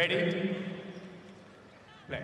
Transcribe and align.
Ready? 0.00 0.32
Play. 2.08 2.20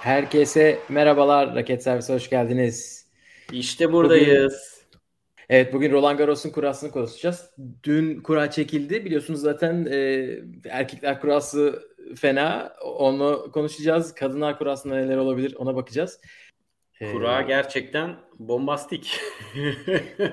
Herkese 0.00 0.78
merhabalar. 0.88 1.54
Raket 1.54 1.82
Servisi 1.82 2.12
hoş 2.12 2.30
geldiniz. 2.30 3.06
İşte 3.52 3.92
buradayız. 3.92 4.84
Evet 5.48 5.72
bugün 5.72 5.92
Roland 5.92 6.18
Garros'un 6.18 6.50
kurasını 6.50 6.90
konuşacağız. 6.90 7.50
Dün 7.84 8.20
kura 8.20 8.50
çekildi. 8.50 9.04
Biliyorsunuz 9.04 9.40
zaten 9.40 9.86
e, 9.90 10.28
erkekler 10.70 11.20
kurası 11.20 11.82
fena. 12.16 12.72
Onu 12.84 13.50
konuşacağız. 13.52 14.14
Kadınlar 14.14 14.58
kurasında 14.58 14.94
neler 14.94 15.16
olabilir 15.16 15.54
ona 15.58 15.76
bakacağız. 15.76 16.20
E, 17.00 17.12
Kura 17.12 17.42
gerçekten 17.42 18.16
bombastik. 18.38 19.20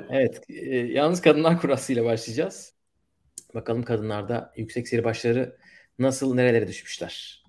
evet. 0.10 0.42
E, 0.50 0.76
yalnız 0.76 1.22
kadınlar 1.22 1.62
kurasıyla 1.62 2.06
başlayacağız. 2.06 2.73
Bakalım 3.54 3.84
kadınlarda 3.84 4.54
yüksek 4.58 4.88
seri 4.88 5.04
başları 5.04 5.58
nasıl 6.00 6.36
nerelere 6.36 6.68
düşmüşler. 6.68 7.44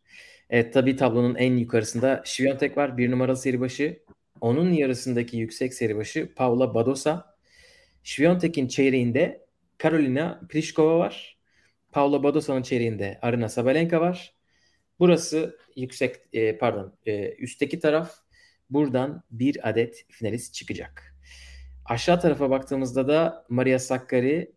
Evet 0.51 0.75
tabii 0.75 0.97
tablonun 0.97 1.35
en 1.35 1.57
yukarısında 1.57 2.23
Şiviyontek 2.25 2.77
var. 2.77 2.99
Bir 2.99 3.11
numaralı 3.11 3.37
seri 3.37 3.61
başı. 3.61 4.03
Onun 4.41 4.73
yarısındaki 4.73 5.37
yüksek 5.37 5.75
seri 5.75 5.97
başı 5.97 6.35
Paula 6.35 6.75
Badosa. 6.75 7.37
Şiviyontek'in 8.03 8.69
çeyreğinde 8.69 9.47
Karolina 9.79 10.41
Pliskova 10.49 10.99
var. 10.99 11.39
Paula 11.93 12.23
Badosa'nın 12.23 12.63
çeyreğinde 12.63 13.19
Arina 13.23 13.49
Sabalenka 13.49 14.01
var. 14.01 14.35
Burası 14.99 15.59
yüksek 15.77 16.17
e, 16.33 16.59
pardon 16.59 16.97
e, 17.07 17.35
üstteki 17.35 17.81
taraf 17.81 18.15
buradan 18.71 19.23
bir 19.31 19.69
adet 19.69 20.05
finalist 20.09 20.55
çıkacak. 20.55 21.17
Aşağı 21.85 22.21
tarafa 22.21 22.51
baktığımızda 22.51 23.09
da 23.09 23.47
Maria 23.49 23.79
Sakkari 23.79 24.54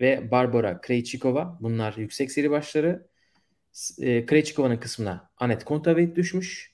ve 0.00 0.30
Barbara 0.30 0.80
Krejcikova 0.80 1.58
bunlar 1.60 1.94
yüksek 1.96 2.32
seri 2.32 2.50
başları. 2.50 3.06
E, 4.00 4.26
Krejcikova'nın 4.26 4.76
kısmına 4.76 5.30
Anet 5.36 5.64
Kontaveit 5.64 6.16
düşmüş. 6.16 6.72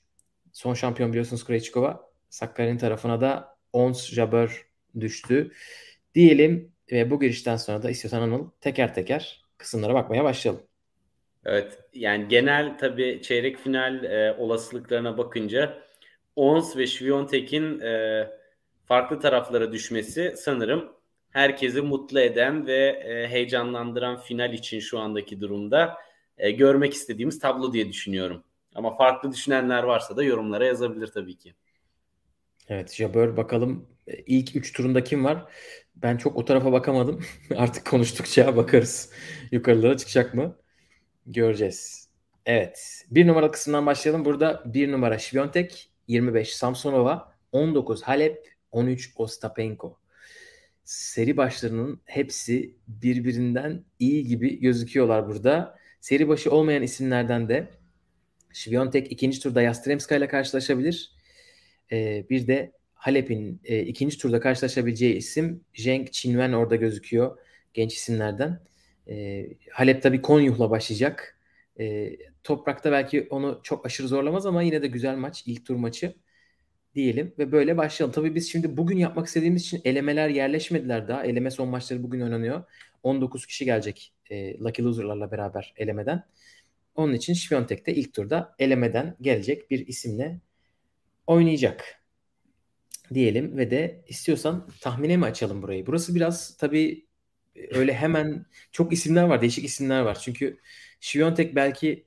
Son 0.53 0.73
şampiyon 0.73 1.11
biliyorsunuz 1.11 1.45
Krejcikova. 1.45 2.09
Sakkari'nin 2.29 2.77
tarafına 2.77 3.21
da 3.21 3.57
Ons 3.73 4.13
Jabeur 4.13 4.67
düştü. 4.99 5.51
Diyelim 6.15 6.71
ve 6.91 7.11
bu 7.11 7.19
girişten 7.19 7.57
sonra 7.57 7.83
da 7.83 7.89
istiyorsan 7.89 8.21
Anıl 8.21 8.49
teker 8.61 8.93
teker 8.93 9.43
kısımlara 9.57 9.93
bakmaya 9.93 10.23
başlayalım. 10.23 10.63
Evet 11.45 11.79
yani 11.93 12.27
genel 12.27 12.77
tabii 12.77 13.21
çeyrek 13.23 13.57
final 13.57 14.03
e, 14.03 14.35
olasılıklarına 14.37 15.17
bakınca 15.17 15.77
Ons 16.35 16.77
ve 16.77 16.87
Şviyontek'in 16.87 17.79
e, 17.79 18.27
farklı 18.85 19.19
taraflara 19.19 19.71
düşmesi 19.71 20.33
sanırım 20.37 20.98
herkesi 21.31 21.81
mutlu 21.81 22.19
eden 22.19 22.67
ve 22.67 22.87
e, 22.87 23.27
heyecanlandıran 23.27 24.19
final 24.19 24.53
için 24.53 24.79
şu 24.79 24.99
andaki 24.99 25.41
durumda 25.41 25.97
e, 26.37 26.51
görmek 26.51 26.93
istediğimiz 26.93 27.39
tablo 27.39 27.73
diye 27.73 27.89
düşünüyorum. 27.89 28.43
Ama 28.75 28.95
farklı 28.95 29.31
düşünenler 29.31 29.83
varsa 29.83 30.17
da 30.17 30.23
yorumlara 30.23 30.65
yazabilir 30.65 31.07
tabii 31.07 31.37
ki. 31.37 31.53
Evet 32.67 32.93
Jabeur 32.93 33.37
bakalım 33.37 33.87
e, 34.07 34.17
ilk 34.17 34.55
3 34.55 34.73
turunda 34.73 35.03
kim 35.03 35.25
var? 35.25 35.45
Ben 35.95 36.17
çok 36.17 36.37
o 36.37 36.45
tarafa 36.45 36.71
bakamadım. 36.71 37.25
Artık 37.55 37.85
konuştukça 37.85 38.55
bakarız. 38.55 39.11
Yukarılara 39.51 39.97
çıkacak 39.97 40.33
mı? 40.33 40.57
Göreceğiz. 41.25 42.09
Evet. 42.45 43.05
Bir 43.11 43.27
numara 43.27 43.51
kısmından 43.51 43.85
başlayalım. 43.85 44.25
Burada 44.25 44.63
bir 44.65 44.91
numara 44.91 45.19
Şviyontek, 45.19 45.91
25 46.07 46.55
Samsonova, 46.55 47.33
19 47.51 48.03
Halep, 48.03 48.53
13 48.71 49.13
Ostapenko. 49.15 49.98
Seri 50.89 51.37
başlarının 51.37 52.01
hepsi 52.05 52.75
birbirinden 52.87 53.85
iyi 53.99 54.27
gibi 54.27 54.59
gözüküyorlar 54.59 55.27
burada. 55.27 55.77
Seri 56.01 56.27
başı 56.27 56.51
olmayan 56.51 56.83
isimlerden 56.83 57.49
de 57.49 57.67
Şviyontek 58.53 59.11
ikinci 59.11 59.39
turda 59.39 59.61
Yastremska 59.61 60.15
ile 60.15 60.27
karşılaşabilir. 60.27 61.11
Ee, 61.91 62.25
bir 62.29 62.47
de 62.47 62.71
Halep'in 62.93 63.61
e, 63.63 63.79
ikinci 63.81 64.17
turda 64.17 64.39
karşılaşabileceği 64.39 65.15
isim 65.15 65.63
Cenk 65.73 66.13
Çinven 66.13 66.53
orada 66.53 66.75
gözüküyor 66.75 67.37
genç 67.73 67.93
isimlerden. 67.93 68.59
E, 69.09 69.45
Halep 69.71 70.01
tabii 70.01 70.21
Konyuh'la 70.21 70.69
başlayacak. 70.69 71.39
E, 71.79 72.11
toprakta 72.43 72.91
belki 72.91 73.27
onu 73.29 73.59
çok 73.63 73.85
aşırı 73.85 74.07
zorlamaz 74.07 74.45
ama 74.45 74.61
yine 74.61 74.81
de 74.81 74.87
güzel 74.87 75.15
maç. 75.15 75.43
ilk 75.45 75.65
tur 75.65 75.75
maçı 75.75 76.15
diyelim 76.95 77.33
ve 77.39 77.51
böyle 77.51 77.77
başlayalım. 77.77 78.13
Tabii 78.13 78.35
biz 78.35 78.51
şimdi 78.51 78.77
bugün 78.77 78.97
yapmak 78.97 79.27
istediğimiz 79.27 79.61
için 79.61 79.81
elemeler 79.85 80.29
yerleşmediler 80.29 81.07
daha. 81.07 81.23
Eleme 81.23 81.51
son 81.51 81.69
maçları 81.69 82.03
bugün 82.03 82.21
oynanıyor. 82.21 82.63
19 83.03 83.45
kişi 83.45 83.65
gelecek 83.65 84.13
e, 84.29 84.59
Lucky 84.59 84.87
Loser'larla 84.87 85.31
beraber 85.31 85.73
elemeden. 85.77 86.23
Onun 86.95 87.13
için 87.13 87.33
Şviyontek 87.33 87.87
ilk 87.87 88.13
turda 88.13 88.55
elemeden 88.59 89.15
gelecek 89.21 89.71
bir 89.71 89.87
isimle 89.87 90.39
oynayacak 91.27 92.01
diyelim 93.13 93.57
ve 93.57 93.71
de 93.71 94.05
istiyorsan 94.07 94.69
tahmine 94.81 95.17
mi 95.17 95.25
açalım 95.25 95.61
burayı? 95.61 95.85
Burası 95.85 96.15
biraz 96.15 96.57
tabii 96.57 97.05
e, 97.55 97.77
öyle 97.77 97.93
hemen 97.93 98.45
çok 98.71 98.93
isimler 98.93 99.23
var, 99.23 99.41
değişik 99.41 99.65
isimler 99.65 100.01
var. 100.01 100.19
Çünkü 100.21 100.59
Şiviyontek 100.99 101.55
belki 101.55 102.05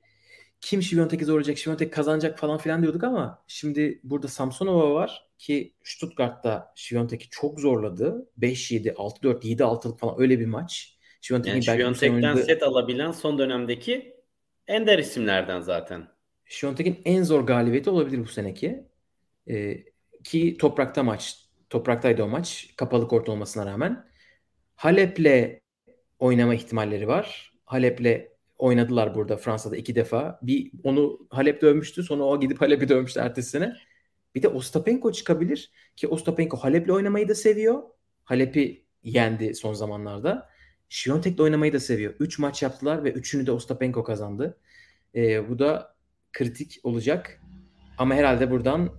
kim 0.63 0.81
Şiviyontek'i 0.81 1.25
zorlayacak, 1.25 1.57
Şiviyontek 1.57 1.93
kazanacak 1.93 2.39
falan 2.39 2.57
filan 2.57 2.81
diyorduk 2.81 3.03
ama 3.03 3.43
şimdi 3.47 3.99
burada 4.03 4.27
Samsonova 4.27 4.93
var 4.93 5.27
ki 5.37 5.73
Stuttgart'ta 5.83 6.73
Şiviyontek'i 6.75 7.29
çok 7.29 7.59
zorladı. 7.59 8.29
5-7, 8.39 8.93
6-4, 8.93 9.41
7-6'lık 9.41 9.99
falan 9.99 10.21
öyle 10.21 10.39
bir 10.39 10.45
maç. 10.45 10.97
Şiviyontek'in 11.21 11.53
yani 11.53 11.63
Şiviyontek'ten 11.63 12.13
oynadığı... 12.13 12.43
set 12.43 12.63
alabilen 12.63 13.11
son 13.11 13.37
dönemdeki 13.37 14.15
ender 14.67 14.99
isimlerden 14.99 15.59
zaten. 15.59 16.07
Şiviyontek'in 16.45 17.01
en 17.05 17.23
zor 17.23 17.41
galibiyeti 17.41 17.89
olabilir 17.89 18.19
bu 18.19 18.27
seneki. 18.27 18.83
Ee, 19.49 19.83
ki 20.23 20.57
toprakta 20.57 21.03
maç. 21.03 21.37
Topraktaydı 21.69 22.23
o 22.23 22.27
maç. 22.27 22.73
Kapalı 22.77 23.07
kort 23.07 23.29
olmasına 23.29 23.65
rağmen. 23.65 24.05
Halep'le 24.75 25.61
oynama 26.19 26.55
ihtimalleri 26.55 27.07
var. 27.07 27.53
Halep'le 27.65 28.32
oynadılar 28.63 29.15
burada 29.15 29.37
Fransa'da 29.37 29.77
iki 29.77 29.95
defa. 29.95 30.39
Bir 30.41 30.71
onu 30.83 31.27
Halep 31.29 31.61
dövmüştü. 31.61 32.03
Sonra 32.03 32.23
o 32.23 32.39
gidip 32.39 32.61
Halep'i 32.61 32.89
dövmüştü 32.89 33.19
ertesi 33.19 33.49
sene. 33.49 33.73
Bir 34.35 34.41
de 34.41 34.47
Ostapenko 34.47 35.11
çıkabilir. 35.11 35.71
Ki 35.95 36.07
Ostapenko 36.07 36.57
Halep'le 36.57 36.89
oynamayı 36.89 37.27
da 37.27 37.35
seviyor. 37.35 37.83
Halep'i 38.23 38.85
yendi 39.03 39.55
son 39.55 39.73
zamanlarda. 39.73 40.49
Şiyontek'le 40.89 41.39
oynamayı 41.39 41.73
da 41.73 41.79
seviyor. 41.79 42.13
Üç 42.19 42.39
maç 42.39 42.63
yaptılar 42.63 43.03
ve 43.03 43.11
üçünü 43.11 43.47
de 43.47 43.51
Ostapenko 43.51 44.03
kazandı. 44.03 44.57
Ee, 45.15 45.49
bu 45.49 45.59
da 45.59 45.95
kritik 46.33 46.79
olacak. 46.83 47.41
Ama 47.97 48.15
herhalde 48.15 48.51
buradan 48.51 48.89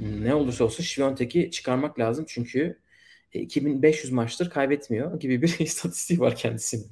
ne 0.00 0.34
olursa 0.34 0.64
olsun 0.64 0.84
Şiviyontek'i 0.84 1.50
çıkarmak 1.50 1.98
lazım 1.98 2.24
çünkü 2.28 2.78
2500 3.32 4.12
e, 4.12 4.14
maçtır 4.14 4.50
kaybetmiyor 4.50 5.20
gibi 5.20 5.42
bir 5.42 5.58
istatistiği 5.58 6.20
var 6.20 6.36
kendisinin. 6.36 6.86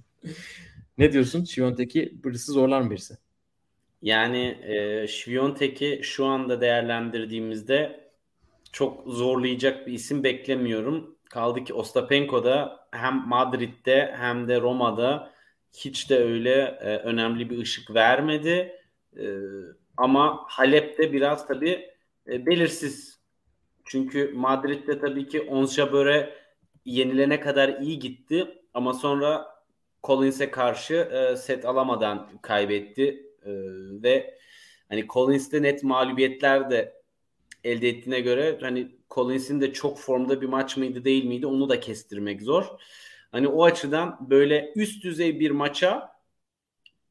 Ne 0.98 1.12
diyorsun? 1.12 1.44
Şiviyontek'i 1.44 2.12
birisi 2.24 2.52
zorlar 2.52 2.80
mı 2.80 2.90
birisi? 2.90 3.14
Yani 4.02 4.58
e, 4.62 5.06
Şiviyontek'i 5.06 6.00
şu 6.02 6.26
anda 6.26 6.60
değerlendirdiğimizde 6.60 8.08
çok 8.72 9.06
zorlayacak 9.06 9.86
bir 9.86 9.92
isim 9.92 10.24
beklemiyorum. 10.24 11.16
Kaldı 11.30 11.64
ki 11.64 11.74
Ostapenko'da 11.74 12.86
hem 12.90 13.28
Madrid'de 13.28 14.14
hem 14.18 14.48
de 14.48 14.60
Roma'da 14.60 15.32
hiç 15.76 16.10
de 16.10 16.18
öyle 16.18 16.78
e, 16.80 16.96
önemli 16.96 17.50
bir 17.50 17.58
ışık 17.58 17.94
vermedi. 17.94 18.72
E, 19.16 19.26
ama 19.96 20.44
Halep'te 20.48 21.12
biraz 21.12 21.46
tabii 21.46 21.90
e, 22.28 22.46
belirsiz. 22.46 23.18
Çünkü 23.84 24.32
Madrid'de 24.34 24.98
tabii 24.98 25.28
ki 25.28 25.50
Jabeur 25.70 26.28
yenilene 26.84 27.40
kadar 27.40 27.68
iyi 27.80 27.98
gitti 27.98 28.46
ama 28.74 28.94
sonra 28.94 29.57
Collins'e 30.04 30.50
karşı 30.50 30.94
e, 30.94 31.36
set 31.36 31.64
alamadan 31.64 32.30
kaybetti 32.42 33.26
e, 33.42 33.50
ve 34.02 34.38
hani 34.88 35.06
Collins'te 35.06 35.62
net 35.62 35.84
mağlubiyetler 35.84 36.70
de 36.70 37.02
elde 37.64 37.88
ettiğine 37.88 38.20
göre 38.20 38.58
hani 38.60 38.88
Collins'in 39.10 39.60
de 39.60 39.72
çok 39.72 39.98
formda 39.98 40.40
bir 40.40 40.46
maç 40.46 40.76
mıydı 40.76 41.04
değil 41.04 41.24
miydi 41.24 41.46
onu 41.46 41.68
da 41.68 41.80
kestirmek 41.80 42.42
zor. 42.42 42.64
Hani 43.32 43.48
o 43.48 43.64
açıdan 43.64 44.30
böyle 44.30 44.72
üst 44.76 45.04
düzey 45.04 45.40
bir 45.40 45.50
maça 45.50 46.18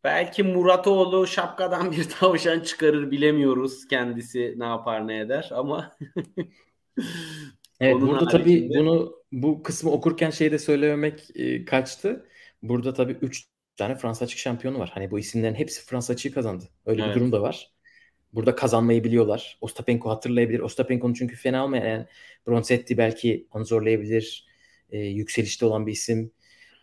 Belki 0.04 0.44
Muratoğlu 0.44 1.28
şapkadan 1.28 1.92
bir 1.92 2.10
tavşan 2.20 2.60
çıkarır 2.60 3.12
bilemiyoruz 3.12 3.88
kendisi 3.88 4.56
ne 4.58 4.66
yapar 4.66 5.08
ne 5.08 5.20
eder 5.20 5.50
ama 5.52 5.98
Evet 7.80 7.96
Onun 7.96 8.08
burada 8.08 8.28
tabii 8.28 8.70
bunu 8.70 9.16
bu 9.32 9.64
kısmı 9.64 9.92
okurken 9.92 10.30
şey 10.30 10.52
de 10.52 10.60
söylememek 10.60 11.30
e, 11.36 11.66
kaçtı. 11.66 12.28
Burada 12.64 12.94
tabii 12.94 13.18
3 13.22 13.46
tane 13.78 13.96
Fransa 13.96 14.26
açık 14.26 14.40
şampiyonu 14.40 14.80
var. 14.80 14.92
Hani 14.94 15.12
bu 15.12 15.20
isimlerin 15.20 15.56
hepsi 15.56 15.86
Fransa 15.86 16.14
açığı 16.14 16.34
kazandı. 16.34 16.66
Öyle 16.86 17.04
evet. 17.04 17.16
bir 17.16 17.20
durum 17.20 17.32
da 17.32 17.42
var. 17.42 17.72
Burada 18.34 18.56
kazanmayı 18.56 19.04
biliyorlar. 19.04 19.58
Ostapenko 19.62 20.10
hatırlayabilir. 20.10 20.60
Ostapenko'nun 20.60 21.14
çünkü 21.14 21.36
fena 21.36 21.66
olmayan 21.66 21.86
yani 21.86 22.06
Bronzetti 22.48 22.98
belki 22.98 23.48
onu 23.52 23.66
zorlayabilir. 23.66 24.48
E, 24.90 25.00
yükselişte 25.00 25.66
olan 25.66 25.88
bir 25.88 25.92
isim. 25.92 26.32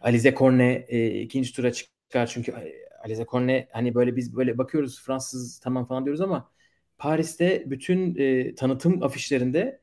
Alize 0.00 0.34
Cornet 0.34 0.92
e, 0.92 1.20
ikinci 1.20 1.52
tura 1.52 1.72
çıkar 1.72 2.26
çünkü 2.26 2.54
Alize 3.04 3.24
Cornet 3.30 3.68
hani 3.72 3.94
böyle 3.94 4.16
biz 4.16 4.36
böyle 4.36 4.58
bakıyoruz 4.58 5.02
Fransız 5.02 5.58
tamam 5.58 5.86
falan 5.86 6.04
diyoruz 6.04 6.20
ama 6.20 6.50
Paris'te 6.98 7.62
bütün 7.66 8.16
e, 8.18 8.54
tanıtım 8.54 9.02
afişlerinde 9.02 9.80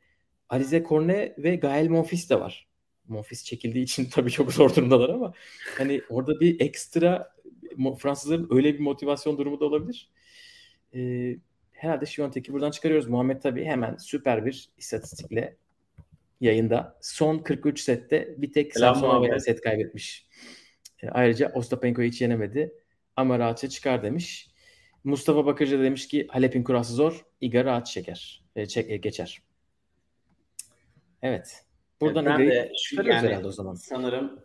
Alize 0.49 0.83
Cornet 0.83 1.39
ve 1.39 1.55
Gael 1.55 1.87
Monfils 1.87 2.29
de 2.29 2.39
var. 2.39 2.70
Monfils 3.11 3.43
çekildiği 3.43 3.83
için 3.83 4.05
tabii 4.11 4.31
çok 4.31 4.53
zor 4.53 4.75
durumdalar 4.75 5.09
ama 5.09 5.33
hani 5.77 6.01
orada 6.09 6.39
bir 6.39 6.59
ekstra 6.59 7.31
Fransızların 7.99 8.47
öyle 8.51 8.73
bir 8.73 8.79
motivasyon 8.79 9.37
durumu 9.37 9.59
da 9.59 9.65
olabilir. 9.65 10.09
Ee, 10.95 11.37
herhalde 11.71 12.05
Şivontek'i 12.05 12.53
buradan 12.53 12.71
çıkarıyoruz. 12.71 13.07
Muhammed 13.07 13.41
tabii 13.41 13.65
hemen 13.65 13.97
süper 13.97 14.45
bir 14.45 14.69
istatistikle 14.77 15.57
yayında. 16.41 16.97
Son 17.01 17.39
43 17.39 17.81
sette 17.81 18.35
bir 18.37 18.53
tek 18.53 18.73
Samsonova'ya 18.73 19.39
set 19.39 19.61
kaybetmiş. 19.61 20.27
E, 21.03 21.09
ayrıca 21.09 21.51
Ostapenko'yu 21.53 22.07
hiç 22.07 22.21
yenemedi. 22.21 22.73
Ama 23.15 23.39
rahatça 23.39 23.69
çıkar 23.69 24.03
demiş. 24.03 24.51
Mustafa 25.03 25.45
Bakırcı 25.45 25.79
da 25.79 25.83
demiş 25.83 26.07
ki 26.07 26.27
Halep'in 26.29 26.63
kurası 26.63 26.93
zor. 26.93 27.25
Iga 27.41 27.65
rahat 27.65 27.87
çeker. 27.87 28.43
E, 28.55 28.65
çek, 28.65 28.89
e, 28.89 28.97
geçer. 28.97 29.41
Evet. 31.21 31.65
Buradan 32.01 32.25
ben 32.25 32.39
de 32.39 32.71
şu 32.83 33.03
yani, 33.03 33.47
o 33.47 33.51
zaman. 33.51 33.73
Sanırım 33.73 34.39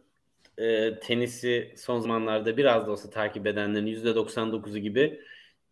e, 0.59 0.99
tenisi 1.01 1.75
son 1.77 2.01
zamanlarda 2.01 2.57
biraz 2.57 2.87
da 2.87 2.91
olsa 2.91 3.11
takip 3.11 3.47
edenlerin 3.47 3.87
%99'u 3.87 4.79
gibi 4.79 5.21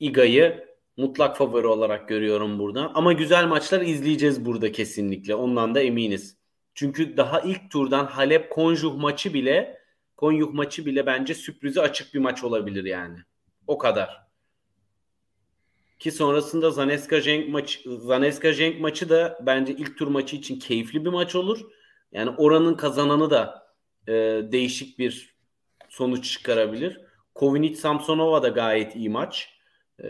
Iga'yı 0.00 0.64
mutlak 0.96 1.36
favori 1.36 1.66
olarak 1.66 2.08
görüyorum 2.08 2.58
burada. 2.58 2.90
Ama 2.94 3.12
güzel 3.12 3.46
maçlar 3.46 3.80
izleyeceğiz 3.80 4.44
burada 4.44 4.72
kesinlikle. 4.72 5.34
Ondan 5.34 5.74
da 5.74 5.80
eminiz. 5.80 6.36
Çünkü 6.74 7.16
daha 7.16 7.40
ilk 7.40 7.70
turdan 7.70 8.06
Halep 8.06 8.50
Konjuh 8.50 8.96
maçı 8.96 9.34
bile 9.34 9.78
Konjuh 10.16 10.52
maçı 10.52 10.86
bile 10.86 11.06
bence 11.06 11.34
sürprizi 11.34 11.80
açık 11.80 12.14
bir 12.14 12.18
maç 12.18 12.44
olabilir 12.44 12.84
yani. 12.84 13.18
O 13.66 13.78
kadar. 13.78 14.23
Ki 16.04 16.12
sonrasında 16.12 16.70
Zaneska 16.70 17.20
Cenk 17.20 17.48
maçı 17.48 17.80
Zaneska 17.98 18.54
Cenk 18.54 18.80
maçı 18.80 19.08
da 19.08 19.38
bence 19.42 19.72
ilk 19.72 19.98
tur 19.98 20.08
maçı 20.08 20.36
için 20.36 20.58
keyifli 20.58 21.04
bir 21.04 21.10
maç 21.10 21.34
olur. 21.34 21.60
Yani 22.12 22.30
oranın 22.30 22.74
kazananı 22.74 23.30
da 23.30 23.66
e, 24.08 24.12
değişik 24.52 24.98
bir 24.98 25.36
sonuç 25.88 26.32
çıkarabilir. 26.32 27.00
Kovinic 27.34 27.76
Samsonova 27.76 28.42
da 28.42 28.48
gayet 28.48 28.96
iyi 28.96 29.08
maç. 29.08 29.48
E, 30.02 30.06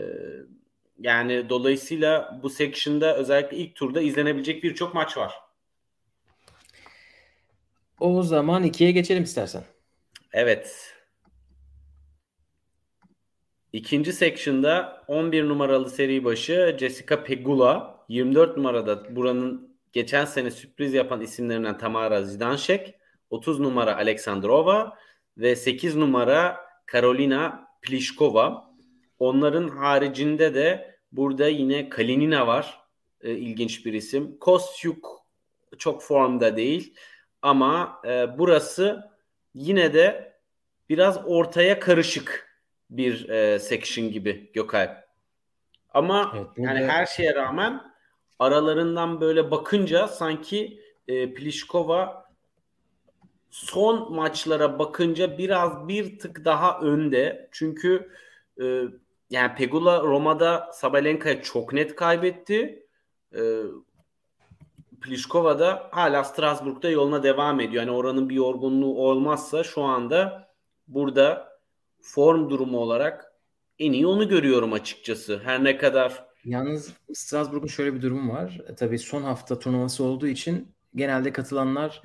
yani 0.99 1.49
dolayısıyla 1.49 2.39
bu 2.43 2.49
section'da 2.49 3.17
özellikle 3.17 3.57
ilk 3.57 3.75
turda 3.75 4.01
izlenebilecek 4.01 4.63
birçok 4.63 4.93
maç 4.93 5.17
var. 5.17 5.33
O 7.99 8.23
zaman 8.23 8.63
ikiye 8.63 8.91
geçelim 8.91 9.23
istersen. 9.23 9.63
Evet. 10.33 10.94
İkinci 13.75 14.13
section'da 14.13 15.03
11 15.07 15.49
numaralı 15.49 15.89
seri 15.89 16.23
başı 16.23 16.75
Jessica 16.79 17.23
Pegula, 17.23 18.05
24 18.09 18.57
numarada 18.57 19.15
buranın 19.15 19.77
geçen 19.93 20.25
sene 20.25 20.51
sürpriz 20.51 20.93
yapan 20.93 21.21
isimlerinden 21.21 21.77
Tamara 21.77 22.23
Zidanšek, 22.23 22.95
30 23.29 23.59
numara 23.59 23.95
Aleksandrova 23.95 24.97
ve 25.37 25.55
8 25.55 25.95
numara 25.95 26.57
Karolina 26.85 27.67
Pliskova. 27.81 28.75
Onların 29.19 29.67
haricinde 29.67 30.53
de 30.53 30.95
burada 31.11 31.47
yine 31.47 31.89
Kalinina 31.89 32.47
var. 32.47 32.79
E, 33.21 33.31
ilginç 33.31 33.85
bir 33.85 33.93
isim. 33.93 34.37
Kostyuk 34.39 35.25
çok 35.77 36.03
formda 36.03 36.57
değil 36.57 36.93
ama 37.41 38.01
e, 38.07 38.37
burası 38.37 39.11
yine 39.53 39.93
de 39.93 40.33
biraz 40.89 41.19
ortaya 41.25 41.79
karışık 41.79 42.54
bir 42.89 43.29
e, 43.29 43.59
section 43.59 44.11
gibi 44.11 44.51
Gökalp. 44.53 45.05
Ama 45.93 46.33
evet, 46.35 46.47
yani 46.57 46.85
her 46.85 47.05
şeye 47.05 47.35
rağmen 47.35 47.81
aralarından 48.39 49.21
böyle 49.21 49.51
bakınca 49.51 50.07
sanki 50.07 50.79
e, 51.07 51.33
Pliskova 51.33 52.25
son 53.49 54.15
maçlara 54.15 54.79
bakınca 54.79 55.37
biraz 55.37 55.87
bir 55.87 56.19
tık 56.19 56.45
daha 56.45 56.79
önde. 56.79 57.49
Çünkü 57.51 58.11
e, 58.61 58.81
yani 59.29 59.55
Pegula 59.55 60.01
Roma'da 60.01 60.69
Sabalenka'ya 60.73 61.41
çok 61.41 61.73
net 61.73 61.95
kaybetti. 61.95 62.85
E, 63.35 63.41
Pliskova 65.01 65.59
da 65.59 65.89
hala 65.91 66.23
Strasbourg'da 66.23 66.89
yoluna 66.89 67.23
devam 67.23 67.59
ediyor. 67.59 67.83
Yani 67.83 67.95
oranın 67.95 68.29
bir 68.29 68.35
yorgunluğu 68.35 68.97
olmazsa 68.97 69.63
şu 69.63 69.83
anda 69.83 70.49
burada 70.87 71.54
form 72.05 72.49
durumu 72.49 72.77
olarak 72.77 73.33
en 73.79 73.91
iyi 73.91 74.07
onu 74.07 74.29
görüyorum 74.29 74.73
açıkçası. 74.73 75.41
Her 75.43 75.63
ne 75.63 75.77
kadar 75.77 76.25
Yalnız 76.45 76.93
Strasbourg'un 77.13 77.67
şöyle 77.67 77.93
bir 77.93 78.01
durumu 78.01 78.33
var. 78.33 78.61
E, 78.69 78.75
tabii 78.75 78.99
son 78.99 79.23
hafta 79.23 79.59
turnuvası 79.59 80.03
olduğu 80.03 80.27
için 80.27 80.75
genelde 80.95 81.33
katılanlar 81.33 82.01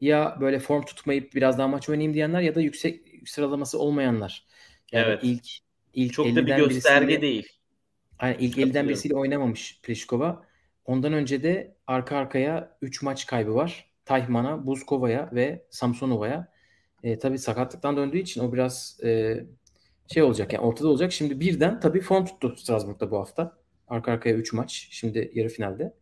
ya 0.00 0.36
böyle 0.40 0.58
form 0.58 0.84
tutmayıp 0.84 1.34
biraz 1.34 1.58
daha 1.58 1.68
maç 1.68 1.88
oynayayım 1.88 2.14
diyenler 2.14 2.40
ya 2.40 2.54
da 2.54 2.60
yüksek 2.60 3.04
sıralaması 3.26 3.78
olmayanlar. 3.78 4.46
Yani 4.92 5.06
evet. 5.06 5.20
ilk 5.22 5.48
ilk 5.94 6.12
çok 6.12 6.26
da 6.26 6.46
bir 6.46 6.56
gösterge 6.56 7.06
birisiyle, 7.06 7.22
değil. 7.22 7.48
Yani 8.22 8.36
ilk 8.40 8.58
50'den 8.58 8.88
birisiyle 8.88 9.16
oynamamış 9.16 9.80
Pliskova. 9.82 10.46
Ondan 10.84 11.12
önce 11.12 11.42
de 11.42 11.76
arka 11.86 12.16
arkaya 12.16 12.78
3 12.82 13.02
maç 13.02 13.26
kaybı 13.26 13.54
var. 13.54 13.90
Tayman'a, 14.04 14.66
Buzkova'ya 14.66 15.30
ve 15.32 15.66
Samsonova'ya. 15.70 16.52
E, 17.02 17.18
tabii 17.18 17.38
sakatlıktan 17.38 17.96
döndüğü 17.96 18.18
için 18.18 18.40
o 18.40 18.52
biraz 18.52 19.00
e, 19.04 19.40
şey 20.14 20.22
olacak 20.22 20.52
yani 20.52 20.64
ortada 20.64 20.88
olacak. 20.88 21.12
Şimdi 21.12 21.40
birden 21.40 21.80
tabii 21.80 22.00
form 22.00 22.24
tuttu 22.24 22.56
Strasbourg'da 22.56 23.10
bu 23.10 23.18
hafta. 23.18 23.58
Arka 23.88 24.12
arkaya 24.12 24.34
3 24.34 24.52
maç. 24.52 24.88
Şimdi 24.90 25.30
yarı 25.34 25.48
finalde. 25.48 25.94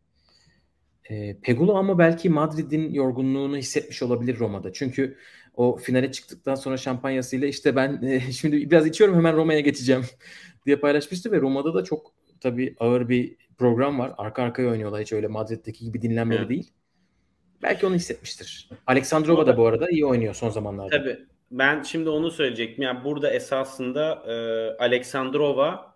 E, 1.10 1.36
Pegula 1.42 1.78
ama 1.78 1.98
belki 1.98 2.30
Madrid'in 2.30 2.92
yorgunluğunu 2.92 3.56
hissetmiş 3.56 4.02
olabilir 4.02 4.38
Roma'da. 4.38 4.72
Çünkü 4.72 5.16
o 5.54 5.76
finale 5.76 6.12
çıktıktan 6.12 6.54
sonra 6.54 6.76
şampanyasıyla 6.76 7.48
işte 7.48 7.76
ben 7.76 8.02
e, 8.02 8.20
şimdi 8.32 8.70
biraz 8.70 8.86
içiyorum 8.86 9.16
hemen 9.16 9.36
Roma'ya 9.36 9.60
geçeceğim 9.60 10.04
diye 10.66 10.76
paylaşmıştı 10.76 11.32
ve 11.32 11.40
Roma'da 11.40 11.74
da 11.74 11.84
çok 11.84 12.12
tabii 12.40 12.76
ağır 12.80 13.08
bir 13.08 13.36
program 13.58 13.98
var. 13.98 14.14
Arka 14.18 14.42
arkaya 14.42 14.70
oynuyorlar. 14.70 15.02
Hiç 15.02 15.12
öyle 15.12 15.26
Madrid'deki 15.26 15.84
gibi 15.84 16.02
dinlenmeli 16.02 16.38
evet. 16.38 16.48
değil. 16.48 16.72
Belki 17.62 17.86
onu 17.86 17.94
hissetmiştir. 17.94 18.68
Alexandrova 18.86 19.46
da 19.46 19.56
bu 19.56 19.66
arada 19.66 19.90
iyi 19.90 20.06
oynuyor 20.06 20.34
son 20.34 20.48
zamanlarda. 20.48 20.98
Tabii. 20.98 21.18
Ben 21.50 21.82
şimdi 21.82 22.08
onu 22.08 22.30
söyleyecektim. 22.30 22.84
Yani 22.84 23.04
burada 23.04 23.30
esasında 23.30 24.22
e, 24.26 24.34
Alexandrova 24.82 25.94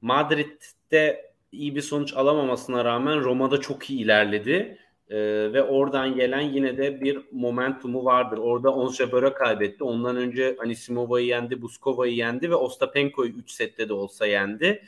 Madrid'de 0.00 1.32
iyi 1.52 1.74
bir 1.74 1.82
sonuç 1.82 2.14
alamamasına 2.14 2.84
rağmen 2.84 3.20
Roma'da 3.20 3.60
çok 3.60 3.90
iyi 3.90 4.00
ilerledi. 4.00 4.78
Ee, 5.12 5.18
ve 5.52 5.62
oradan 5.62 6.14
gelen 6.14 6.40
yine 6.40 6.78
de 6.78 7.00
bir 7.00 7.18
momentumu 7.32 8.04
vardır. 8.04 8.38
Orada 8.38 8.74
Ons 8.74 8.96
Jabeur'e 8.96 9.32
kaybetti. 9.34 9.84
Ondan 9.84 10.16
önce 10.16 10.56
Anisimova'yı 10.60 11.26
yendi, 11.26 11.62
Buskova'yı 11.62 12.14
yendi 12.14 12.50
ve 12.50 12.54
Ostapenko'yu 12.54 13.32
3 13.32 13.50
sette 13.50 13.88
de 13.88 13.92
olsa 13.92 14.26
yendi. 14.26 14.82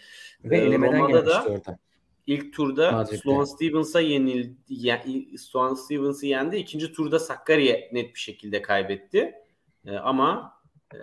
Ve 0.44 0.58
ee, 0.58 0.72
Roma'da 0.72 1.26
da 1.26 1.44
orada. 1.44 1.78
İlk 2.26 2.52
turda 2.52 2.93
Madrid'de. 2.93 3.16
Sloan 3.16 3.45
Stevens'a 3.45 4.00
yenildi. 4.00 4.57
Yani, 4.69 5.38
Sloan 5.38 5.75
Stevens'ı 5.75 6.26
yendi. 6.26 6.57
İkinci 6.57 6.93
turda 6.93 7.19
Sakkari'ye 7.19 7.90
net 7.93 8.14
bir 8.14 8.21
şekilde 8.21 8.62
kaybetti. 8.62 9.35
Ee, 9.87 9.97
ama 9.97 10.52
e, 10.95 10.99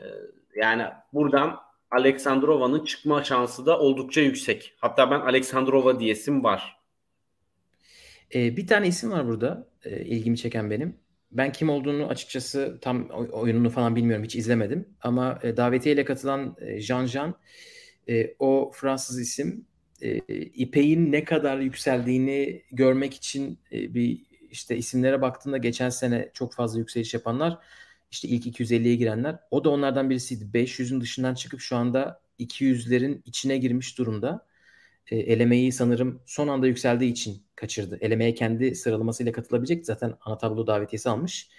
yani 0.55 0.83
buradan 1.13 1.59
Aleksandrova'nın 1.91 2.85
çıkma 2.85 3.23
şansı 3.23 3.65
da 3.65 3.79
oldukça 3.79 4.21
yüksek. 4.21 4.73
Hatta 4.79 5.11
ben 5.11 5.19
Aleksandrova 5.19 5.99
diyesim 5.99 6.43
var. 6.43 6.77
Ee, 8.35 8.57
bir 8.57 8.67
tane 8.67 8.87
isim 8.87 9.11
var 9.11 9.27
burada 9.27 9.67
e, 9.83 10.05
ilgimi 10.05 10.37
çeken 10.37 10.69
benim. 10.69 10.97
Ben 11.31 11.51
kim 11.51 11.69
olduğunu 11.69 12.07
açıkçası 12.07 12.79
tam 12.81 13.09
oyununu 13.09 13.69
falan 13.69 13.95
bilmiyorum 13.95 14.25
hiç 14.25 14.35
izlemedim. 14.35 14.89
Ama 15.01 15.39
e, 15.43 15.57
davetiyeyle 15.57 16.05
katılan 16.05 16.55
e, 16.61 16.79
Jean 16.79 17.05
Jean 17.05 17.35
e, 18.09 18.35
o 18.39 18.71
Fransız 18.75 19.21
isim 19.21 19.65
e, 20.01 20.17
İpek'in 20.37 21.11
ne 21.11 21.23
kadar 21.23 21.59
yükseldiğini 21.59 22.61
görmek 22.71 23.13
için 23.13 23.59
e, 23.71 23.93
bir 23.93 24.21
işte 24.49 24.77
isimlere 24.77 25.21
baktığında 25.21 25.57
geçen 25.57 25.89
sene 25.89 26.29
çok 26.33 26.53
fazla 26.53 26.79
yükseliş 26.79 27.13
yapanlar 27.13 27.57
işte 28.11 28.27
ilk 28.27 28.45
250'ye 28.59 28.95
girenler. 28.95 29.39
O 29.51 29.63
da 29.63 29.69
onlardan 29.69 30.09
birisiydi. 30.09 30.45
500'ün 30.53 31.01
dışından 31.01 31.33
çıkıp 31.33 31.59
şu 31.59 31.75
anda 31.75 32.21
200'lerin 32.39 33.21
içine 33.25 33.57
girmiş 33.57 33.97
durumda. 33.97 34.45
E, 35.07 35.17
elemeyi 35.17 35.71
sanırım 35.71 36.21
son 36.25 36.47
anda 36.47 36.67
yükseldiği 36.67 37.11
için 37.11 37.43
kaçırdı. 37.55 37.97
Elemeye 38.01 38.33
kendi 38.33 38.75
sıralamasıyla 38.75 39.31
katılabilecek. 39.31 39.85
Zaten 39.85 40.13
ana 40.21 40.37
tablo 40.37 40.67
davetiyesi 40.67 41.09
almış. 41.09 41.49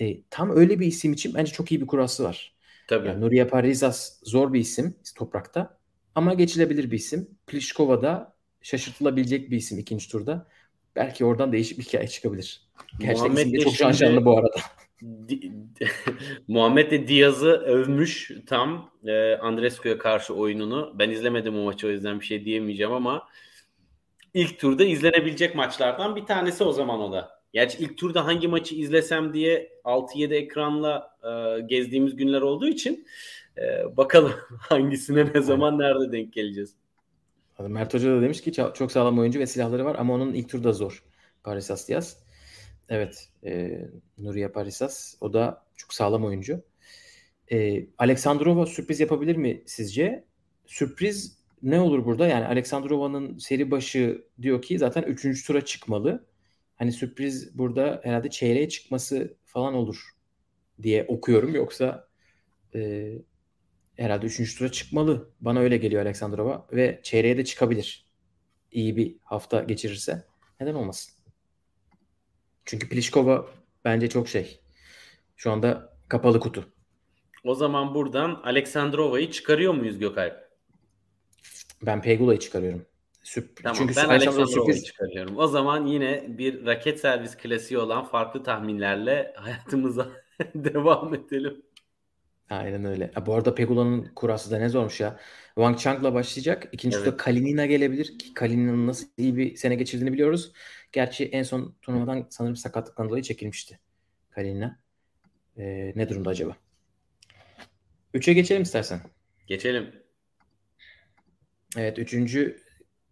E, 0.00 0.22
tam 0.30 0.56
öyle 0.56 0.80
bir 0.80 0.86
isim 0.86 1.12
için 1.12 1.34
bence 1.34 1.52
çok 1.52 1.72
iyi 1.72 1.80
bir 1.80 1.86
kurası 1.86 2.24
var. 2.24 2.54
Tabii. 2.88 3.08
Yani 3.08 3.20
Nuria 3.20 3.46
Parizas 3.46 4.20
zor 4.22 4.52
bir 4.52 4.60
isim 4.60 4.94
toprakta. 5.16 5.79
Ama 6.14 6.34
geçilebilir 6.34 6.90
bir 6.90 6.96
isim. 6.96 7.28
Pliskova 7.46 8.02
da 8.02 8.36
şaşırtılabilecek 8.62 9.50
bir 9.50 9.56
isim 9.56 9.78
ikinci 9.78 10.08
turda. 10.08 10.48
Belki 10.96 11.24
oradan 11.24 11.52
değişik 11.52 11.78
bir 11.78 11.84
hikaye 11.84 12.08
çıkabilir. 12.08 12.68
Gerçekten 12.98 13.36
isim 13.36 13.52
de 13.52 13.60
çok 13.60 13.74
şanşanlı 13.74 14.24
bu 14.24 14.38
arada. 14.38 14.56
Muhammed 16.48 16.90
de 16.90 17.08
Diaz'ı 17.08 17.50
övmüş 17.50 18.30
tam 18.46 18.90
e, 19.04 19.34
Andrescu'ya 19.34 19.98
karşı 19.98 20.34
oyununu. 20.34 20.94
Ben 20.98 21.10
izlemedim 21.10 21.58
o 21.58 21.64
maçı 21.64 21.86
o 21.86 21.90
yüzden 21.90 22.20
bir 22.20 22.24
şey 22.24 22.44
diyemeyeceğim 22.44 22.92
ama 22.92 23.28
ilk 24.34 24.58
turda 24.58 24.84
izlenebilecek 24.84 25.54
maçlardan 25.54 26.16
bir 26.16 26.26
tanesi 26.26 26.64
o 26.64 26.72
zaman 26.72 27.00
o 27.00 27.12
da. 27.12 27.40
Gerçi 27.52 27.78
ilk 27.78 27.98
turda 27.98 28.26
hangi 28.26 28.48
maçı 28.48 28.74
izlesem 28.74 29.34
diye 29.34 29.72
6-7 29.84 30.34
ekranla 30.34 31.16
e, 31.22 31.60
gezdiğimiz 31.60 32.16
günler 32.16 32.40
olduğu 32.40 32.68
için 32.68 33.06
e, 33.58 33.96
bakalım 33.96 34.32
hangisine 34.58 35.32
ne 35.34 35.42
zaman 35.42 35.78
nerede 35.78 36.12
denk 36.12 36.32
geleceğiz. 36.32 36.74
Mert 37.68 37.94
Hoca 37.94 38.10
da 38.16 38.22
demiş 38.22 38.40
ki 38.40 38.50
"Ça- 38.50 38.74
çok 38.74 38.92
sağlam 38.92 39.18
oyuncu 39.18 39.38
ve 39.40 39.46
silahları 39.46 39.84
var 39.84 39.96
ama 39.98 40.14
onun 40.14 40.34
ilk 40.34 40.48
turda 40.48 40.72
zor. 40.72 41.04
Parisas 41.44 41.88
Diaz. 41.88 42.18
Evet. 42.88 43.28
E, 43.44 43.80
Nuriye 44.18 44.48
Parisas. 44.48 45.14
O 45.20 45.32
da 45.32 45.66
çok 45.76 45.94
sağlam 45.94 46.24
oyuncu. 46.24 46.62
E, 47.52 47.86
Aleksandrova 47.98 48.66
sürpriz 48.66 49.00
yapabilir 49.00 49.36
mi 49.36 49.62
sizce? 49.66 50.24
Sürpriz 50.66 51.38
ne 51.62 51.80
olur 51.80 52.04
burada? 52.04 52.26
Yani 52.26 52.46
Aleksandrova'nın 52.46 53.38
seri 53.38 53.70
başı 53.70 54.24
diyor 54.42 54.62
ki 54.62 54.78
zaten 54.78 55.02
3. 55.02 55.46
tura 55.46 55.64
çıkmalı. 55.64 56.26
Hani 56.76 56.92
sürpriz 56.92 57.58
burada 57.58 58.00
herhalde 58.04 58.30
çeyreğe 58.30 58.68
çıkması 58.68 59.36
falan 59.44 59.74
olur 59.74 60.10
diye 60.82 61.04
okuyorum. 61.08 61.54
Yoksa 61.54 62.08
e, 62.74 63.12
herhalde 64.00 64.26
3. 64.26 64.58
tura 64.58 64.72
çıkmalı. 64.72 65.30
Bana 65.40 65.60
öyle 65.60 65.76
geliyor 65.76 66.02
Aleksandrova 66.02 66.66
ve 66.72 67.00
çeyreğe 67.02 67.36
de 67.36 67.44
çıkabilir. 67.44 68.06
İyi 68.72 68.96
bir 68.96 69.16
hafta 69.22 69.62
geçirirse. 69.62 70.24
Neden 70.60 70.74
olmasın? 70.74 71.14
Çünkü 72.64 72.88
Pliskova 72.88 73.46
bence 73.84 74.08
çok 74.08 74.28
şey. 74.28 74.60
Şu 75.36 75.52
anda 75.52 75.96
kapalı 76.08 76.40
kutu. 76.40 76.68
O 77.44 77.54
zaman 77.54 77.94
buradan 77.94 78.40
Aleksandrova'yı 78.44 79.30
çıkarıyor 79.30 79.74
muyuz 79.74 79.98
Gökalp? 79.98 80.50
Ben 81.82 82.02
Pegula'yı 82.02 82.38
çıkarıyorum. 82.38 82.86
Sürp- 83.24 83.62
Tamam 83.62 83.76
Çünkü 83.78 83.96
ben 83.96 84.04
Aleksandrova 84.08 84.42
Aleksandrova'yı 84.42 84.74
sürpriz 84.74 84.84
çıkarıyorum. 84.84 85.38
O 85.38 85.46
zaman 85.46 85.86
yine 85.86 86.24
bir 86.28 86.66
raket 86.66 87.00
servis 87.00 87.36
klasiği 87.36 87.78
olan 87.80 88.04
farklı 88.04 88.42
tahminlerle 88.42 89.34
hayatımıza 89.36 90.08
devam 90.54 91.14
edelim. 91.14 91.62
Aynen 92.50 92.84
öyle. 92.84 93.10
Ha, 93.14 93.26
bu 93.26 93.34
arada 93.34 93.54
Pegula'nın 93.54 94.10
kurası 94.14 94.50
da 94.50 94.58
ne 94.58 94.68
zormuş 94.68 95.00
ya. 95.00 95.20
Wang 95.54 95.78
Chang'la 95.78 96.14
başlayacak. 96.14 96.68
İkinci 96.72 96.96
Evet. 96.96 97.04
turda 97.06 97.16
Kalinina 97.16 97.66
gelebilir 97.66 98.18
ki 98.18 98.34
Kalina'nın 98.34 98.86
nasıl 98.86 99.06
iyi 99.16 99.36
bir 99.36 99.56
sene 99.56 99.74
geçirdiğini 99.74 100.12
biliyoruz. 100.12 100.52
Gerçi 100.92 101.24
en 101.24 101.42
son 101.42 101.74
turnuvadan 101.82 102.26
sanırım 102.30 102.56
sakatlıktan 102.56 103.08
dolayı 103.08 103.22
çekilmişti 103.22 103.80
Kalinina. 104.30 104.78
Ee, 105.58 105.92
ne 105.96 106.08
durumda 106.08 106.30
acaba? 106.30 106.56
Üçe 108.14 108.32
geçelim 108.32 108.62
istersen. 108.62 109.00
Geçelim. 109.46 110.02
Evet, 111.76 111.98
üçüncü 111.98 112.60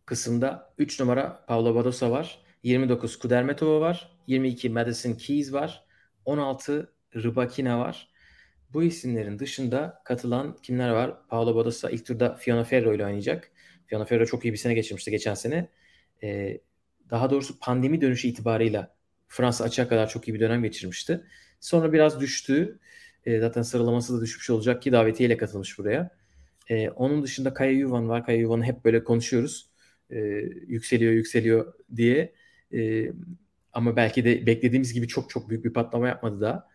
kısımda 0.07 0.75
3 0.79 1.01
numara 1.01 1.45
Paula 1.47 1.75
Badosa 1.75 2.11
var. 2.11 2.43
29 2.63 3.19
Kudermetova 3.19 3.81
var. 3.81 4.19
22 4.27 4.69
Madison 4.69 5.13
Keys 5.15 5.53
var. 5.53 5.85
16 6.25 6.93
Rybakina 7.15 7.79
var. 7.79 8.08
Bu 8.73 8.83
isimlerin 8.83 9.39
dışında 9.39 10.03
katılan 10.05 10.57
kimler 10.63 10.91
var? 10.91 11.29
Paula 11.29 11.55
Badosa 11.55 11.91
ilk 11.91 12.07
turda 12.07 12.37
Fiona 12.37 12.65
Ferro 12.65 12.95
ile 12.95 13.05
oynayacak. 13.05 13.51
Fiona 13.87 14.05
Ferro 14.05 14.27
çok 14.27 14.45
iyi 14.45 14.53
bir 14.53 14.59
sene 14.59 14.75
geçirmişti 14.75 15.11
geçen 15.11 15.35
sene. 15.35 15.69
Ee, 16.23 16.61
daha 17.11 17.31
doğrusu 17.31 17.59
pandemi 17.59 18.01
dönüşü 18.01 18.29
itibarıyla 18.29 18.95
Fransa 19.29 19.65
açığa 19.65 19.89
kadar 19.89 20.09
çok 20.09 20.29
iyi 20.29 20.35
bir 20.35 20.41
dönem 20.41 20.63
geçirmişti. 20.63 21.25
Sonra 21.61 21.93
biraz 21.93 22.21
düştü. 22.21 22.79
Ee, 23.27 23.41
zaten 23.41 23.63
sıralaması 23.63 24.19
da 24.19 24.23
düşmüş 24.23 24.51
olacak 24.51 24.83
ki 24.83 24.93
davetiyeyle 24.93 25.37
katılmış 25.37 25.79
buraya. 25.79 26.11
Ee, 26.69 26.91
onun 26.91 27.23
dışında 27.23 27.55
Kaya 27.55 27.73
Yuvan 27.73 28.09
var. 28.09 28.27
Kaya 28.27 28.39
Yuvan'ı 28.39 28.65
hep 28.65 28.85
böyle 28.85 29.05
konuşuyoruz. 29.05 29.71
Ee, 30.11 30.17
yükseliyor 30.67 31.13
yükseliyor 31.13 31.75
diye. 31.97 32.35
Ee, 32.75 33.13
ama 33.73 33.97
belki 33.97 34.25
de 34.25 34.47
beklediğimiz 34.47 34.93
gibi 34.93 35.09
çok 35.09 35.31
çok 35.31 35.51
büyük 35.51 35.65
bir 35.65 35.73
patlama 35.73 36.09
yapmadı 36.09 36.41
daha. 36.41 36.69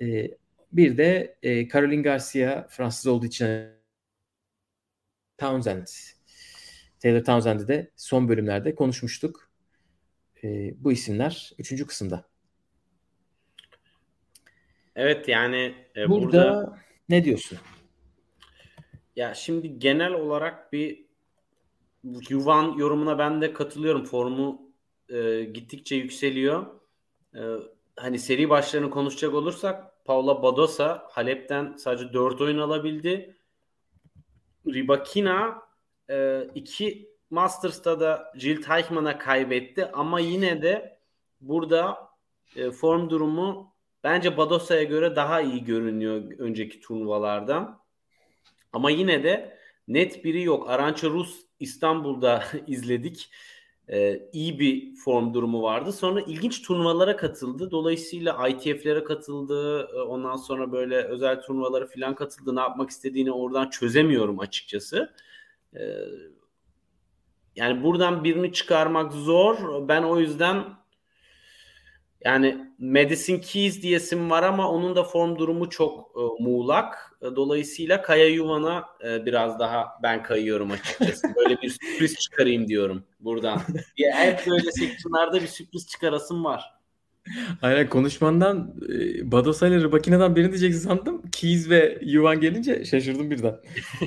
Ee, 0.00 0.30
bir 0.72 0.96
de 0.96 1.38
e, 1.42 1.68
Caroline 1.68 2.02
Garcia 2.02 2.66
Fransız 2.68 3.06
olduğu 3.06 3.26
için 3.26 3.68
Townsend. 5.38 5.86
Taylor 7.00 7.24
Townsend'i 7.24 7.68
de 7.68 7.90
son 7.96 8.28
bölümlerde 8.28 8.74
konuşmuştuk. 8.74 9.50
Ee, 10.44 10.74
bu 10.76 10.92
isimler 10.92 11.52
üçüncü 11.58 11.86
kısımda. 11.86 12.24
Evet 14.96 15.28
yani 15.28 15.74
e, 15.96 16.08
Burada, 16.08 16.26
burada 16.26 16.78
ne 17.08 17.24
diyorsun? 17.24 17.58
ya 19.16 19.34
şimdi 19.34 19.78
genel 19.78 20.12
olarak 20.12 20.72
bir 20.72 21.08
Yuvan 22.28 22.78
yorumuna 22.78 23.18
ben 23.18 23.42
de 23.42 23.52
katılıyorum. 23.52 24.04
Formu 24.04 24.72
e, 25.08 25.44
gittikçe 25.44 25.96
yükseliyor. 25.96 26.66
E, 27.34 27.40
hani 27.96 28.18
seri 28.18 28.50
başlarını 28.50 28.90
konuşacak 28.90 29.34
olursak 29.34 29.87
Paula 30.08 30.42
Badosa 30.42 31.06
Halep'ten 31.10 31.76
sadece 31.76 32.12
4 32.12 32.40
oyun 32.40 32.58
alabildi. 32.58 33.36
Rybakina 34.66 35.62
e, 36.10 36.46
iki 36.54 37.08
Masters'ta 37.30 38.00
da 38.00 38.32
Jill 38.36 38.62
Teichmann'a 38.62 39.18
kaybetti 39.18 39.86
ama 39.86 40.20
yine 40.20 40.62
de 40.62 40.98
burada 41.40 41.98
e, 42.56 42.70
form 42.70 43.10
durumu 43.10 43.74
bence 44.04 44.36
Badosa'ya 44.36 44.82
göre 44.82 45.16
daha 45.16 45.40
iyi 45.40 45.64
görünüyor 45.64 46.22
önceki 46.38 46.80
turnuvalardan. 46.80 47.80
Ama 48.72 48.90
yine 48.90 49.24
de 49.24 49.58
net 49.88 50.24
biri 50.24 50.42
yok. 50.42 50.70
Arança 50.70 51.08
Rus 51.08 51.40
İstanbul'da 51.60 52.44
izledik. 52.66 53.30
Ee, 53.92 54.28
iyi 54.32 54.58
bir 54.58 54.94
form 54.94 55.34
durumu 55.34 55.62
vardı. 55.62 55.92
Sonra 55.92 56.20
ilginç 56.20 56.62
turnuvalara 56.62 57.16
katıldı. 57.16 57.70
Dolayısıyla 57.70 58.48
ITF'lere 58.48 59.04
katıldı. 59.04 59.88
Ee, 59.94 60.00
Ondan 60.00 60.36
sonra 60.36 60.72
böyle 60.72 60.96
özel 60.96 61.42
turnuvalara 61.42 61.86
falan 61.86 62.14
katıldı. 62.14 62.56
Ne 62.56 62.60
yapmak 62.60 62.90
istediğini 62.90 63.32
oradan 63.32 63.70
çözemiyorum 63.70 64.40
açıkçası. 64.40 65.14
Ee, 65.74 65.80
yani 67.56 67.82
buradan 67.82 68.24
birini 68.24 68.52
çıkarmak 68.52 69.12
zor. 69.12 69.88
Ben 69.88 70.02
o 70.02 70.18
yüzden 70.18 70.64
yani 72.24 72.74
Madison 72.78 73.38
Keys 73.38 73.82
diyesim 73.82 74.30
var 74.30 74.42
ama 74.42 74.70
onun 74.70 74.96
da 74.96 75.04
form 75.04 75.38
durumu 75.38 75.70
çok 75.70 76.10
e, 76.16 76.42
muğlak. 76.42 77.07
E, 77.22 77.36
dolayısıyla 77.36 78.02
Kaya 78.02 78.28
Yuvan'a 78.28 78.84
e, 79.08 79.26
biraz 79.26 79.58
daha 79.58 79.86
ben 80.02 80.22
kayıyorum 80.22 80.70
açıkçası. 80.70 81.28
Böyle 81.36 81.62
bir 81.62 81.68
sürpriz 81.82 82.14
çıkarayım 82.14 82.68
diyorum 82.68 83.04
buradan. 83.20 83.60
Diye 83.96 84.12
hep 84.12 84.46
böyle 84.46 84.72
seksiyonlarda 84.72 85.42
bir 85.42 85.46
sürpriz 85.46 85.86
çıkarasım 85.88 86.44
var. 86.44 86.78
Aynen 87.62 87.88
konuşmandan 87.88 88.74
e, 88.88 89.32
Badosa 89.32 89.68
ile 89.68 89.80
Rybakina'dan 89.80 90.36
birini 90.36 90.48
diyeceksin 90.50 90.88
sandım. 90.88 91.22
Keys 91.32 91.70
ve 91.70 91.98
Yuvan 92.02 92.40
gelince 92.40 92.84
şaşırdım 92.84 93.30
birden. 93.30 93.56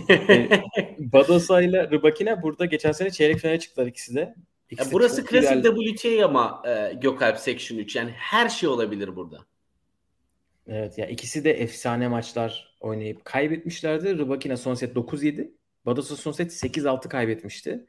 E, 0.10 0.50
Badosa 1.00 1.62
ile 1.62 1.90
Rybakina 1.90 2.42
burada 2.44 2.66
geçen 2.66 2.92
sene 2.92 3.12
çeyrek 3.12 3.38
finale 3.38 3.60
çıktılar 3.60 3.88
ikisi 3.88 4.16
de. 4.16 4.20
Ya 4.20 4.36
İkisi 4.70 4.90
de 4.90 4.94
burası 4.94 5.26
klasik 5.26 5.64
güzel- 5.64 5.96
WTA 5.96 6.26
ama 6.26 6.64
e, 6.68 6.94
Gökalp 6.94 7.38
Section 7.38 7.78
3. 7.78 7.96
Yani 7.96 8.12
her 8.12 8.50
şey 8.50 8.70
olabilir 8.70 9.16
burada. 9.16 9.38
Evet 10.68 10.98
ya 10.98 11.06
ikisi 11.08 11.44
de 11.44 11.52
efsane 11.52 12.08
maçlar 12.08 12.78
oynayıp 12.80 13.26
kaybetmişlerdi. 13.26 14.18
Rybakina 14.18 14.58
son 14.58 14.74
set 14.74 14.96
9-7. 14.96 15.52
Badosa 15.86 16.16
son 16.16 16.32
set 16.32 16.52
8-6 16.54 17.10
kaybetmişti. 17.10 17.86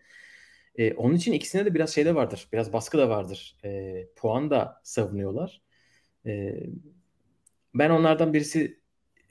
Ee, 0.77 0.95
onun 0.95 1.15
için 1.15 1.33
ikisinde 1.33 1.65
de 1.65 1.75
biraz 1.75 1.95
şey 1.95 2.05
de 2.05 2.15
vardır. 2.15 2.49
Biraz 2.53 2.73
baskı 2.73 2.99
da 2.99 3.09
vardır. 3.09 3.57
Ee, 3.65 4.07
puan 4.17 4.51
da 4.51 4.81
savunuyorlar. 4.85 5.63
Ee, 6.27 6.55
ben 7.75 7.91
onlardan 7.91 8.35
birisi 8.35 8.81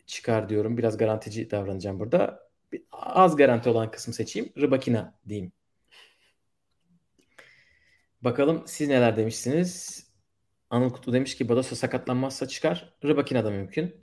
çıkar 0.06 0.50
diyorum. 0.50 0.78
Biraz 0.78 0.98
garantici 0.98 1.52
davranacağım 1.52 2.00
burada. 2.00 2.50
Bir- 2.72 2.84
Az 2.92 3.36
garanti 3.36 3.70
olan 3.70 3.92
kısmı 3.92 4.14
seçeyim. 4.14 4.54
Rybakina 4.58 5.16
diyeyim. 5.30 5.52
Bakalım 8.22 8.64
siz 8.68 8.88
neler 8.88 9.18
demişsiniz? 9.18 10.04
Anıl 10.72 10.90
Kutlu 10.90 11.14
demiş 11.14 11.36
ki 11.38 11.50
Badosa 11.50 11.76
sakatlanmazsa 11.76 12.48
çıkar. 12.48 12.94
Rybakina 13.06 13.46
da 13.46 13.50
mümkün. 13.52 13.96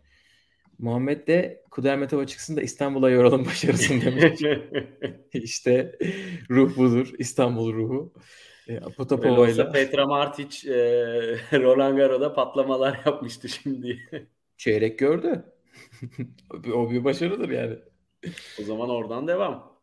Muhammed 0.79 1.27
de 1.27 1.65
Kudermetova 1.71 2.27
çıksın 2.27 2.57
da 2.57 2.63
İstanbul'a 2.63 3.11
yoralım 3.11 3.47
başarısın 3.47 4.01
demiş. 4.05 4.41
işte 5.33 5.99
ruh 6.51 6.77
budur. 6.77 7.13
İstanbul 7.19 7.73
ruhu. 7.73 8.13
E, 8.69 8.81
Potapova 8.81 9.49
ile 9.49 9.73
Petra 9.73 10.07
Martic 10.07 10.73
e, 10.73 10.77
Roland 11.53 11.97
Garros'da 11.99 12.35
patlamalar 12.35 13.01
yapmıştı 13.07 13.49
şimdi. 13.49 13.99
çeyrek 14.57 14.99
gördü. 14.99 15.45
o 16.75 16.91
bir 16.91 17.05
başarıdır 17.05 17.49
yani. 17.49 17.79
o 18.61 18.63
zaman 18.63 18.91
oradan 18.91 19.29
devam. 19.29 19.79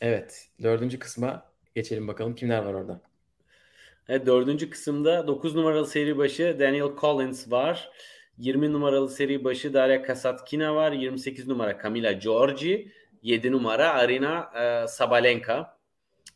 Evet. 0.00 0.48
Dördüncü 0.62 0.98
kısma 0.98 1.52
geçelim 1.74 2.08
bakalım 2.08 2.34
kimler 2.34 2.62
var 2.62 2.74
orada. 2.74 3.00
Evet, 4.08 4.26
dördüncü 4.26 4.70
kısımda 4.70 5.26
9 5.26 5.54
numaralı 5.54 5.86
seri 5.86 6.18
başı 6.18 6.56
Daniel 6.60 6.96
Collins 7.00 7.50
var. 7.50 7.90
20 8.38 8.72
numaralı 8.72 9.08
seri 9.08 9.44
başı 9.44 9.74
Daria 9.74 10.02
Kasatkina 10.02 10.74
var. 10.74 10.92
28 10.92 11.48
numara 11.48 11.82
Camila 11.82 12.12
Giorgi. 12.12 12.92
7 13.22 13.52
numara 13.52 13.90
Arina 13.90 14.50
e, 14.56 14.88
Sabalenka. 14.88 15.78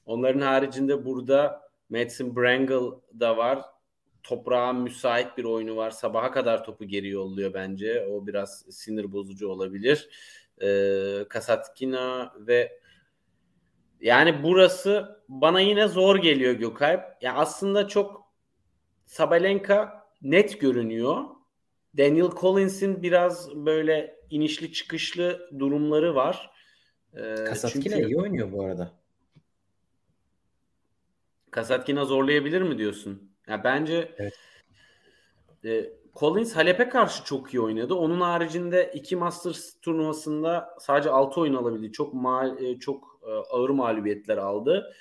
Onların 0.06 0.40
haricinde 0.40 1.04
burada 1.04 1.60
Madison 1.90 2.36
Brangle 2.36 3.00
da 3.20 3.36
var. 3.36 3.62
Toprağa 4.22 4.72
müsait 4.72 5.38
bir 5.38 5.44
oyunu 5.44 5.76
var. 5.76 5.90
Sabaha 5.90 6.32
kadar 6.32 6.64
topu 6.64 6.84
geri 6.84 7.08
yolluyor 7.08 7.54
bence. 7.54 8.06
O 8.10 8.26
biraz 8.26 8.64
sinir 8.70 9.12
bozucu 9.12 9.48
olabilir. 9.48 10.08
E, 10.62 10.68
Kasatkina 11.28 12.34
ve 12.38 12.80
yani 14.00 14.42
burası 14.42 15.22
bana 15.28 15.60
yine 15.60 15.88
zor 15.88 16.16
geliyor 16.16 16.52
Gökalp. 16.52 17.22
Ya 17.22 17.34
aslında 17.34 17.88
çok 17.88 18.30
Sabalenka 19.06 20.06
net 20.22 20.60
görünüyor. 20.60 21.24
Daniel 21.98 22.30
Collins'in 22.40 23.02
biraz 23.02 23.50
böyle 23.54 24.20
inişli 24.30 24.72
çıkışlı 24.72 25.50
durumları 25.58 26.14
var. 26.14 26.50
Ee, 27.14 27.34
Kasatkina 27.34 27.94
çünkü... 27.94 28.08
iyi 28.08 28.18
oynuyor 28.18 28.52
bu 28.52 28.64
arada. 28.64 28.92
Kasatkina 31.50 32.04
zorlayabilir 32.04 32.62
mi 32.62 32.78
diyorsun? 32.78 33.32
Ya 33.48 33.64
bence 33.64 34.14
evet. 34.18 34.34
e, 35.64 35.92
Collins 36.14 36.56
Halep'e 36.56 36.88
karşı 36.88 37.24
çok 37.24 37.54
iyi 37.54 37.60
oynadı. 37.60 37.94
Onun 37.94 38.20
haricinde 38.20 38.90
iki 38.94 39.16
Masters 39.16 39.80
turnuvasında 39.80 40.76
sadece 40.80 41.10
6 41.10 41.40
oyun 41.40 41.54
alabildi. 41.54 41.92
Çok 41.92 42.14
mal, 42.14 42.62
e, 42.62 42.78
çok 42.78 43.19
ağır 43.32 43.70
mağlubiyetler 43.70 44.36
aldı. 44.36 44.92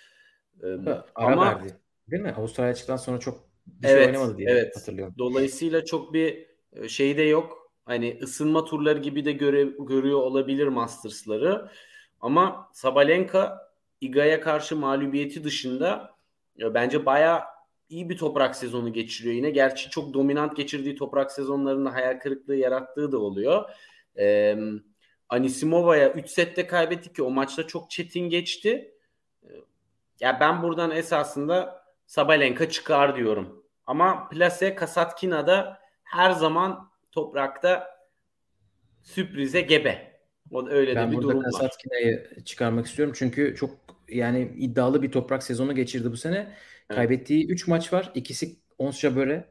E, 0.64 0.66
Ara 0.66 1.06
ama 1.16 1.46
verdi. 1.46 1.74
Değil 2.12 2.24
mi? 2.24 2.34
Avustralya 2.38 2.74
çıktıktan 2.74 2.98
sonra 2.98 3.20
çok 3.20 3.50
bir 3.66 3.88
şey 3.88 3.96
evet, 3.96 4.04
şey 4.04 4.16
oynamadı 4.18 4.38
diye 4.38 4.50
evet. 4.50 4.78
hatırlıyorum. 4.78 5.16
Dolayısıyla 5.18 5.86
çok 5.86 6.14
bir 6.14 6.46
şey 6.88 7.18
de 7.18 7.22
yok. 7.22 7.72
Hani 7.86 8.20
ısınma 8.22 8.66
turları 8.66 9.00
gibi 9.00 9.26
de 9.26 9.32
göre, 9.32 9.64
görüyor 9.80 10.20
olabilir 10.20 10.68
Masters'ları. 10.68 11.70
Ama 12.22 12.70
Sabalenka 12.74 13.72
Iga'ya 14.02 14.42
karşı 14.42 14.76
mağlubiyeti 14.76 15.44
dışında 15.44 16.16
bence 16.74 17.06
bayağı 17.06 17.42
iyi 17.90 18.10
bir 18.10 18.18
toprak 18.18 18.56
sezonu 18.56 18.94
geçiriyor 18.94 19.36
yine. 19.36 19.50
Gerçi 19.50 19.90
çok 19.90 20.14
dominant 20.14 20.56
geçirdiği 20.56 20.96
toprak 20.96 21.32
sezonlarında 21.32 21.94
hayal 21.94 22.20
kırıklığı 22.20 22.56
yarattığı 22.56 23.12
da 23.12 23.18
oluyor. 23.18 23.70
Ee, 24.18 24.58
Anisimova'ya 25.30 26.12
3 26.14 26.30
sette 26.30 26.68
kaybetti 26.68 27.14
ki 27.14 27.24
o 27.24 27.30
maçta 27.30 27.68
çok 27.68 27.92
çetin 27.92 28.30
geçti. 28.30 28.94
Ee, 29.44 29.48
ya 30.20 30.40
ben 30.40 30.64
buradan 30.64 30.92
esasında 30.92 31.84
Sabalenka 32.06 32.70
çıkar 32.70 33.16
diyorum. 33.16 33.66
Ama 33.86 34.30
Plase 34.30 34.76
Kasatkina 34.76 35.48
da 35.48 35.80
her 36.04 36.32
zaman 36.32 36.90
toprakta 37.12 37.88
sürprize 39.04 39.62
gebe. 39.62 40.20
O 40.52 40.66
da 40.66 40.72
öyle 40.72 40.96
ben 40.96 41.12
de 41.12 41.18
bir 41.18 41.22
durum 41.22 41.30
var. 41.30 41.36
Ben 41.36 41.44
burada 41.44 41.58
Kasatkina'yı 41.58 42.44
çıkarmak 42.46 42.86
istiyorum. 42.86 43.14
Çünkü 43.18 43.56
çok 43.56 43.70
yani 44.10 44.52
iddialı 44.58 45.02
bir 45.02 45.12
toprak 45.12 45.44
sezonu 45.44 45.76
geçirdi 45.76 46.12
bu 46.12 46.18
sene. 46.18 46.54
Kaybettiği 46.88 47.48
3 47.48 47.68
maç 47.68 47.94
var. 47.94 48.12
İkisi 48.16 48.56
Ons 48.78 49.00
Jabeur, 49.00 49.44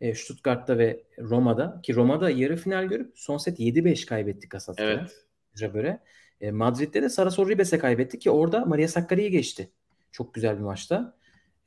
e, 0.00 0.14
Stuttgart'ta 0.14 0.78
ve 0.78 1.04
Roma'da. 1.18 1.80
Ki 1.82 1.94
Roma'da 1.94 2.30
yarı 2.30 2.56
final 2.56 2.84
görüp 2.84 3.12
son 3.14 3.36
set 3.36 3.60
7-5 3.60 4.06
kaybetti 4.06 4.48
Kasatkina. 4.48 4.86
Evet. 4.86 5.23
Jabeur'e. 5.54 6.00
E, 6.40 6.50
Madrid'de 6.50 7.02
de 7.02 7.08
Sarasor 7.08 7.48
Ribes'e 7.48 7.78
kaybetti 7.78 8.18
ki 8.18 8.30
orada 8.30 8.64
Maria 8.64 8.88
Sakkari'yi 8.88 9.30
geçti. 9.30 9.70
Çok 10.12 10.34
güzel 10.34 10.56
bir 10.56 10.62
maçta. 10.62 11.16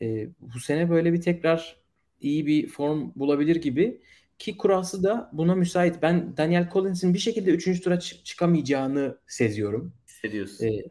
E, 0.02 0.28
bu 0.40 0.60
sene 0.60 0.90
böyle 0.90 1.14
bir 1.14 1.22
tekrar 1.22 1.78
iyi 2.22 2.48
bir 2.48 2.68
form 2.68 3.12
bulabilir 3.16 3.56
gibi 3.56 4.02
ki 4.40 4.58
kurası 4.58 5.04
da 5.04 5.30
buna 5.34 5.56
müsait. 5.56 6.02
Ben 6.02 6.38
Daniel 6.38 6.70
Collins'in 6.74 7.14
bir 7.14 7.20
şekilde 7.20 7.52
3. 7.52 7.82
tura 7.82 8.00
çıkamayacağını 8.00 9.18
seziyorum. 9.28 9.94
Hissediyorsun. 10.08 10.66
Ee, 10.66 10.84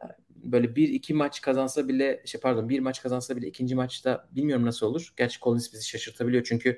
böyle 0.44 0.76
bir 0.76 0.88
iki 0.88 1.14
maç 1.14 1.40
kazansa 1.40 1.88
bile 1.88 2.22
şey 2.24 2.40
pardon 2.40 2.68
bir 2.68 2.80
maç 2.80 3.02
kazansa 3.02 3.36
bile 3.36 3.46
ikinci 3.46 3.74
maçta 3.74 4.28
bilmiyorum 4.32 4.66
nasıl 4.66 4.86
olur. 4.86 5.12
Gerçi 5.16 5.40
Collins 5.40 5.72
bizi 5.72 5.88
şaşırtabiliyor 5.88 6.44
çünkü 6.44 6.68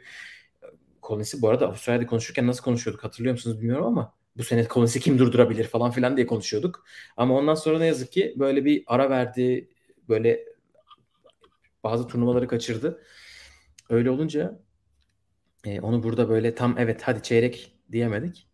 e, 0.62 0.66
Collins'i 1.02 1.42
bu 1.42 1.48
arada 1.48 1.66
Avustralya'da 1.66 2.06
konuşurken 2.06 2.46
nasıl 2.46 2.62
konuşuyorduk 2.62 3.04
hatırlıyor 3.04 3.32
musunuz 3.32 3.60
bilmiyorum 3.60 3.86
ama 3.86 4.14
bu 4.38 4.44
sene 4.44 4.66
Collins'i 4.68 5.00
kim 5.00 5.18
durdurabilir 5.18 5.64
falan 5.64 5.90
filan 5.90 6.16
diye 6.16 6.26
konuşuyorduk. 6.26 6.84
Ama 7.16 7.34
ondan 7.34 7.54
sonra 7.54 7.78
ne 7.78 7.86
yazık 7.86 8.12
ki 8.12 8.34
böyle 8.36 8.64
bir 8.64 8.84
ara 8.86 9.10
verdi. 9.10 9.70
Böyle 10.08 10.44
bazı 11.84 12.06
turnuvaları 12.06 12.48
kaçırdı. 12.48 13.02
Öyle 13.90 14.10
olunca 14.10 14.60
e, 15.64 15.80
onu 15.80 16.02
burada 16.02 16.28
böyle 16.28 16.54
tam 16.54 16.78
evet 16.78 17.02
hadi 17.02 17.22
çeyrek 17.22 17.72
diyemedik. 17.92 18.48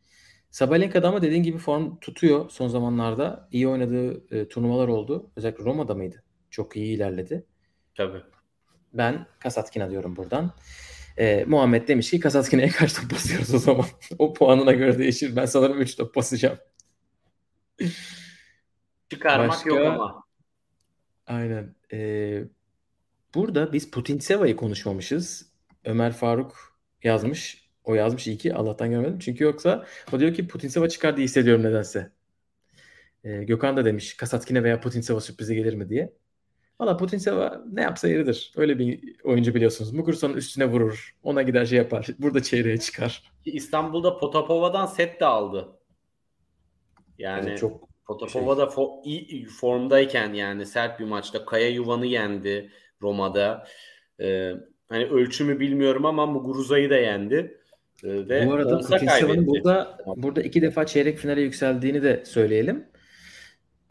Sabalenka'da 0.51 1.09
ama 1.09 1.23
dediğin 1.23 1.43
gibi 1.43 1.59
form 1.59 1.97
tutuyor 2.01 2.51
son 2.51 2.69
zamanlarda. 2.69 3.49
İyi 3.53 3.69
oynadığı 3.69 4.37
e, 4.37 4.49
turnuvalar 4.49 4.89
oldu. 4.89 5.31
Özellikle 5.37 5.65
Roma'da 5.65 5.95
mıydı? 5.95 6.23
Çok 6.51 6.77
iyi 6.77 6.97
ilerledi. 6.97 7.47
Tabii. 7.95 8.23
Ben 8.93 9.27
Kasatkina 9.39 9.91
diyorum 9.91 10.17
buradan. 10.17 10.53
E, 11.19 11.45
Muhammed 11.45 11.89
demiş 11.89 12.11
ki 12.11 12.21
Kasatkina'ya 12.21 12.69
kaç 12.69 12.95
top 12.95 13.13
basıyoruz 13.13 13.55
o 13.55 13.59
zaman? 13.59 13.87
o 14.19 14.35
puanına 14.35 14.73
göre 14.73 14.99
değişir. 14.99 15.37
Ben 15.37 15.47
sanırım 15.47 15.81
3 15.81 15.97
top 15.97 16.17
basacağım. 16.17 16.59
Çıkarmak 19.11 19.49
Başka... 19.49 19.71
yok 19.71 19.87
ama. 19.87 20.25
Aynen. 21.27 21.75
Ee, 21.93 22.45
burada 23.35 23.73
biz 23.73 23.91
Putin 23.91 24.19
Seva'yı 24.19 24.57
konuşmamışız. 24.57 25.53
Ömer 25.85 26.13
Faruk 26.13 26.79
yazmış. 27.03 27.71
O 27.85 27.95
yazmış 27.95 28.27
iyi 28.27 28.39
ki 28.39 28.55
Allah'tan 28.55 28.91
görmedim. 28.91 29.19
Çünkü 29.19 29.45
yoksa 29.45 29.87
o 30.13 30.21
diyor 30.21 30.35
ki 30.35 30.49
Putinseva 30.49 30.89
çıkar 30.89 31.17
diye 31.17 31.25
hissediyorum 31.25 31.63
nedense. 31.63 32.13
Ee, 33.25 33.45
Gökhan 33.45 33.77
da 33.77 33.85
demiş 33.85 34.17
Kasatkine 34.17 34.65
veya 34.65 34.81
Putinseva 34.81 35.21
sürprize 35.21 35.55
gelir 35.55 35.75
mi 35.75 35.89
diye. 35.89 36.13
Valla 36.81 36.97
Putinseva 36.97 37.63
ne 37.73 37.83
yapsa 37.83 38.09
yeridir. 38.09 38.53
Öyle 38.57 38.79
bir 38.79 39.21
oyuncu 39.25 39.55
biliyorsunuz. 39.55 39.93
Mugursan'ın 39.93 40.35
üstüne 40.35 40.67
vurur. 40.67 41.17
Ona 41.23 41.43
gider 41.43 41.67
şey 41.67 41.79
yapar. 41.79 42.07
Burada 42.19 42.43
çeyreğe 42.43 42.79
çıkar. 42.79 43.23
İstanbul'da 43.45 44.19
Potapova'dan 44.19 44.87
set 44.87 45.21
de 45.21 45.27
aldı. 45.27 45.69
Yani 47.19 47.49
evet, 47.49 47.59
çok 47.59 47.89
Potapova 48.07 48.55
şey. 48.55 48.65
da 48.65 48.71
fo- 48.71 49.03
iyi 49.05 49.47
formdayken 49.47 50.33
yani 50.33 50.67
sert 50.67 51.01
bir 51.01 51.05
maçta 51.05 51.45
Kaya 51.45 51.69
Yuvan'ı 51.69 52.07
yendi 52.07 52.71
Roma'da. 53.03 53.67
Ee, 54.21 54.53
hani 54.89 55.05
ölçümü 55.05 55.61
bilmiyorum 55.61 56.07
ama 56.07 56.27
Muguruza'yı 56.27 56.91
da 56.91 56.97
yendi. 56.97 57.61
Ee, 58.05 58.29
ve 58.29 58.47
Bu 58.47 58.53
arada 58.53 58.79
Putin 58.79 59.47
burada 59.47 59.99
burada 60.17 60.43
iki 60.43 60.63
defa 60.63 60.87
çeyrek 60.87 61.19
finale 61.19 61.41
yükseldiğini 61.41 62.03
de 62.03 62.25
söyleyelim. 62.25 62.85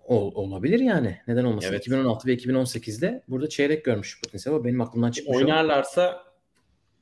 Ol, 0.04 0.32
olabilir 0.36 0.80
yani. 0.80 1.18
Neden 1.28 1.44
olmasın? 1.44 1.70
Evet. 1.70 1.82
2016 1.82 2.28
ve 2.28 2.34
2018'de 2.34 3.24
burada 3.28 3.50
çeyrek 3.50 3.86
görmüş 3.86 4.22
Putin 4.22 4.38
Seva. 4.38 4.63
Benim 4.66 4.82
aklımdan 4.82 5.12
çıkmış. 5.12 5.38
Oynarlarsa 5.38 6.24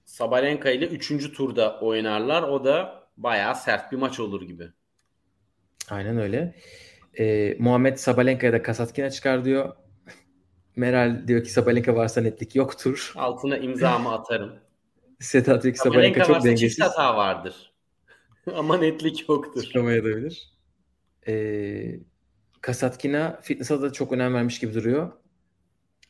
Sabalenka 0.05 0.71
ile 0.71 0.87
3. 0.87 1.33
turda 1.33 1.79
oynarlar. 1.79 2.43
O 2.43 2.65
da 2.65 3.03
bayağı 3.17 3.55
sert 3.55 3.91
bir 3.91 3.97
maç 3.97 4.19
olur 4.19 4.41
gibi. 4.41 4.69
Aynen 5.89 6.17
öyle. 6.17 6.55
Ee, 7.19 7.55
Muhammed 7.59 7.97
Sabalenka'ya 7.97 8.53
da 8.53 8.63
Kasatkina 8.63 9.09
çıkar 9.09 9.45
diyor. 9.45 9.75
Meral 10.75 11.27
diyor 11.27 11.43
ki 11.43 11.51
Sabalenka 11.51 11.95
varsa 11.95 12.21
netlik 12.21 12.55
yoktur. 12.55 13.13
Altına 13.15 13.57
imzamı 13.57 14.13
atarım. 14.13 14.59
Sedat 15.19 15.65
Yük 15.65 15.77
Sabalenka 15.77 16.23
çok 16.23 16.43
dengesiz. 16.43 16.75
Çift 16.75 16.81
hata 16.81 17.17
vardır. 17.17 17.73
Ama 18.55 18.77
netlik 18.77 19.29
yoktur. 19.29 19.63
Çıkamayabilir. 19.63 20.51
Ee, 21.27 21.99
Kasatkina 22.61 23.39
fitness'a 23.41 23.81
da 23.81 23.93
çok 23.93 24.11
önem 24.11 24.33
vermiş 24.33 24.59
gibi 24.59 24.73
duruyor. 24.73 25.11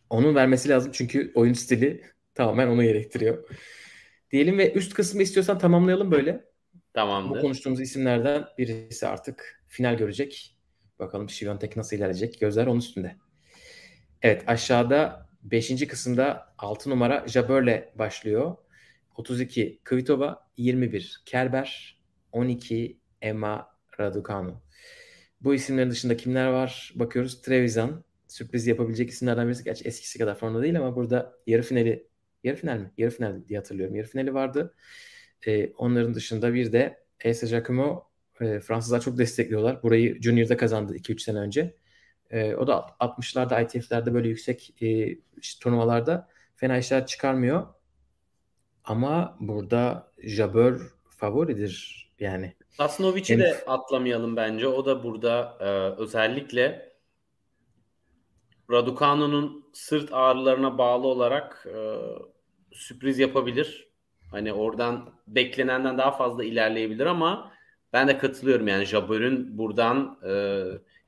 Onun 0.09 0.35
vermesi 0.35 0.69
lazım 0.69 0.91
çünkü 0.95 1.31
oyun 1.35 1.53
stili 1.53 2.03
tamamen 2.35 2.67
onu 2.67 2.83
gerektiriyor. 2.83 3.49
Diyelim 4.31 4.57
ve 4.57 4.73
üst 4.73 4.93
kısmı 4.93 5.21
istiyorsan 5.21 5.59
tamamlayalım 5.59 6.11
böyle. 6.11 6.45
Tamamdır. 6.93 7.37
Bu 7.37 7.41
konuştuğumuz 7.41 7.81
isimlerden 7.81 8.45
birisi 8.57 9.07
artık 9.07 9.63
final 9.67 9.97
görecek. 9.97 10.57
Bakalım 10.99 11.29
Şiviyontek 11.29 11.77
nasıl 11.77 11.97
ilerleyecek. 11.97 12.39
Gözler 12.39 12.67
onun 12.67 12.79
üstünde. 12.79 13.15
Evet 14.21 14.43
aşağıda 14.47 15.29
5. 15.43 15.87
kısımda 15.87 16.53
6 16.57 16.89
numara 16.89 17.27
Jabeur'le 17.27 17.83
başlıyor. 17.95 18.55
32 19.15 19.81
Kvitova, 19.83 20.47
21 20.57 21.21
Kerber, 21.25 22.01
12 22.31 22.99
Emma 23.21 23.69
Raducanu. 23.99 24.61
Bu 25.41 25.53
isimlerin 25.53 25.91
dışında 25.91 26.17
kimler 26.17 26.47
var? 26.47 26.91
Bakıyoruz. 26.95 27.41
Trevisan 27.41 28.03
sürpriz 28.27 28.67
yapabilecek 28.67 29.09
isimlerden 29.09 29.47
birisi. 29.47 29.63
Gerçi 29.63 29.87
eskisi 29.87 30.19
kadar 30.19 30.35
formda 30.35 30.61
değil 30.61 30.77
ama 30.77 30.95
burada 30.95 31.37
yarı 31.47 31.61
finali 31.61 32.07
yarı 32.43 32.55
final 32.55 32.77
mi? 32.77 32.91
Yarı 32.97 33.11
final 33.11 33.47
diye 33.47 33.59
hatırlıyorum. 33.59 33.95
Yarı 33.95 34.07
finali 34.07 34.33
vardı. 34.33 34.75
Ee, 35.47 35.71
onların 35.77 36.13
dışında 36.13 36.53
bir 36.53 36.71
de 36.71 37.03
Elsa 37.19 37.47
Giacomo 37.47 38.11
e, 38.41 38.59
Fransızlar 38.59 39.01
çok 39.01 39.17
destekliyorlar. 39.17 39.83
Burayı 39.83 40.21
Junior'da 40.21 40.57
kazandı 40.57 40.95
2-3 40.95 41.19
sene 41.19 41.39
önce. 41.39 41.75
E, 42.29 42.55
o 42.55 42.67
da 42.67 42.85
60'larda 42.99 43.63
ITF'lerde 43.63 44.13
böyle 44.13 44.29
yüksek 44.29 44.83
e, 44.83 45.17
turnuvalarda 45.59 46.29
fena 46.55 46.77
işler 46.77 47.05
çıkarmıyor. 47.05 47.67
Ama 48.83 49.37
burada 49.39 50.11
Jabeur 50.23 50.93
favoridir 51.09 52.05
yani. 52.19 52.55
Sasnovic'i 52.71 53.39
de 53.39 53.63
atlamayalım 53.67 54.35
bence. 54.35 54.67
O 54.67 54.85
da 54.85 55.03
burada 55.03 55.57
e, 55.59 55.65
özellikle 56.01 56.91
Raducanu'nun 58.71 59.65
sırt 59.73 60.13
ağrılarına 60.13 60.77
bağlı 60.77 61.07
olarak 61.07 61.67
e, 61.75 61.77
sürpriz 62.75 63.19
yapabilir. 63.19 63.87
Hani 64.31 64.53
oradan 64.53 65.13
beklenenden 65.27 65.97
daha 65.97 66.11
fazla 66.11 66.43
ilerleyebilir 66.43 67.05
ama 67.05 67.51
ben 67.93 68.07
de 68.07 68.17
katılıyorum 68.17 68.67
yani 68.67 68.85
Jabber'ın 68.85 69.57
buradan 69.57 70.19
e, 70.23 70.31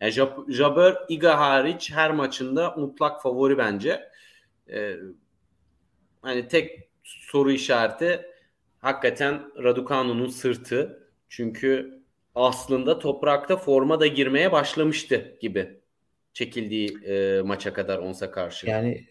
yani 0.02 0.12
Jabber 0.47 0.97
Iga 1.10 1.39
hariç 1.39 1.91
her 1.91 2.12
maçında 2.12 2.71
mutlak 2.78 3.21
favori 3.21 3.58
bence. 3.58 4.10
E, 4.69 4.95
hani 6.21 6.47
tek 6.47 6.89
soru 7.04 7.52
işareti 7.52 8.26
hakikaten 8.80 9.63
Raducanu'nun 9.63 10.28
sırtı. 10.28 11.03
Çünkü 11.36 12.00
aslında 12.36 13.00
toprakta 13.00 13.58
forma 13.58 14.00
da 14.00 14.08
girmeye 14.08 14.52
başlamıştı 14.52 15.38
gibi 15.41 15.80
çekildiği 16.34 16.98
e, 17.06 17.41
maça 17.41 17.74
kadar 17.74 17.98
Onsa 17.98 18.32
karşı. 18.32 18.69
Yani 18.69 19.06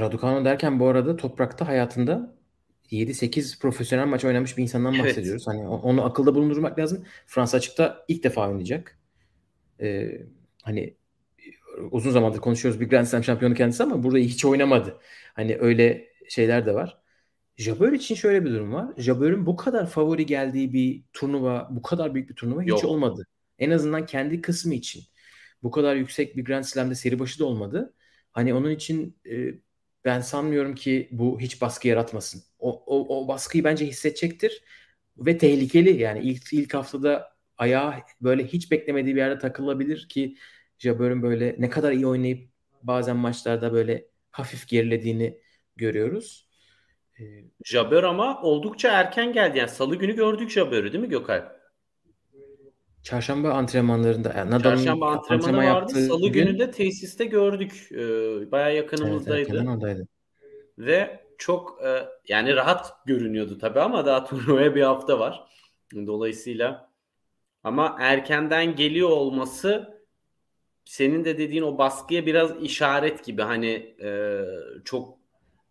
Raducanu 0.00 0.44
derken 0.44 0.80
bu 0.80 0.88
arada 0.88 1.16
toprakta 1.16 1.68
hayatında 1.68 2.34
7-8 2.90 3.60
profesyonel 3.60 4.06
maç 4.06 4.24
oynamış 4.24 4.56
bir 4.56 4.62
insandan 4.62 4.98
bahsediyoruz. 4.98 5.44
Evet. 5.48 5.58
Hani 5.58 5.68
onu 5.68 6.04
akılda 6.04 6.34
bulundurmak 6.34 6.78
lazım. 6.78 7.04
Fransa 7.26 7.56
açıkta 7.56 8.04
ilk 8.08 8.24
defa 8.24 8.48
oynayacak. 8.48 8.98
Ee, 9.80 10.20
hani 10.62 10.94
uzun 11.90 12.10
zamandır 12.10 12.40
konuşuyoruz 12.40 12.80
bir 12.80 12.88
Grand 12.88 13.06
Slam 13.06 13.24
şampiyonu 13.24 13.54
kendisi 13.54 13.82
ama 13.82 14.02
burada 14.02 14.18
hiç 14.18 14.44
oynamadı. 14.44 14.98
Hani 15.34 15.56
öyle 15.60 16.08
şeyler 16.28 16.66
de 16.66 16.74
var. 16.74 16.98
Jabeur 17.58 17.92
için 17.92 18.14
şöyle 18.14 18.44
bir 18.44 18.50
durum 18.50 18.72
var. 18.72 18.88
Jabeur'ün 18.96 19.46
bu 19.46 19.56
kadar 19.56 19.86
favori 19.86 20.26
geldiği 20.26 20.72
bir 20.72 21.02
turnuva, 21.12 21.68
bu 21.70 21.82
kadar 21.82 22.14
büyük 22.14 22.30
bir 22.30 22.34
turnuva 22.34 22.62
hiç 22.62 22.68
Yok. 22.68 22.84
olmadı. 22.84 23.26
En 23.58 23.70
azından 23.70 24.06
kendi 24.06 24.40
kısmı 24.40 24.74
için. 24.74 25.02
Bu 25.62 25.70
kadar 25.70 25.96
yüksek 25.96 26.36
bir 26.36 26.44
Grand 26.44 26.64
Slam'de 26.64 26.94
seri 26.94 27.18
başı 27.18 27.38
da 27.38 27.44
olmadı. 27.44 27.94
Hani 28.32 28.54
onun 28.54 28.70
için 28.70 29.16
e, 29.30 29.54
ben 30.04 30.20
sanmıyorum 30.20 30.74
ki 30.74 31.08
bu 31.12 31.40
hiç 31.40 31.62
baskı 31.62 31.88
yaratmasın. 31.88 32.42
O, 32.58 32.84
o, 32.86 33.18
o 33.18 33.28
baskıyı 33.28 33.64
bence 33.64 33.86
hissedecektir 33.86 34.62
ve 35.18 35.38
tehlikeli 35.38 36.00
yani 36.00 36.20
ilk 36.20 36.52
ilk 36.52 36.74
haftada 36.74 37.36
ayağı 37.56 37.94
böyle 38.20 38.46
hiç 38.46 38.70
beklemediği 38.70 39.14
bir 39.14 39.20
yerde 39.20 39.38
takılabilir 39.38 40.08
ki 40.08 40.36
Jabeur'ün 40.78 41.22
böyle 41.22 41.56
ne 41.58 41.70
kadar 41.70 41.92
iyi 41.92 42.06
oynayıp 42.06 42.50
bazen 42.82 43.16
maçlarda 43.16 43.72
böyle 43.72 44.08
hafif 44.30 44.68
gerilediğini 44.68 45.38
görüyoruz. 45.76 46.47
Ee, 47.20 47.24
Jabeur 47.64 48.04
ama 48.04 48.42
oldukça 48.42 48.88
erken 48.88 49.32
geldi. 49.32 49.58
Yani 49.58 49.68
salı 49.68 49.96
günü 49.96 50.16
gördük 50.16 50.50
Jabeur'ü 50.50 50.92
değil 50.92 51.04
mi 51.04 51.10
Gökay? 51.10 51.44
Çarşamba 53.02 53.50
antrenmanlarında 53.50 54.32
yani 54.36 54.50
Nadal'ın 54.50 54.76
Çarşamba 54.76 55.10
antrenmanı 55.10 55.56
vardı. 55.56 56.06
Salı 56.06 56.28
gün, 56.28 56.46
günü 56.46 56.58
de 56.58 56.70
tesiste 56.70 57.24
gördük. 57.24 57.88
Ee, 57.92 58.50
bayağı 58.52 58.74
yakınımızdaydı. 58.74 59.56
Evet, 59.56 59.68
oradaydı. 59.68 60.08
Ve 60.78 61.20
çok 61.38 61.82
e, 61.84 62.08
yani 62.28 62.56
rahat 62.56 63.06
görünüyordu 63.06 63.58
tabii 63.58 63.80
ama 63.80 64.06
daha 64.06 64.24
turnuvaya 64.28 64.74
bir 64.74 64.82
hafta 64.82 65.18
var. 65.18 65.44
Dolayısıyla 65.94 66.90
ama 67.64 67.96
erkenden 68.00 68.76
geliyor 68.76 69.08
olması 69.08 69.98
senin 70.84 71.24
de 71.24 71.38
dediğin 71.38 71.62
o 71.62 71.78
baskıya 71.78 72.26
biraz 72.26 72.62
işaret 72.62 73.24
gibi. 73.24 73.42
Hani 73.42 73.96
e, 74.02 74.40
çok 74.84 75.17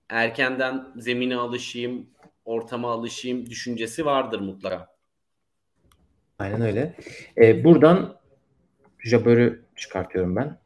erkenden 0.09 0.87
zemine 0.95 1.35
alışayım, 1.35 2.09
ortama 2.45 2.91
alışayım 2.91 3.49
düşüncesi 3.49 4.05
vardır 4.05 4.39
mutlaka. 4.39 4.97
Aynen 6.39 6.61
öyle. 6.61 6.95
Ee, 7.37 7.63
buradan 7.63 8.19
Jabber'ı 9.03 9.61
çıkartıyorum 9.75 10.35
ben. 10.35 10.59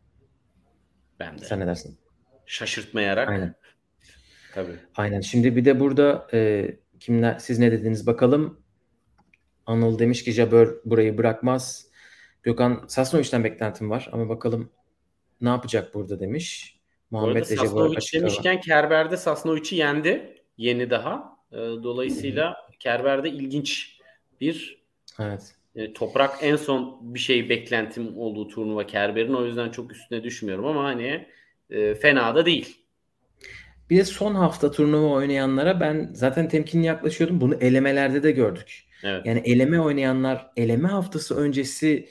Ben 1.20 1.40
de. 1.40 1.46
Sen 1.46 1.60
ne 1.60 1.68
dersin? 1.68 1.98
Şaşırtmayarak. 2.46 3.30
Aynen. 3.30 3.56
Tabii. 4.54 4.76
Aynen. 4.96 5.22
Şimdi 5.22 5.56
bir 5.56 5.66
de 5.66 5.80
burada 5.80 6.28
e, 6.34 6.70
kimler 7.00 7.40
siz 7.40 7.60
ne 7.60 7.72
dediniz 7.72 8.08
bakalım. 8.08 8.62
Anıl 9.66 10.00
demiş 10.00 10.24
ki 10.24 10.32
Jabber 10.32 10.68
burayı 10.86 11.18
bırakmaz. 11.18 11.88
Gökhan 12.44 12.86
Sasnovic'den 12.88 13.44
beklentim 13.44 13.90
var 13.90 14.10
ama 14.12 14.30
bakalım 14.30 14.72
ne 15.42 15.50
yapacak 15.50 15.94
burada 15.94 16.20
demiş. 16.20 16.80
Muhammed 17.12 17.43
Sasnovic 17.43 18.13
demişken. 18.13 18.62
Kerber'de 18.62 19.17
Sasnovic'i 19.17 19.76
yendi. 19.76 20.36
Yeni 20.58 20.89
daha. 20.89 21.38
E, 21.52 21.58
dolayısıyla 21.58 22.56
Kerber'de 22.80 23.30
ilginç 23.30 23.97
bir 24.41 24.82
Evet. 25.19 25.56
E, 25.76 25.93
toprak 25.93 26.38
en 26.41 26.56
son 26.56 26.97
bir 27.02 27.19
şey 27.19 27.50
beklentim 27.50 28.17
olduğu 28.17 28.47
turnuva 28.47 28.88
Kerber'in. 28.88 29.34
O 29.34 29.45
yüzden 29.45 29.69
çok 29.69 29.91
üstüne 29.91 30.24
düşmüyorum 30.24 30.65
ama 30.65 30.84
hani 30.84 31.28
e, 31.69 31.95
fena 31.95 32.36
da 32.36 32.45
değil. 32.45 32.78
Bir 33.89 33.97
de 33.97 34.06
son 34.06 34.36
hafta 34.36 34.71
turnuva 34.71 35.08
oynayanlara 35.08 35.80
ben 35.80 36.10
zaten 36.13 36.50
temkinli 36.50 36.86
yaklaşıyordum. 36.86 37.41
Bunu 37.41 37.56
elemelerde 37.56 38.24
de 38.24 38.32
gördük. 38.32 38.84
Evet. 39.04 39.26
Yani 39.26 39.41
eleme 39.45 39.80
oynayanlar 39.80 40.52
eleme 40.58 40.88
haftası 40.88 41.38
öncesi 41.38 42.10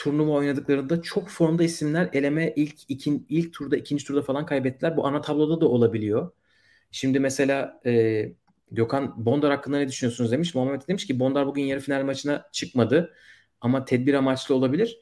turnuva 0.00 0.32
oynadıklarında 0.32 1.02
çok 1.02 1.28
formda 1.28 1.62
isimler 1.64 2.08
eleme 2.12 2.52
ilk 2.56 2.90
ikin, 2.90 3.26
ilk 3.28 3.52
turda 3.52 3.76
ikinci 3.76 4.04
turda 4.04 4.22
falan 4.22 4.46
kaybettiler. 4.46 4.96
Bu 4.96 5.06
ana 5.06 5.20
tabloda 5.20 5.60
da 5.60 5.68
olabiliyor. 5.68 6.30
Şimdi 6.90 7.20
mesela 7.20 7.80
e, 7.86 8.24
Gökhan 8.70 9.26
Bondar 9.26 9.50
hakkında 9.50 9.78
ne 9.78 9.88
düşünüyorsunuz 9.88 10.32
demiş. 10.32 10.54
Muhammed 10.54 10.82
demiş 10.88 11.06
ki 11.06 11.20
Bondar 11.20 11.46
bugün 11.46 11.62
yarı 11.62 11.80
final 11.80 12.04
maçına 12.04 12.48
çıkmadı 12.52 13.14
ama 13.60 13.84
tedbir 13.84 14.14
amaçlı 14.14 14.54
olabilir. 14.54 15.00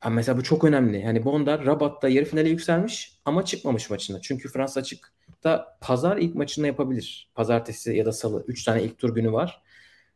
Ama 0.00 0.14
mesela 0.14 0.38
bu 0.38 0.42
çok 0.42 0.64
önemli. 0.64 1.00
Yani 1.00 1.24
Bondar 1.24 1.66
Rabat'ta 1.66 2.08
yarı 2.08 2.24
finale 2.24 2.48
yükselmiş 2.48 3.18
ama 3.24 3.44
çıkmamış 3.44 3.90
maçına. 3.90 4.20
Çünkü 4.20 4.48
Fransa 4.48 4.80
açıkta 4.80 5.78
pazar 5.80 6.16
ilk 6.16 6.34
maçını 6.34 6.66
yapabilir. 6.66 7.30
Pazartesi 7.34 7.96
ya 7.96 8.06
da 8.06 8.12
salı. 8.12 8.44
Üç 8.48 8.64
tane 8.64 8.82
ilk 8.82 8.98
tur 8.98 9.14
günü 9.14 9.32
var. 9.32 9.62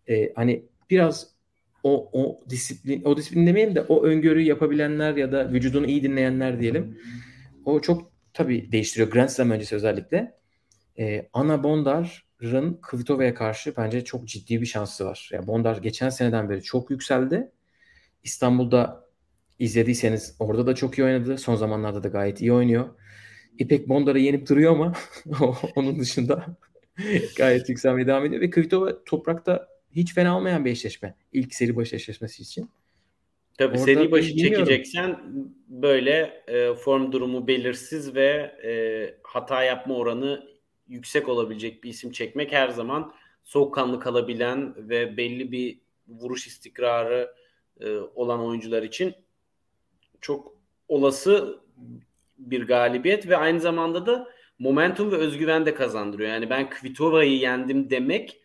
Ee, 0.09 0.33
hani 0.37 0.66
biraz 0.90 1.33
o, 1.83 2.11
o 2.12 2.40
disiplin, 2.51 3.05
o 3.05 3.16
disiplin 3.16 3.47
demeyeyim 3.47 3.75
de 3.75 3.81
o 3.81 4.05
öngörüyü 4.05 4.47
yapabilenler 4.47 5.16
ya 5.16 5.33
da 5.33 5.53
vücudunu 5.53 5.87
iyi 5.87 6.03
dinleyenler 6.03 6.61
diyelim. 6.61 6.99
O 7.64 7.81
çok 7.81 8.12
tabii 8.33 8.73
değiştiriyor. 8.73 9.11
Grand 9.11 9.29
Slam 9.29 9.51
öncesi 9.51 9.75
özellikle. 9.75 10.35
Ee, 10.99 11.29
Ana 11.33 11.62
Bondar 11.62 12.33
Bondar'ın 12.42 12.79
Kvitova'ya 12.83 13.35
karşı 13.35 13.75
bence 13.77 14.05
çok 14.05 14.29
ciddi 14.29 14.61
bir 14.61 14.66
şansı 14.66 15.05
var. 15.05 15.31
Yani 15.33 15.47
Bondar 15.47 15.77
geçen 15.77 16.09
seneden 16.09 16.51
beri 16.51 16.62
çok 16.62 16.90
yükseldi. 16.90 17.51
İstanbul'da 18.23 19.09
izlediyseniz 19.59 20.37
orada 20.38 20.66
da 20.66 20.75
çok 20.75 20.99
iyi 20.99 21.05
oynadı. 21.05 21.38
Son 21.38 21.55
zamanlarda 21.55 22.03
da 22.03 22.09
gayet 22.09 22.40
iyi 22.40 22.53
oynuyor. 22.53 22.88
İpek 23.59 23.88
Bondar'ı 23.88 24.18
yenip 24.18 24.49
duruyor 24.49 24.73
ama 24.73 24.92
onun 25.77 26.01
dışında 26.01 26.47
gayet 27.37 27.68
yükselmeye 27.68 28.07
devam 28.07 28.25
ediyor. 28.25 28.40
Ve 28.40 28.51
Kvitova 28.51 29.05
toprakta 29.05 29.68
hiç 29.97 30.15
fena 30.15 30.37
olmayan 30.37 30.65
bir 30.65 30.71
eşleşme. 30.71 31.15
İlk 31.33 31.55
seri 31.55 31.77
başı 31.77 31.97
eşleşmesi 31.97 32.43
için. 32.43 32.71
Tabii 33.59 33.79
Orada 33.79 33.85
seri 33.85 34.13
başı 34.13 34.37
çekeceksen 34.37 35.21
böyle 35.69 36.43
e, 36.49 36.75
form 36.75 37.13
durumu 37.13 37.47
belirsiz 37.47 38.15
ve 38.15 38.29
e, 38.65 38.73
hata 39.23 39.63
yapma 39.63 39.95
oranı 39.95 40.49
yüksek 40.89 41.29
olabilecek 41.29 41.85
bir 41.85 41.91
isim 41.91 42.13
çekmek 42.13 42.53
her 42.53 42.69
zaman 42.69 43.13
soğukkanlı 43.45 44.01
kalabilen 44.01 44.89
ve 44.89 45.17
belli 45.17 45.53
bir 45.53 45.81
vuruş 46.09 46.47
istikrarı 46.47 47.35
e, 47.81 47.97
olan 47.97 48.41
oyuncular 48.41 48.83
için 48.83 49.15
çok 50.21 50.57
olası 50.89 51.61
bir 52.39 52.67
galibiyet 52.67 53.29
ve 53.29 53.37
aynı 53.37 53.61
zamanda 53.61 54.07
da 54.07 54.29
momentum 54.59 55.13
ve 55.13 55.17
özgüven 55.17 55.67
de 55.67 55.75
kazandırıyor. 55.75 56.31
Yani 56.31 56.51
ben 56.51 56.71
Kvitova'yı 56.71 57.39
yendim 57.39 57.91
demek 57.91 58.42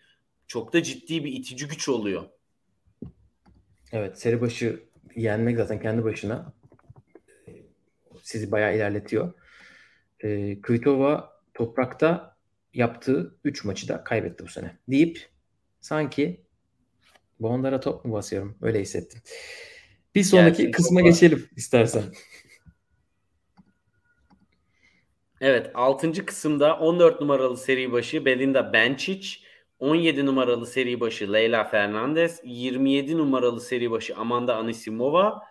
çok 0.48 0.74
da 0.74 0.84
ciddi 0.84 1.24
bir 1.24 1.34
itici 1.34 1.68
güç 1.68 1.90
oluyor. 1.90 2.24
Evet 3.92 4.20
seri 4.20 4.42
başı 4.42 4.84
yenmek 5.16 5.58
zaten 5.58 5.82
kendi 5.82 6.04
başına 6.04 6.54
e, 7.48 7.52
sizi 8.24 8.52
bayağı 8.52 8.76
ilerletiyor. 8.76 9.34
E, 10.20 10.62
Kvitova 10.62 11.42
toprakta 11.54 12.38
yaptığı 12.74 13.36
3 13.44 13.64
maçı 13.64 13.88
da 13.88 14.04
kaybetti 14.04 14.44
bu 14.44 14.48
sene. 14.48 14.78
Deyip 14.88 15.30
sanki 15.82 16.48
Bondara 17.40 17.80
top 17.80 18.06
mu 18.06 18.14
basıyorum? 18.14 18.58
Öyle 18.62 18.82
hissettim. 18.82 19.22
Bir 20.16 20.24
sonraki 20.24 20.58
Gelsin, 20.58 20.72
kısma 20.72 21.02
geçelim 21.02 21.50
istersen. 21.56 22.04
Evet 25.42 25.72
6. 25.74 26.26
kısımda 26.26 26.80
14 26.80 27.22
numaralı 27.22 27.58
seri 27.58 27.92
başı 27.92 28.26
Belinda 28.26 28.74
Bencic, 28.74 29.47
17 29.80 30.26
numaralı 30.26 30.66
seri 30.66 31.00
başı 31.00 31.34
Leyla 31.34 31.64
Fernandez, 31.64 32.42
27 32.44 33.18
numaralı 33.18 33.62
seri 33.62 33.92
başı 33.92 34.16
Amanda 34.16 34.56
Anisimova, 34.56 35.44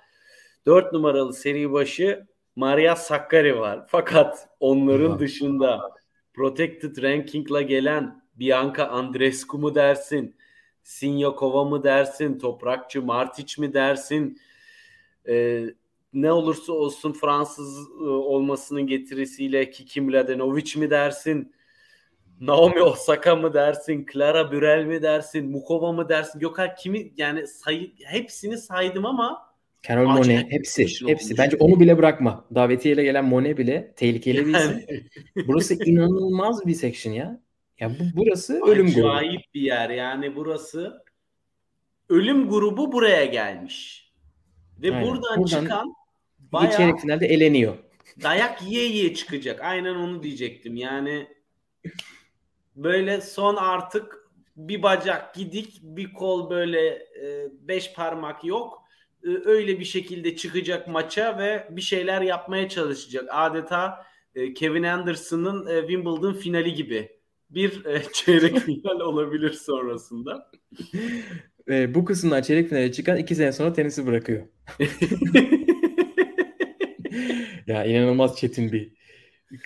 4 0.67 0.93
numaralı 0.93 1.35
seri 1.35 1.73
başı 1.73 2.27
Maria 2.57 2.97
Sakkari 2.97 3.59
var. 3.59 3.87
Fakat 3.89 4.49
onların 4.61 5.11
Allah. 5.11 5.19
dışında 5.19 5.95
Protected 6.35 7.03
Ranking'la 7.03 7.63
gelen 7.63 8.23
Bianca 8.35 8.89
Andreescu 8.89 9.59
mu 9.59 9.75
dersin? 9.75 10.37
Sinyakova 10.83 11.65
mı 11.65 11.85
dersin, 11.85 12.39
Toprakçı 12.39 13.03
Martic 13.03 13.63
mi 13.63 13.75
dersin? 13.75 14.39
E, 15.29 15.65
ne 16.13 16.33
olursa 16.33 16.73
olsun 16.73 17.13
Fransız 17.13 17.89
e, 18.01 18.05
olmasının 18.05 18.87
getirisiyle 18.87 19.71
Kiki 19.71 20.01
Mladenovic 20.01 20.77
mi 20.77 20.91
dersin? 20.91 21.53
Naomi 22.41 22.83
Osaka 22.83 23.37
mı 23.37 23.55
dersin? 23.55 24.07
Clara 24.13 24.53
Burel 24.53 24.85
mi 24.85 25.03
dersin? 25.03 25.51
Mukova 25.51 25.93
mı 25.93 26.09
dersin? 26.09 26.39
Gökhan 26.39 26.75
kimi 26.79 27.13
yani 27.17 27.47
say, 27.47 27.93
hepsini 28.05 28.59
saydım 28.59 29.07
ama 29.07 29.47
Carol 29.89 30.09
Monet 30.09 30.53
hepsi 30.53 31.07
hepsi. 31.07 31.39
Bence 31.39 31.57
onu 31.57 31.81
bile 31.81 31.99
bırakma. 31.99 32.45
Davetiyeyle 32.55 33.05
gelen 33.05 33.25
Monet 33.25 33.59
bile 33.59 33.93
tehlikeli 33.97 34.47
bir 34.47 34.55
isim. 34.55 34.85
burası 35.47 35.85
inanılmaz 35.85 36.67
bir 36.67 36.75
section 36.75 37.13
ya. 37.13 37.41
Ya 37.81 37.91
bu 37.91 38.05
burası 38.17 38.61
ölüm 38.67 38.95
grubu. 38.95 39.11
Acayip 39.11 39.55
bir 39.55 39.61
yer. 39.61 39.91
Yani 39.91 40.37
burası 40.37 41.05
ölüm 42.09 42.49
grubu 42.49 42.93
buraya 42.93 43.25
gelmiş. 43.25 44.07
Ve 44.83 44.95
Aynen. 44.95 45.07
buradan, 45.07 45.39
buradan 45.39 45.63
çıkan 45.63 45.95
bayağı 46.39 46.77
çeyrek 46.77 47.01
finalde 47.01 47.27
eleniyor. 47.27 47.77
Dayak 48.23 48.63
yiye 48.63 48.85
yiye 48.85 49.15
çıkacak. 49.15 49.61
Aynen 49.61 49.95
onu 49.95 50.23
diyecektim. 50.23 50.77
Yani 50.77 51.27
böyle 52.77 53.21
son 53.21 53.57
artık 53.57 54.27
bir 54.57 54.83
bacak 54.83 55.35
gidik, 55.35 55.81
bir 55.83 56.13
kol 56.13 56.51
böyle 56.51 56.89
e, 57.23 57.49
beş 57.61 57.93
parmak 57.93 58.45
yok. 58.45 58.83
E, 59.25 59.29
öyle 59.45 59.81
bir 59.81 59.85
şekilde 59.85 60.37
çıkacak 60.37 60.89
maça 60.89 61.39
ve 61.39 61.69
bir 61.71 61.81
şeyler 61.81 62.23
yapmaya 62.23 62.69
çalışacak. 62.69 63.25
Adeta 63.31 64.07
e, 64.35 64.55
Kevin 64.55 64.83
Anderson'ın 64.83 65.67
e, 65.67 65.81
Wimbledon 65.81 66.33
finali 66.33 66.75
gibi 66.75 67.17
bir 67.51 67.85
e, 67.85 68.03
çeyrek 68.13 68.59
final 68.65 69.01
olabilir 69.01 69.53
sonrasında. 69.53 70.51
E, 71.69 71.95
bu 71.95 72.05
kısımdan 72.05 72.43
çeyrek 72.43 72.69
finale 72.69 72.93
çıkan 72.93 73.17
iki 73.17 73.35
sene 73.35 73.53
sonra 73.53 73.73
tenisi 73.73 74.07
bırakıyor. 74.07 74.47
ya 77.67 77.85
inanılmaz 77.85 78.39
çetin 78.39 78.73
bir 78.73 78.93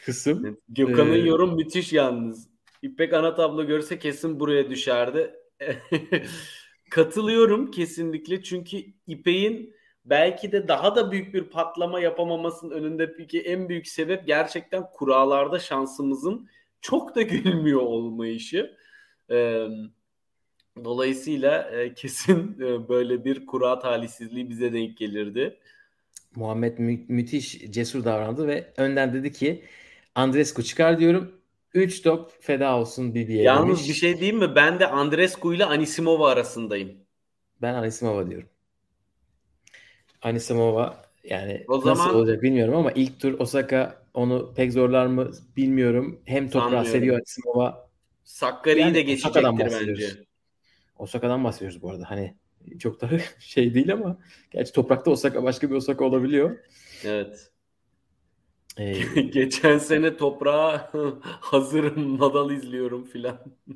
kısım. 0.04 0.58
Gökhan'ın 0.68 1.12
ee... 1.12 1.18
yorum 1.18 1.56
müthiş 1.56 1.92
yalnız. 1.92 2.49
İpek 2.82 3.12
ana 3.12 3.34
tablo 3.34 3.66
görse 3.66 3.98
kesin 3.98 4.40
buraya 4.40 4.70
düşerdi. 4.70 5.34
Katılıyorum 6.90 7.70
kesinlikle 7.70 8.42
çünkü 8.42 8.76
İpek'in 9.06 9.74
belki 10.04 10.52
de 10.52 10.68
daha 10.68 10.96
da 10.96 11.12
büyük 11.12 11.34
bir 11.34 11.44
patlama 11.44 12.00
yapamamasının 12.00 12.70
önünde 12.70 13.14
peki 13.16 13.40
en 13.40 13.68
büyük 13.68 13.88
sebep 13.88 14.26
gerçekten 14.26 14.84
kurallarda 14.94 15.58
şansımızın 15.58 16.48
çok 16.80 17.14
da 17.14 17.22
gülmüyor 17.22 17.80
olmayışı. 17.80 18.76
Dolayısıyla 20.84 21.70
e, 21.70 21.94
kesin 21.94 22.56
e, 22.60 22.88
böyle 22.88 23.24
bir 23.24 23.46
kura 23.46 23.78
talihsizliği 23.78 24.50
bize 24.50 24.72
denk 24.72 24.96
gelirdi. 24.96 25.58
Muhammed 26.36 26.78
mü- 26.78 27.04
müthiş 27.08 27.58
cesur 27.70 28.04
davrandı 28.04 28.46
ve 28.46 28.72
önden 28.76 29.14
dedi 29.14 29.32
ki 29.32 29.64
Andrescu 30.14 30.62
çıkar 30.62 30.98
diyorum. 30.98 31.39
3 31.74 32.02
top 32.02 32.32
feda 32.40 32.76
olsun 32.76 33.14
BB'ye 33.14 33.42
Yalnız 33.42 33.78
demiş. 33.78 33.88
bir 33.88 33.94
şey 33.94 34.20
diyeyim 34.20 34.38
mi? 34.38 34.54
Ben 34.54 34.80
de 34.80 34.86
Andrescu 34.86 35.54
ile 35.54 35.64
Anisimova 35.64 36.30
arasındayım. 36.30 36.96
Ben 37.62 37.74
Anisimova 37.74 38.30
diyorum. 38.30 38.48
Anisimova 40.22 41.04
yani 41.24 41.64
o 41.68 41.76
nasıl 41.76 41.94
zaman, 41.94 42.14
olacak 42.14 42.42
bilmiyorum 42.42 42.76
ama 42.76 42.92
ilk 42.92 43.20
tur 43.20 43.40
Osaka 43.40 44.02
onu 44.14 44.54
pek 44.56 44.72
zorlar 44.72 45.06
mı 45.06 45.30
bilmiyorum. 45.56 46.22
Hem 46.24 46.50
toprağı 46.50 46.84
seviyor 46.84 47.16
Anisimova. 47.16 47.90
Sakkari'yi 48.24 48.82
yani 48.82 48.94
de 48.94 49.02
geçecektir 49.02 49.44
bence. 49.44 50.08
Osaka'dan 50.98 51.44
bahsediyoruz 51.44 51.82
bu 51.82 51.90
arada. 51.90 52.10
Hani 52.10 52.34
çok 52.78 53.00
da 53.00 53.10
şey 53.38 53.74
değil 53.74 53.92
ama 53.92 54.18
gerçi 54.50 54.72
toprakta 54.72 55.10
Osaka 55.10 55.42
başka 55.42 55.70
bir 55.70 55.74
Osaka 55.74 56.04
olabiliyor. 56.04 56.58
Evet. 57.04 57.50
Ee, 58.78 58.92
Geçen 59.32 59.78
sene 59.78 60.16
toprağa 60.16 60.90
hazırım 61.24 62.18
Nadal 62.18 62.50
izliyorum 62.50 63.04
filan. 63.04 63.38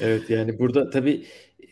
evet 0.00 0.30
yani 0.30 0.58
burada 0.58 0.90
tabii 0.90 1.26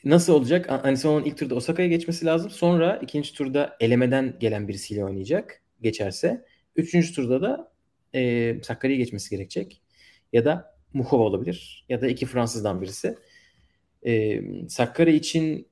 nasıl 0.05 0.35
olacak? 0.35 0.71
Anisimova'nın 0.71 1.25
ilk 1.25 1.39
turda 1.39 1.55
Osaka'ya 1.55 1.89
geçmesi 1.89 2.27
lazım. 2.27 2.51
Sonra 2.51 2.97
ikinci 3.03 3.35
turda 3.35 3.77
elemeden 3.81 4.37
gelen 4.41 4.69
birisiyle 4.69 5.05
oynayacak 5.05 5.63
geçerse. 5.83 6.45
Üçüncü 6.77 7.15
turda 7.15 7.43
da 7.43 7.73
e, 8.15 8.55
Sakkari'ye 8.63 8.99
geçmesi 8.99 9.31
gerekecek. 9.31 9.83
Ya 10.33 10.45
da 10.45 10.79
Muhova 10.93 11.23
olabilir. 11.23 11.85
Ya 11.89 12.01
da 12.01 12.09
iki 12.09 12.27
Fransızdan 12.27 12.83
birisi. 12.83 13.19
E, 14.07 14.41
Sakkari 14.69 15.17
için 15.17 15.69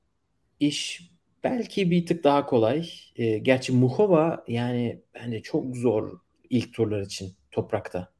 iş 0.59 1.09
belki 1.51 1.91
bir 1.91 2.05
tık 2.05 2.23
daha 2.23 2.45
kolay. 2.45 2.89
E, 3.15 3.37
gerçi 3.37 3.71
Muhova 3.71 4.43
yani 4.47 5.01
bence 5.15 5.41
çok 5.41 5.75
zor 5.75 6.19
ilk 6.49 6.73
turlar 6.73 7.01
için 7.01 7.33
toprakta. 7.51 8.13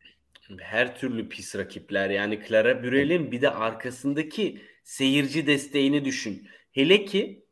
Her 0.60 0.96
türlü 0.96 1.30
pis 1.30 1.56
rakipler 1.56 2.10
yani 2.10 2.40
Clara 2.48 2.84
Bürel'in 2.84 3.32
bir 3.32 3.42
de 3.42 3.50
arkasındaki 3.50 4.62
seyirci 4.84 5.48
desteğini 5.48 6.06
düşün. 6.06 6.48
Hele 6.72 7.06
ki 7.06 7.46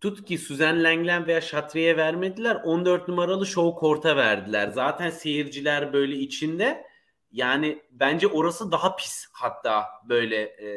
tut 0.00 0.24
ki 0.24 0.38
Suzen 0.38 0.84
Lenglen 0.84 1.26
veya 1.26 1.40
Şatriye 1.40 1.96
vermediler 1.96 2.60
14 2.64 3.08
numaralı 3.08 3.46
Show 3.46 3.80
Court'a 3.80 4.16
verdiler. 4.16 4.68
Zaten 4.68 5.10
seyirciler 5.10 5.92
böyle 5.92 6.16
içinde 6.16 6.84
yani 7.32 7.82
bence 7.90 8.26
orası 8.26 8.72
daha 8.72 8.96
pis 8.96 9.26
hatta 9.32 9.84
böyle 10.08 10.36
e, 10.42 10.68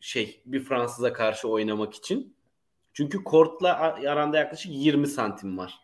şey 0.00 0.42
bir 0.46 0.60
Fransız'a 0.60 1.12
karşı 1.12 1.48
oynamak 1.48 1.94
için. 1.94 2.36
Çünkü 2.92 3.24
kortla 3.24 3.76
aranda 4.08 4.38
yaklaşık 4.38 4.72
20 4.74 5.06
santim 5.06 5.58
var. 5.58 5.74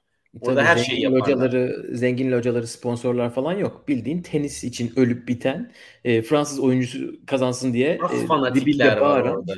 Orada 0.40 0.54
Tabii 0.54 0.66
her 0.66 0.76
şeyi 0.76 1.02
yaparlar. 1.02 1.26
Locaları, 1.26 1.86
zengin 1.92 2.32
locaları, 2.32 2.66
sponsorlar 2.66 3.34
falan 3.34 3.52
yok. 3.52 3.88
Bildiğin 3.88 4.22
tenis 4.22 4.64
için 4.64 4.92
ölüp 4.96 5.28
biten 5.28 5.72
e, 6.04 6.22
Fransız 6.22 6.60
oyuncusu 6.60 7.26
kazansın 7.26 7.72
diye 7.72 7.98
Nasıl 8.02 8.24
e, 8.24 8.26
fanatikler 8.26 8.96
var 8.96 9.22
orada. 9.22 9.54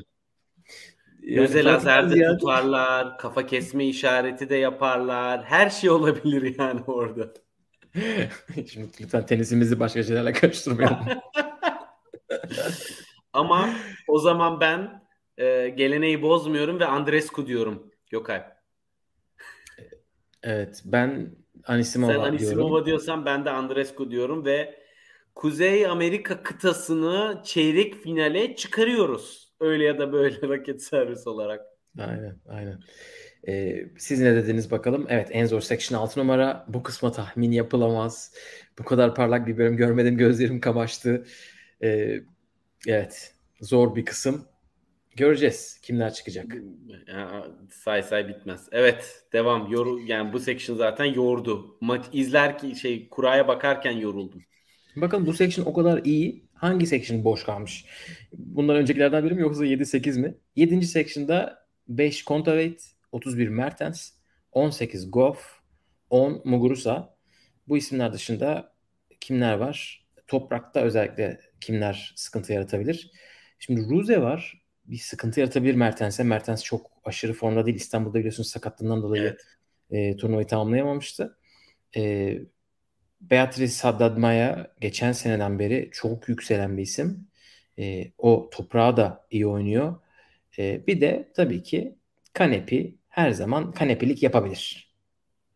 Yani 1.22 1.40
Özel 1.40 1.74
lazerde 1.74 2.14
ziyade... 2.14 2.38
tutarlar, 2.38 3.18
kafa 3.18 3.46
kesme 3.46 3.86
işareti 3.86 4.48
de 4.48 4.56
yaparlar. 4.56 5.44
Her 5.44 5.70
şey 5.70 5.90
olabilir 5.90 6.54
yani 6.58 6.80
orada. 6.86 7.32
Şimdi 8.72 8.88
lütfen 9.00 9.26
tenisimizi 9.26 9.80
başka 9.80 10.02
şeylerle 10.02 10.32
karıştırmayalım. 10.32 11.06
Ama 13.32 13.70
o 14.08 14.18
zaman 14.18 14.60
ben 14.60 15.02
e, 15.38 15.68
geleneği 15.68 16.22
bozmuyorum 16.22 16.80
ve 16.80 16.86
Andrescu 16.86 17.46
diyorum 17.46 17.92
Gökay. 18.10 18.42
Evet 20.42 20.82
ben 20.84 21.30
Anisimova 21.64 22.12
Sen 22.12 22.20
Anisimova 22.20 22.68
diyorum. 22.68 22.86
diyorsan 22.86 23.24
ben 23.26 23.44
de 23.44 23.50
Andrescu 23.50 24.10
diyorum 24.10 24.44
ve 24.44 24.80
Kuzey 25.34 25.86
Amerika 25.86 26.42
kıtasını 26.42 27.42
çeyrek 27.44 27.94
finale 27.94 28.56
çıkarıyoruz. 28.56 29.52
Öyle 29.60 29.84
ya 29.84 29.98
da 29.98 30.12
böyle 30.12 30.48
raket 30.48 30.82
servis 30.82 31.26
olarak. 31.26 31.60
Aynen 31.98 32.36
aynen. 32.48 32.80
Ee, 33.48 33.86
siz 33.98 34.20
ne 34.20 34.34
dediniz 34.34 34.70
bakalım? 34.70 35.06
Evet 35.08 35.28
en 35.30 35.46
zor 35.46 35.60
section 35.60 35.98
6 35.98 36.20
numara. 36.20 36.66
Bu 36.68 36.82
kısma 36.82 37.12
tahmin 37.12 37.52
yapılamaz. 37.52 38.34
Bu 38.78 38.84
kadar 38.84 39.14
parlak 39.14 39.46
bir 39.46 39.58
bölüm 39.58 39.76
görmedim. 39.76 40.16
Gözlerim 40.16 40.60
kamaştı. 40.60 41.24
Ee, 41.82 42.20
evet 42.86 43.34
zor 43.60 43.96
bir 43.96 44.04
kısım. 44.04 44.44
Göreceğiz 45.16 45.78
kimler 45.82 46.14
çıkacak. 46.14 46.54
Ya, 47.08 47.46
say 47.70 48.02
say 48.02 48.28
bitmez. 48.28 48.68
Evet 48.72 49.24
devam. 49.32 49.72
Yor 49.72 50.00
yani 50.00 50.32
bu 50.32 50.38
section 50.38 50.76
zaten 50.76 51.04
yordu. 51.04 51.76
Maç 51.80 52.06
izler 52.12 52.58
ki 52.58 52.76
şey 52.76 53.08
kuraya 53.08 53.48
bakarken 53.48 53.92
yoruldum. 53.92 54.42
Bakın 54.96 55.26
bu 55.26 55.32
section 55.32 55.66
o 55.66 55.72
kadar 55.72 56.04
iyi. 56.04 56.44
Hangi 56.54 56.86
section 56.86 57.24
boş 57.24 57.44
kalmış? 57.44 57.84
Bundan 58.32 58.76
öncekilerden 58.76 59.24
biri 59.24 59.34
mi 59.34 59.40
yoksa 59.40 59.66
7-8 59.66 60.20
mi? 60.20 60.34
7. 60.56 60.82
section'da 60.82 61.66
5 61.88 62.24
Kontaveit, 62.24 62.90
31 63.12 63.48
Mertens, 63.48 64.10
18 64.52 65.10
Goff, 65.10 65.60
10 66.10 66.42
Muguruza. 66.44 67.16
Bu 67.68 67.76
isimler 67.76 68.12
dışında 68.12 68.72
kimler 69.20 69.54
var? 69.54 70.06
Toprakta 70.26 70.80
özellikle 70.80 71.40
kimler 71.60 72.12
sıkıntı 72.16 72.52
yaratabilir? 72.52 73.10
Şimdi 73.58 73.80
Ruze 73.90 74.20
var 74.20 74.59
bir 74.90 74.98
sıkıntı 74.98 75.40
yaratabilir 75.40 75.74
Mertens'e. 75.74 76.22
Mertens 76.22 76.64
çok 76.64 76.90
aşırı 77.04 77.32
formda 77.32 77.66
değil. 77.66 77.76
İstanbul'da 77.76 78.18
biliyorsunuz 78.18 78.48
sakatlığından 78.48 79.02
dolayı 79.02 79.36
evet. 79.90 80.14
e, 80.14 80.16
turnuvayı 80.16 80.46
tamamlayamamıştı. 80.46 81.38
E, 81.96 82.38
Beatrice 83.20 83.82
Haddad 83.82 84.18
geçen 84.80 85.12
seneden 85.12 85.58
beri 85.58 85.90
çok 85.92 86.28
yükselen 86.28 86.76
bir 86.76 86.82
isim. 86.82 87.26
E, 87.78 88.12
o 88.18 88.50
toprağa 88.52 88.96
da 88.96 89.26
iyi 89.30 89.46
oynuyor. 89.46 89.96
E, 90.58 90.86
bir 90.86 91.00
de 91.00 91.32
tabii 91.34 91.62
ki 91.62 91.94
Kanepi 92.32 92.98
her 93.08 93.30
zaman 93.30 93.72
kanepilik 93.72 94.22
yapabilir. 94.22 94.90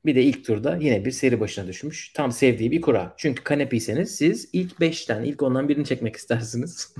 Bir 0.06 0.14
de 0.14 0.22
ilk 0.22 0.44
turda 0.44 0.76
yine 0.76 1.04
bir 1.04 1.10
seri 1.10 1.40
başına 1.40 1.66
düşmüş. 1.66 2.12
Tam 2.12 2.32
sevdiği 2.32 2.70
bir 2.70 2.80
kura. 2.80 3.14
Çünkü 3.16 3.44
kanepiyseniz 3.44 4.16
siz 4.16 4.48
ilk 4.52 4.72
5'ten, 4.72 5.22
ilk 5.24 5.42
ondan 5.42 5.68
birini 5.68 5.84
çekmek 5.84 6.16
istersiniz. 6.24 6.94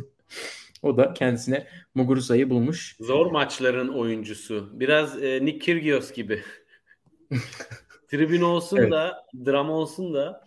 O 0.85 0.97
da 0.97 1.15
kendisine 1.15 1.67
Muguruza'yı 1.95 2.51
bulmuş. 2.51 2.97
Zor 3.01 3.31
maçların 3.31 3.89
oyuncusu. 3.89 4.71
Biraz 4.73 5.23
e, 5.23 5.45
Nick 5.45 5.59
Kyrgios 5.59 6.13
gibi. 6.13 6.43
Tribün 8.11 8.41
olsun 8.41 8.77
evet. 8.77 8.93
da, 8.93 9.27
drama 9.47 9.73
olsun 9.73 10.15
da. 10.15 10.45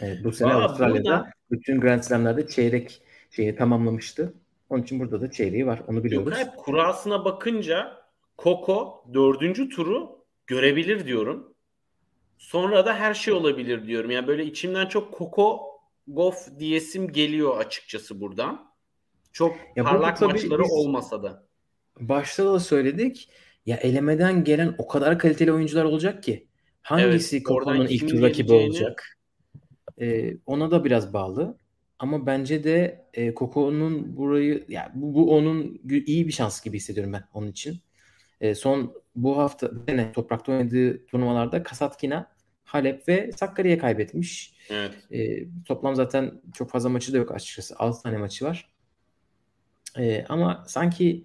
Evet, 0.00 0.24
bu 0.24 0.32
sene 0.32 0.52
Aa, 0.52 0.62
Avustralya'da 0.62 1.04
burada... 1.04 1.30
bütün 1.50 1.80
Grand 1.80 2.02
Slam'lerde 2.02 2.46
çeyrek 2.46 3.02
şeyi 3.30 3.56
tamamlamıştı. 3.56 4.34
Onun 4.70 4.82
için 4.82 5.00
burada 5.00 5.20
da 5.20 5.30
çeyreği 5.30 5.66
var. 5.66 5.82
Onu 5.86 6.04
biliyoruz. 6.04 6.40
Yok, 6.40 6.48
kurasına 6.56 7.24
bakınca 7.24 8.06
Koko 8.36 9.04
dördüncü 9.14 9.68
turu 9.68 10.24
görebilir 10.46 11.06
diyorum. 11.06 11.54
Sonra 12.38 12.86
da 12.86 12.94
her 12.94 13.14
şey 13.14 13.34
olabilir 13.34 13.86
diyorum. 13.86 14.10
Yani 14.10 14.26
böyle 14.26 14.44
içimden 14.44 14.86
çok 14.86 15.12
Koko 15.12 15.76
Goff 16.06 16.58
diyesim 16.58 17.12
geliyor 17.12 17.58
açıkçası 17.58 18.20
buradan. 18.20 18.65
Çok 19.36 19.56
ya 19.76 19.84
parlak 19.84 20.22
maçları 20.22 20.64
olmasa 20.64 21.22
da. 21.22 21.46
Başta 22.00 22.44
da 22.44 22.60
söyledik. 22.60 23.30
Ya 23.66 23.76
elemeden 23.76 24.44
gelen 24.44 24.74
o 24.78 24.88
kadar 24.88 25.18
kaliteli 25.18 25.52
oyuncular 25.52 25.84
olacak 25.84 26.22
ki. 26.22 26.48
Hangisi 26.82 27.36
evet, 27.36 27.46
Koko'nun 27.46 27.86
ilk 27.86 28.08
tur 28.08 28.22
rakibi 28.22 28.52
olacak? 28.52 29.18
Ee, 30.00 30.36
ona 30.46 30.70
da 30.70 30.84
biraz 30.84 31.12
bağlı. 31.12 31.58
Ama 31.98 32.26
bence 32.26 32.64
de 32.64 33.06
e, 33.14 33.34
Koko'nun 33.34 34.16
burayı 34.16 34.64
yani 34.68 34.90
bu, 34.94 35.14
bu 35.14 35.36
onun 35.36 35.80
iyi 36.06 36.26
bir 36.26 36.32
şans 36.32 36.64
gibi 36.64 36.76
hissediyorum 36.76 37.12
ben 37.12 37.24
onun 37.32 37.48
için. 37.48 37.80
E, 38.40 38.54
son 38.54 38.94
bu 39.16 39.38
hafta 39.38 39.70
yine 39.88 40.12
toprakta 40.12 40.52
oynadığı 40.52 41.06
turnuvalarda 41.06 41.62
Kasatkina, 41.62 42.32
Halep 42.64 43.08
ve 43.08 43.30
Sakarya'ya 43.36 43.78
kaybetmiş. 43.78 44.56
Evet. 44.70 44.94
E, 45.10 45.46
toplam 45.64 45.94
zaten 45.94 46.40
çok 46.54 46.70
fazla 46.70 46.88
maçı 46.88 47.12
da 47.12 47.16
yok 47.16 47.34
açıkçası. 47.34 47.76
6 47.78 48.02
tane 48.02 48.16
maçı 48.16 48.44
var. 48.44 48.75
E, 49.98 50.24
ama 50.28 50.64
sanki 50.68 51.24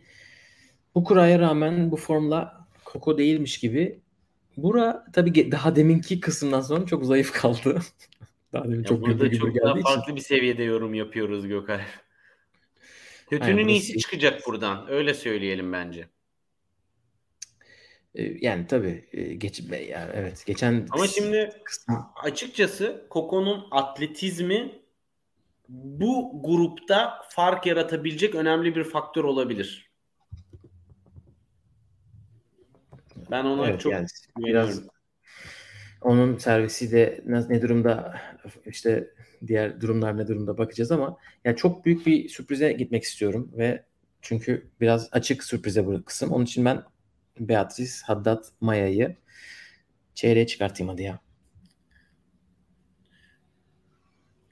bu 0.96 1.04
kuraya 1.04 1.40
rağmen 1.40 1.92
bu 1.92 1.98
formla 1.98 2.68
Koko 2.86 3.18
değilmiş 3.18 3.60
gibi. 3.60 4.00
Bura 4.58 5.06
tabii 5.14 5.52
daha 5.52 5.76
deminki 5.76 6.20
kısımdan 6.20 6.62
sonra 6.62 6.86
çok 6.86 7.06
zayıf 7.06 7.32
kaldı. 7.32 7.82
daha 8.54 8.64
demin 8.64 8.78
ya 8.78 8.84
çok 8.84 9.02
burada 9.02 9.32
çok 9.32 9.56
daha 9.56 9.76
farklı 9.76 10.02
için. 10.02 10.16
bir 10.16 10.22
seviyede 10.22 10.64
yorum 10.64 10.94
yapıyoruz 10.94 11.48
Gökay. 11.48 11.82
Kötünün 13.30 13.58
Aynen, 13.58 13.68
iyisi 13.68 13.98
çıkacak 13.98 14.42
buradan. 14.48 14.92
Öyle 14.92 15.14
söyleyelim 15.14 15.74
bence. 15.74 16.08
Yani 18.16 18.68
tabii 18.68 19.10
geç 19.38 19.62
yani 19.90 20.12
evet 20.14 20.44
geçen 20.46 20.88
Ama 20.92 21.08
şimdi 21.08 21.50
açıkçası 22.24 23.06
Koko'nun 23.10 23.68
atletizmi 23.72 24.82
bu 25.72 26.42
grupta 26.44 27.22
fark 27.30 27.66
yaratabilecek 27.66 28.36
önemli 28.36 28.76
bir 28.76 28.84
faktör 28.84 29.24
olabilir. 29.24 29.92
Ben 33.32 33.46
ona 33.46 33.68
evet, 33.68 33.80
çok 33.80 33.92
yani 33.94 34.08
biraz 34.38 34.82
onun 36.02 36.38
servisi 36.38 36.92
de 36.92 37.24
ne 37.26 37.62
durumda 37.62 38.22
işte 38.66 39.14
diğer 39.48 39.82
durumlar 39.82 40.18
ne 40.18 40.28
durumda 40.28 40.58
bakacağız 40.58 40.92
ama 40.92 41.18
yani 41.46 41.58
çok 41.58 41.86
büyük 41.86 42.06
bir 42.06 42.30
sürprize 42.30 42.72
gitmek 42.74 43.04
istiyorum 43.04 43.52
ve 43.58 43.84
çünkü 44.22 44.70
biraz 44.82 45.10
açık 45.12 45.44
sürprize 45.44 45.86
bu 45.86 46.04
kısım. 46.04 46.32
Onun 46.32 46.44
için 46.44 46.66
ben 46.66 46.84
Beatrice 47.40 47.92
Haddad 48.06 48.44
Maya'yı 48.62 49.16
çeyreğe 50.16 50.48
çıkartayım 50.48 50.90
hadi 50.90 51.04
ya. 51.04 51.20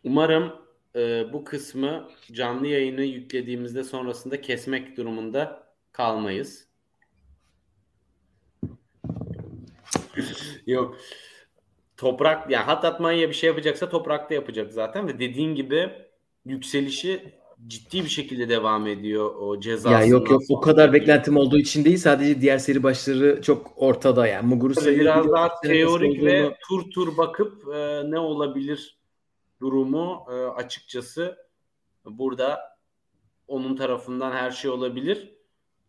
Umarım 0.03 0.68
e, 0.99 1.33
bu 1.33 1.43
kısmı 1.43 2.09
canlı 2.31 2.67
yayını 2.67 3.01
yüklediğimizde 3.01 3.83
sonrasında 3.83 4.41
kesmek 4.41 4.97
durumunda 4.97 5.63
kalmayız. 5.91 6.67
Yok. 10.67 10.97
Toprak 11.97 12.51
yani 12.51 12.63
Haddad 12.63 12.99
Maya 12.99 13.29
bir 13.29 13.33
şey 13.33 13.47
yapacaksa 13.47 13.89
toprakta 13.89 14.33
yapacak 14.33 14.73
zaten 14.73 15.07
ve 15.07 15.19
dediğin 15.19 15.55
gibi 15.55 15.89
yükselişi 16.45 17.33
ciddi 17.67 18.03
bir 18.03 18.09
şekilde 18.09 18.49
devam 18.49 18.87
ediyor 18.87 19.35
o 19.35 19.59
ceza. 19.59 19.91
Ya 19.91 20.05
yok 20.05 20.29
yok 20.29 20.41
o 20.49 20.59
kadar 20.59 20.93
beklentim 20.93 21.37
olduğu 21.37 21.57
için 21.57 21.85
değil 21.85 21.97
sadece 21.97 22.41
diğer 22.41 22.57
seri 22.57 22.83
başları 22.83 23.41
çok 23.41 23.73
ortada 23.75 24.27
yani. 24.27 24.47
Muguruza 24.47 24.91
biraz 24.91 25.31
daha 25.31 25.61
teorik 25.61 26.11
olduğunu... 26.11 26.25
ve 26.25 26.55
tur 26.67 26.91
tur 26.91 27.17
bakıp 27.17 27.67
e, 27.75 28.11
ne 28.11 28.19
olabilir 28.19 28.98
durumu 29.61 30.25
e, 30.31 30.33
açıkçası 30.33 31.37
burada 32.05 32.59
onun 33.47 33.75
tarafından 33.75 34.31
her 34.31 34.51
şey 34.51 34.71
olabilir. 34.71 35.35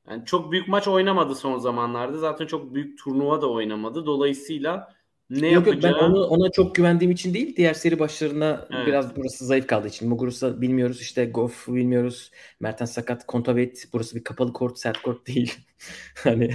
Yani 0.09 0.25
çok 0.25 0.53
büyük 0.53 0.69
maç 0.69 0.89
oynamadı 0.89 1.35
son 1.35 1.59
zamanlarda. 1.59 2.19
Zaten 2.19 2.47
çok 2.47 2.75
büyük 2.75 2.99
turnuva 2.99 3.43
da 3.43 3.51
oynamadı. 3.51 4.07
Dolayısıyla 4.07 4.95
ne 5.31 5.49
yok, 5.49 5.67
yapacağı... 5.67 5.93
Yok 5.93 6.01
ben 6.01 6.07
onu, 6.07 6.25
ona 6.25 6.51
çok 6.51 6.75
güvendiğim 6.75 7.11
için 7.11 7.35
değil. 7.35 7.57
Diğer 7.57 7.75
seri 7.75 7.99
başlarına 7.99 8.69
evet. 8.71 8.87
biraz 8.87 9.17
burası 9.17 9.47
zayıf 9.47 9.67
kaldığı 9.67 9.89
için. 9.89 10.09
Muguruza 10.09 10.61
bilmiyoruz 10.61 11.01
işte 11.01 11.25
Goff 11.25 11.69
bilmiyoruz. 11.69 12.31
Mertens 12.61 12.93
sakat. 12.93 13.27
Kontaveit 13.27 13.89
burası 13.93 14.17
bir 14.17 14.25
kapalı 14.25 14.53
kort 14.53 14.79
sert 14.79 15.03
kort 15.03 15.27
değil. 15.27 15.55
hani 16.15 16.51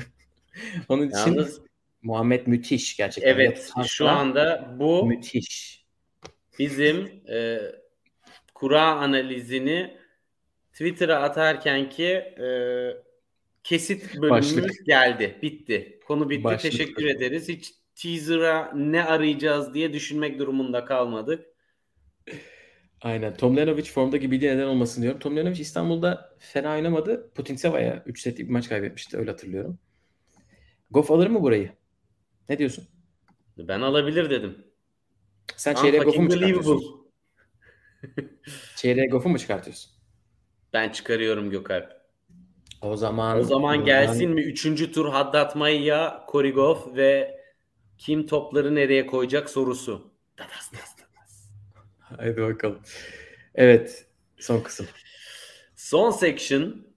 onun 0.90 1.08
için 1.08 1.18
Yalnız, 1.18 1.62
Muhammed 2.02 2.48
müthiş 2.48 2.98
gerçekten. 2.98 3.32
Evet 3.32 3.72
şu 3.88 4.10
anda 4.10 4.76
bu 4.80 5.06
müthiş. 5.06 5.85
Bizim 6.60 7.22
e, 7.30 7.60
kura 8.54 8.82
analizini 8.82 9.98
Twitter'a 10.72 11.22
atarken 11.22 11.90
ki 11.90 12.06
e, 12.06 12.48
kesit 13.64 14.16
bölümümüz 14.22 14.64
Başlık. 14.64 14.86
geldi. 14.86 15.40
Bitti. 15.42 16.00
Konu 16.08 16.30
bitti. 16.30 16.44
Başlık. 16.44 16.72
Teşekkür 16.72 17.06
ederiz. 17.06 17.50
Hiç 17.50 17.74
teaser'a 17.96 18.72
ne 18.76 19.04
arayacağız 19.04 19.74
diye 19.74 19.94
düşünmek 19.94 20.40
durumunda 20.40 20.86
kalmadık. 20.86 21.46
Aynen. 23.02 23.38
Tomljanovic 23.38 23.84
formda 23.84 24.18
gibi 24.18 24.40
neden 24.40 24.68
olmasın 24.68 25.02
diyorum. 25.02 25.20
Tomljanovic 25.20 25.62
İstanbul'da 25.62 26.36
fena 26.40 26.74
oynamadı. 26.74 27.32
Putinseva'ya 27.36 28.04
3 28.06 28.22
setlik 28.22 28.48
bir 28.48 28.54
maç 28.54 28.70
kaybetmişti. 28.70 29.18
Öyle 29.18 29.32
hatırlıyorum. 29.32 29.80
Goff 30.92 31.12
alır 31.12 31.28
mı 31.28 31.42
burayı? 31.42 31.72
Ne 32.50 32.58
diyorsun? 32.58 32.88
Ben 33.58 33.82
alabilir 33.82 34.30
dedim. 34.30 34.58
Sen 35.58 35.76
çeyreğe 35.76 36.04
Goff'u 36.04 36.22
mu 36.22 36.30
çıkartıyorsun? 36.30 37.08
çeyreğe 38.76 39.08
Goff'u 39.08 39.30
mu 39.30 39.40
çıkartıyorsun? 39.40 39.92
Ben 40.74 40.90
çıkarıyorum 40.90 41.50
Gökalp. 41.50 41.92
O 42.82 42.98
zaman 42.98 43.40
o 43.40 43.44
zaman 43.44 43.86
gelsin 43.86 44.32
mi? 44.32 44.42
Üçüncü 44.42 44.92
tur 44.92 45.10
Haddad 45.10 45.56
Maya, 45.56 46.26
Korigov 46.28 46.96
ve 46.96 47.40
kim 47.98 48.28
topları 48.28 48.76
nereye 48.76 49.08
koyacak 49.08 49.50
sorusu. 49.50 50.12
Dadas, 50.38 50.74
dadas, 50.74 50.98
dadas. 50.98 51.50
Haydi 52.00 52.42
bakalım. 52.42 52.80
Evet. 53.56 54.06
Son 54.40 54.62
kısım. 54.62 54.88
Son 55.76 56.12
section 56.12 56.88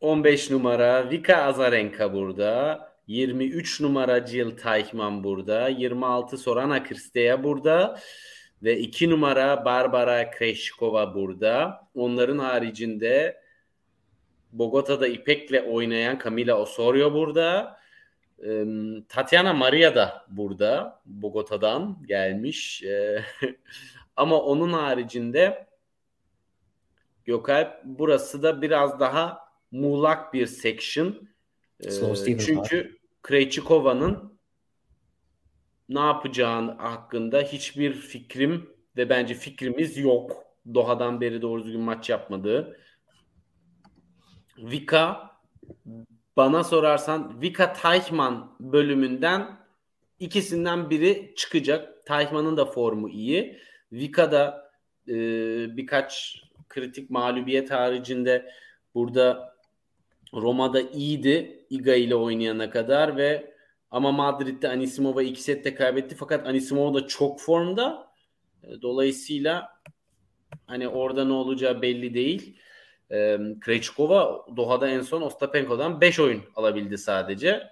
15 0.00 0.50
numara 0.50 1.10
Vika 1.10 1.36
Azarenka 1.36 2.12
burada. 2.14 2.89
23 3.10 3.80
numara 3.80 4.26
Jill 4.26 4.56
Teichmann 4.56 5.24
burada. 5.24 5.68
26 5.68 6.38
Sorana 6.38 6.82
Kristeya 6.82 7.44
burada. 7.44 7.98
Ve 8.62 8.78
2 8.78 9.10
numara 9.10 9.64
Barbara 9.64 10.30
Kreshkova 10.30 11.14
burada. 11.14 11.80
Onların 11.94 12.38
haricinde 12.38 13.40
Bogota'da 14.52 15.08
İpek'le 15.08 15.64
oynayan 15.68 16.18
Camila 16.24 16.54
Osorio 16.54 17.14
burada. 17.14 17.76
Tatiana 19.08 19.52
Maria 19.52 19.94
da 19.94 20.26
burada 20.28 21.00
Bogota'dan 21.06 22.02
gelmiş. 22.06 22.84
Ama 24.16 24.40
onun 24.40 24.72
haricinde 24.72 25.66
Gökalp 27.24 27.80
burası 27.84 28.42
da 28.42 28.62
biraz 28.62 29.00
daha 29.00 29.38
muğlak 29.70 30.34
bir 30.34 30.46
section. 30.46 31.28
Çünkü 32.46 32.99
Krejcikova'nın 33.22 34.38
ne 35.88 36.00
yapacağın 36.00 36.68
hakkında 36.68 37.40
hiçbir 37.40 37.92
fikrim 37.92 38.70
ve 38.96 39.08
bence 39.08 39.34
fikrimiz 39.34 39.98
yok. 39.98 40.44
Doha'dan 40.74 41.20
beri 41.20 41.42
doğru 41.42 41.64
düzgün 41.64 41.80
maç 41.80 42.10
yapmadığı. 42.10 42.76
Vika 44.58 45.30
bana 46.36 46.64
sorarsan 46.64 47.40
Vika 47.42 47.72
Teichmann 47.72 48.56
bölümünden 48.60 49.60
ikisinden 50.18 50.90
biri 50.90 51.34
çıkacak. 51.36 52.06
Teichmann'ın 52.06 52.56
da 52.56 52.64
formu 52.64 53.08
iyi. 53.08 53.58
Vika 53.92 54.32
da 54.32 54.70
e, 55.08 55.14
birkaç 55.76 56.42
kritik 56.68 57.10
mağlubiyet 57.10 57.70
haricinde 57.70 58.52
burada 58.94 59.56
Roma'da 60.34 60.80
iyiydi 60.80 61.59
Iga 61.70 61.94
ile 61.94 62.14
oynayana 62.14 62.70
kadar 62.70 63.16
ve 63.16 63.54
ama 63.90 64.12
Madrid'de 64.12 64.68
Anisimova 64.68 65.22
iki 65.22 65.42
sette 65.42 65.74
kaybetti 65.74 66.14
fakat 66.14 66.46
Anisimova 66.46 66.94
da 66.94 67.06
çok 67.06 67.40
formda. 67.40 68.10
E, 68.62 68.82
dolayısıyla 68.82 69.68
hani 70.66 70.88
orada 70.88 71.24
ne 71.24 71.32
olacağı 71.32 71.82
belli 71.82 72.14
değil. 72.14 72.56
E, 73.10 73.38
Krejcikova 73.60 74.46
Doha'da 74.56 74.88
en 74.88 75.00
son 75.00 75.22
Ostapenko'dan 75.22 76.00
5 76.00 76.20
oyun 76.20 76.42
alabildi 76.56 76.98
sadece. 76.98 77.62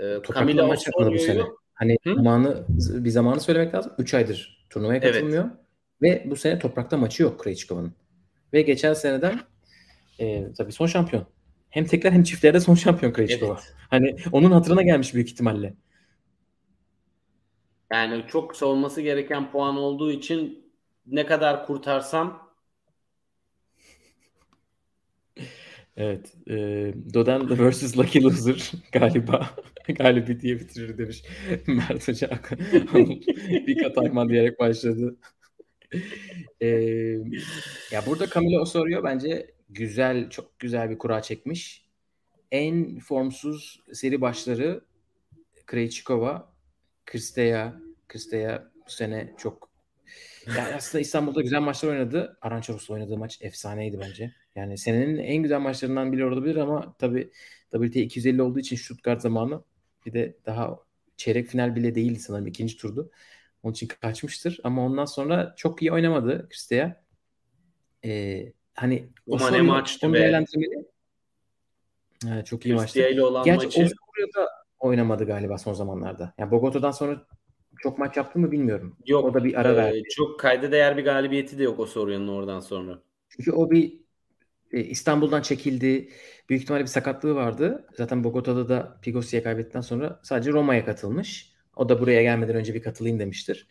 E, 0.00 0.18
Camila 0.34 0.66
maç 0.66 0.86
yapmadı 0.86 1.10
bu 1.14 1.18
sene. 1.18 1.42
Hani 1.74 1.96
Hı? 2.04 2.14
zamanı 2.14 2.64
bir 2.78 3.10
zamanı 3.10 3.40
söylemek 3.40 3.74
lazım. 3.74 3.92
3 3.98 4.14
aydır 4.14 4.66
turnuvaya 4.70 5.00
katılmıyor. 5.00 5.44
Evet. 5.44 5.56
Ve 6.02 6.30
bu 6.30 6.36
sene 6.36 6.58
toprakta 6.58 6.96
maçı 6.96 7.22
yok 7.22 7.40
Krejcikova'nın. 7.40 7.94
Ve 8.52 8.62
geçen 8.62 8.94
seneden 8.94 9.40
e, 10.18 10.52
tabii 10.52 10.72
son 10.72 10.86
şampiyon. 10.86 11.26
Hem 11.76 11.84
tekrar 11.84 12.12
hem 12.12 12.22
çiftlerde 12.22 12.60
son 12.60 12.74
şampiyon 12.74 13.12
Krejcikova. 13.12 13.52
Evet. 13.52 13.74
Hani 13.90 14.16
onun 14.32 14.50
hatırına 14.50 14.82
gelmiş 14.82 15.14
büyük 15.14 15.30
ihtimalle. 15.30 15.74
Yani 17.92 18.24
çok 18.28 18.56
savunması 18.56 19.00
gereken 19.00 19.50
puan 19.50 19.76
olduğu 19.76 20.12
için 20.12 20.72
ne 21.06 21.26
kadar 21.26 21.66
kurtarsam 21.66 22.52
Evet. 25.96 26.32
E, 26.50 26.54
Dodan 27.14 27.70
vs. 27.70 27.98
Lucky 27.98 28.24
Loser 28.24 28.72
galiba 28.92 29.50
galibi 29.88 30.40
diye 30.40 30.60
bitirir 30.60 30.98
demiş 30.98 31.22
Mert 31.66 32.08
Hoca. 32.08 32.30
bir 33.66 33.82
kat 33.82 34.28
diyerek 34.28 34.58
başladı. 34.58 35.16
e, 36.60 36.66
ya 37.92 38.06
burada 38.06 38.26
Camilo 38.26 38.60
Osorio 38.60 39.04
bence 39.04 39.55
güzel, 39.68 40.30
çok 40.30 40.58
güzel 40.58 40.90
bir 40.90 40.98
kura 40.98 41.22
çekmiş. 41.22 41.86
En 42.50 42.98
formsuz 42.98 43.82
seri 43.92 44.20
başları 44.20 44.84
Krejcikova, 45.66 46.52
Kristeya. 47.06 47.80
Kristeya 48.08 48.70
bu 48.86 48.90
sene 48.90 49.34
çok 49.38 49.70
yani 50.46 50.74
aslında 50.74 51.02
İstanbul'da 51.02 51.42
güzel 51.42 51.60
maçlar 51.60 51.88
oynadı. 51.88 52.38
Arançaros'la 52.40 52.94
oynadığı 52.94 53.18
maç 53.18 53.38
efsaneydi 53.42 54.00
bence. 54.00 54.34
Yani 54.56 54.78
senenin 54.78 55.18
en 55.18 55.42
güzel 55.42 55.60
maçlarından 55.60 56.12
biri 56.12 56.24
olabilir 56.24 56.56
ama 56.56 56.96
tabii 56.98 57.30
WT 57.72 57.96
250 57.96 58.42
olduğu 58.42 58.58
için 58.58 58.76
Stuttgart 58.76 59.22
zamanı 59.22 59.62
bir 60.06 60.12
de 60.12 60.36
daha 60.46 60.78
çeyrek 61.16 61.48
final 61.48 61.76
bile 61.76 61.94
değildi 61.94 62.18
sanırım 62.18 62.46
ikinci 62.46 62.76
turdu. 62.76 63.10
Onun 63.62 63.72
için 63.72 63.86
kaçmıştır. 63.86 64.60
Ama 64.64 64.86
ondan 64.86 65.04
sonra 65.04 65.54
çok 65.56 65.82
iyi 65.82 65.92
oynamadı 65.92 66.48
Kristeya. 66.48 67.04
Ee, 68.04 68.52
hani 68.76 69.08
Ama 69.32 69.50
ne 69.50 69.62
maçtı 69.62 70.12
be. 70.12 70.18
Değerlendirmeli. 70.18 70.86
Evet, 72.28 72.46
çok 72.46 72.66
iyi 72.66 72.74
maçtı. 72.74 72.98
Gerçi 73.44 73.66
maçı... 73.66 73.80
Osoria'da 73.80 74.48
oynamadı 74.78 75.24
galiba 75.24 75.58
son 75.58 75.72
zamanlarda. 75.72 76.34
Yani 76.38 76.50
Bogota'dan 76.50 76.90
sonra 76.90 77.26
çok 77.78 77.98
maç 77.98 78.16
yaptı 78.16 78.38
mı 78.38 78.52
bilmiyorum. 78.52 78.96
Yok. 79.06 79.24
O 79.24 79.34
da 79.34 79.44
bir 79.44 79.60
ara 79.60 79.72
e, 79.72 79.76
verdi. 79.76 80.02
Çok 80.10 80.40
kayda 80.40 80.72
değer 80.72 80.96
bir 80.96 81.04
galibiyeti 81.04 81.58
de 81.58 81.62
yok 81.62 81.80
o 81.80 81.86
Soria'nın 81.86 82.28
oradan 82.28 82.60
sonra. 82.60 83.02
Çünkü 83.28 83.52
o 83.52 83.70
bir 83.70 84.00
e, 84.72 84.80
İstanbul'dan 84.80 85.42
çekildi. 85.42 86.08
Büyük 86.48 86.62
ihtimalle 86.62 86.82
bir 86.82 86.88
sakatlığı 86.88 87.34
vardı. 87.34 87.86
Zaten 87.94 88.24
Bogota'da 88.24 88.68
da 88.68 88.98
Pigosi'ye 89.02 89.42
kaybettikten 89.42 89.80
sonra 89.80 90.20
sadece 90.22 90.52
Roma'ya 90.52 90.84
katılmış. 90.84 91.52
O 91.76 91.88
da 91.88 92.00
buraya 92.00 92.22
gelmeden 92.22 92.56
önce 92.56 92.74
bir 92.74 92.82
katılayım 92.82 93.18
demiştir. 93.18 93.68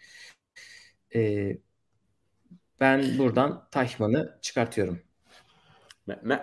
Ee, 1.16 1.58
ben 2.80 3.18
buradan 3.18 3.68
Tayfman'ı 3.72 4.40
çıkartıyorum. 4.42 5.00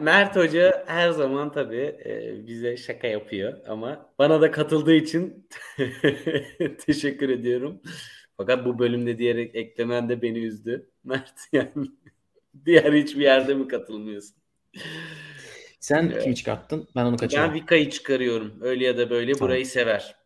Mert 0.01 0.37
Hoca 0.37 0.85
her 0.87 1.11
zaman 1.11 1.53
tabii 1.53 1.97
e, 2.05 2.47
bize 2.47 2.77
şaka 2.77 3.07
yapıyor 3.07 3.59
ama 3.69 4.15
bana 4.19 4.41
da 4.41 4.51
katıldığı 4.51 4.95
için 4.95 5.49
teşekkür 6.87 7.29
ediyorum. 7.29 7.81
Fakat 8.37 8.65
bu 8.65 8.79
bölümde 8.79 9.19
diyerek 9.19 9.55
eklemen 9.55 10.09
de 10.09 10.23
beni 10.23 10.39
üzdü. 10.39 10.91
Mert 11.05 11.41
yani 11.53 11.71
diğer 12.65 12.93
hiçbir 12.93 13.21
yerde 13.21 13.55
mi 13.55 13.69
katılmıyorsun? 13.69 14.37
Sen 15.81 16.11
evet. 16.13 16.23
kimi 16.23 16.35
çıkarttın? 16.35 16.89
Ben 16.97 17.05
onu 17.05 17.17
kaçırdım. 17.17 17.45
Ben 17.45 17.55
Vika'yı 17.55 17.91
çıkarıyorum. 17.91 18.59
Öyle 18.61 18.85
ya 18.85 18.99
da 18.99 19.11
böyle 19.11 19.33
tamam. 19.33 19.49
burayı 19.49 19.67
sever. 19.67 20.17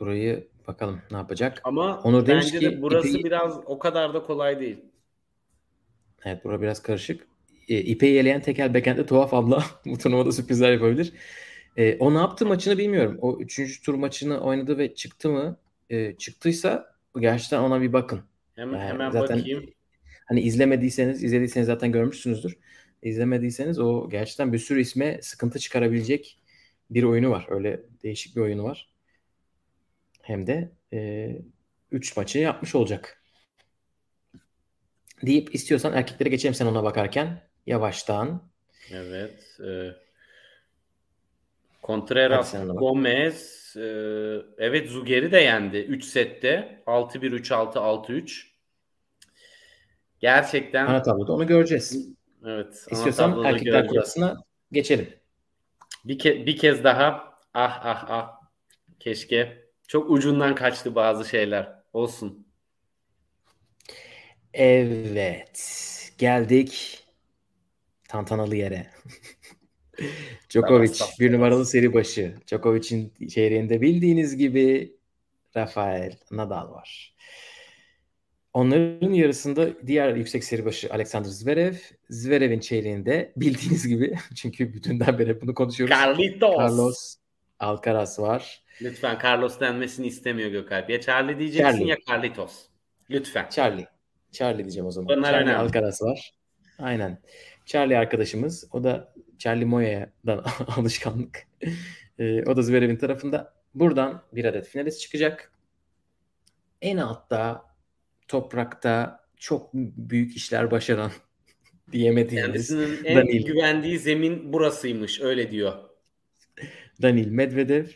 Burayı 0.00 0.48
bakalım 0.68 1.02
ne 1.10 1.16
yapacak. 1.16 1.60
Ama 1.64 2.00
Onur 2.00 2.20
bence 2.20 2.32
demiş 2.32 2.50
ki, 2.50 2.60
de 2.60 2.82
burası 2.82 3.08
ipi... 3.08 3.24
biraz 3.24 3.60
o 3.66 3.78
kadar 3.78 4.14
da 4.14 4.22
kolay 4.22 4.60
değil. 4.60 4.78
Evet 6.24 6.44
bura 6.44 6.62
biraz 6.62 6.82
karışık. 6.82 7.26
E, 7.68 7.80
İpeyi 7.80 8.18
eleyen 8.18 8.42
tekel 8.42 8.74
bekende 8.74 9.06
tuhaf 9.06 9.34
abla 9.34 9.64
bu 9.86 9.98
turnuvada 9.98 10.32
sürprizler 10.32 10.72
yapabilir. 10.72 11.12
E, 11.76 11.96
o 11.98 12.14
ne 12.14 12.18
yaptı 12.18 12.46
maçını 12.46 12.78
bilmiyorum. 12.78 13.18
O 13.20 13.38
üçüncü 13.40 13.82
tur 13.82 13.94
maçını 13.94 14.40
oynadı 14.40 14.78
ve 14.78 14.94
çıktı 14.94 15.28
mı? 15.28 15.56
E, 15.90 16.16
çıktıysa 16.16 16.94
gerçekten 17.20 17.60
ona 17.60 17.80
bir 17.80 17.92
bakın. 17.92 18.20
Hemen, 18.54 18.78
yani 18.78 18.88
hemen 18.88 19.10
zaten, 19.10 19.38
bakayım. 19.38 19.70
Hani 20.26 20.40
izlemediyseniz, 20.40 21.24
izlediyseniz 21.24 21.66
zaten 21.66 21.92
görmüşsünüzdür. 21.92 22.56
İzlemediyseniz 23.02 23.78
o 23.78 24.10
gerçekten 24.10 24.52
bir 24.52 24.58
sürü 24.58 24.80
isme 24.80 25.18
sıkıntı 25.22 25.58
çıkarabilecek 25.58 26.38
bir 26.90 27.02
oyunu 27.02 27.30
var. 27.30 27.46
Öyle 27.48 27.82
değişik 28.02 28.36
bir 28.36 28.40
oyunu 28.40 28.64
var. 28.64 28.91
Hem 30.22 30.46
de 30.46 30.72
3 31.90 32.10
e, 32.10 32.20
maçı 32.20 32.38
yapmış 32.38 32.74
olacak 32.74 33.22
deyip 35.22 35.54
istiyorsan 35.54 35.92
erkeklere 35.92 36.28
geçelim 36.28 36.54
sen 36.54 36.66
ona 36.66 36.84
bakarken. 36.84 37.42
Yavaştan. 37.66 38.42
Evet. 38.90 39.60
E, 39.60 39.90
Contreras, 41.82 42.54
Gomez, 42.68 43.72
e, 43.76 43.80
evet 44.58 44.90
Zugeri 44.90 45.32
de 45.32 45.38
yendi 45.38 45.76
3 45.76 46.04
sette. 46.04 46.82
6-1, 46.86 47.32
3-6, 47.32 47.78
6-3. 47.78 48.46
Gerçekten. 50.20 50.86
Ana 50.86 51.02
tabloda 51.02 51.32
onu 51.32 51.46
göreceğiz. 51.46 52.08
Evet. 52.46 52.86
İstiyorsan 52.90 53.44
erkekler 53.44 53.72
göreceğiz. 53.72 53.90
kurasına 53.90 54.36
geçelim. 54.72 55.08
Bir, 56.04 56.18
ke- 56.18 56.46
bir 56.46 56.56
kez 56.56 56.84
daha 56.84 57.34
ah 57.54 57.80
ah 57.84 58.04
ah 58.08 58.40
keşke. 59.00 59.61
Çok 59.92 60.10
ucundan 60.10 60.54
kaçtı 60.54 60.94
bazı 60.94 61.28
şeyler. 61.28 61.72
Olsun. 61.92 62.46
Evet. 64.54 65.58
Geldik 66.18 67.02
tantanalı 68.08 68.56
yere. 68.56 68.86
Djokovic 70.50 70.98
bir 71.20 71.32
numaralı 71.32 71.66
seri 71.66 71.94
başı. 71.94 72.34
Djokovic'in 72.46 73.28
çeyreğinde 73.28 73.80
bildiğiniz 73.80 74.36
gibi 74.36 74.96
Rafael 75.56 76.16
Nadal 76.30 76.70
var. 76.70 77.14
Onların 78.52 79.12
yarısında 79.12 79.86
diğer 79.86 80.16
yüksek 80.16 80.44
seri 80.44 80.64
başı 80.64 80.92
Alexander 80.92 81.28
Zverev. 81.28 81.74
Zverev'in 82.10 82.60
çeyreğinde 82.60 83.32
bildiğiniz 83.36 83.88
gibi 83.88 84.14
çünkü 84.34 84.74
bütünden 84.74 85.18
beri 85.18 85.40
bunu 85.40 85.54
konuşuyoruz. 85.54 85.96
Carlitos. 85.96 86.58
Carlos 86.58 87.16
Alcaraz 87.58 88.18
var. 88.18 88.61
Lütfen 88.82 89.18
Carlos 89.24 89.60
denmesini 89.60 90.06
istemiyor 90.06 90.50
Gökalp. 90.50 90.90
Ya 90.90 91.00
Charlie 91.00 91.38
diyeceksin 91.38 91.64
Charlie. 91.72 91.86
ya 91.88 91.96
Carlitos. 92.08 92.66
Lütfen. 93.10 93.48
Charlie. 93.50 93.86
Charlie 94.32 94.64
diyeceğim 94.64 94.86
o 94.86 94.90
zaman. 94.90 95.16
Bunlar 95.16 95.30
Charlie 95.32 95.44
önemli. 95.44 95.56
Alcaraz 95.56 96.02
var. 96.02 96.32
Aynen. 96.78 97.18
Charlie 97.66 97.96
arkadaşımız. 97.98 98.68
O 98.72 98.84
da 98.84 99.14
Charlie 99.38 99.64
Moya'dan 99.64 100.44
alışkanlık. 100.76 101.46
ee, 102.18 102.42
o 102.44 102.56
da 102.56 102.62
Zverev'in 102.62 102.96
tarafında. 102.96 103.54
Buradan 103.74 104.22
bir 104.32 104.44
adet 104.44 104.66
finalist 104.68 105.00
çıkacak. 105.00 105.52
En 106.82 106.96
altta 106.96 107.64
toprakta 108.28 109.20
çok 109.36 109.74
büyük 109.74 110.36
işler 110.36 110.70
başaran 110.70 111.10
diyemediğimiz 111.92 112.46
Kendisinin 112.46 113.04
en 113.04 113.16
Danil. 113.16 113.46
güvendiği 113.46 113.98
zemin 113.98 114.52
burasıymış 114.52 115.20
öyle 115.20 115.50
diyor. 115.50 115.72
Danil 117.02 117.28
Medvedev. 117.30 117.86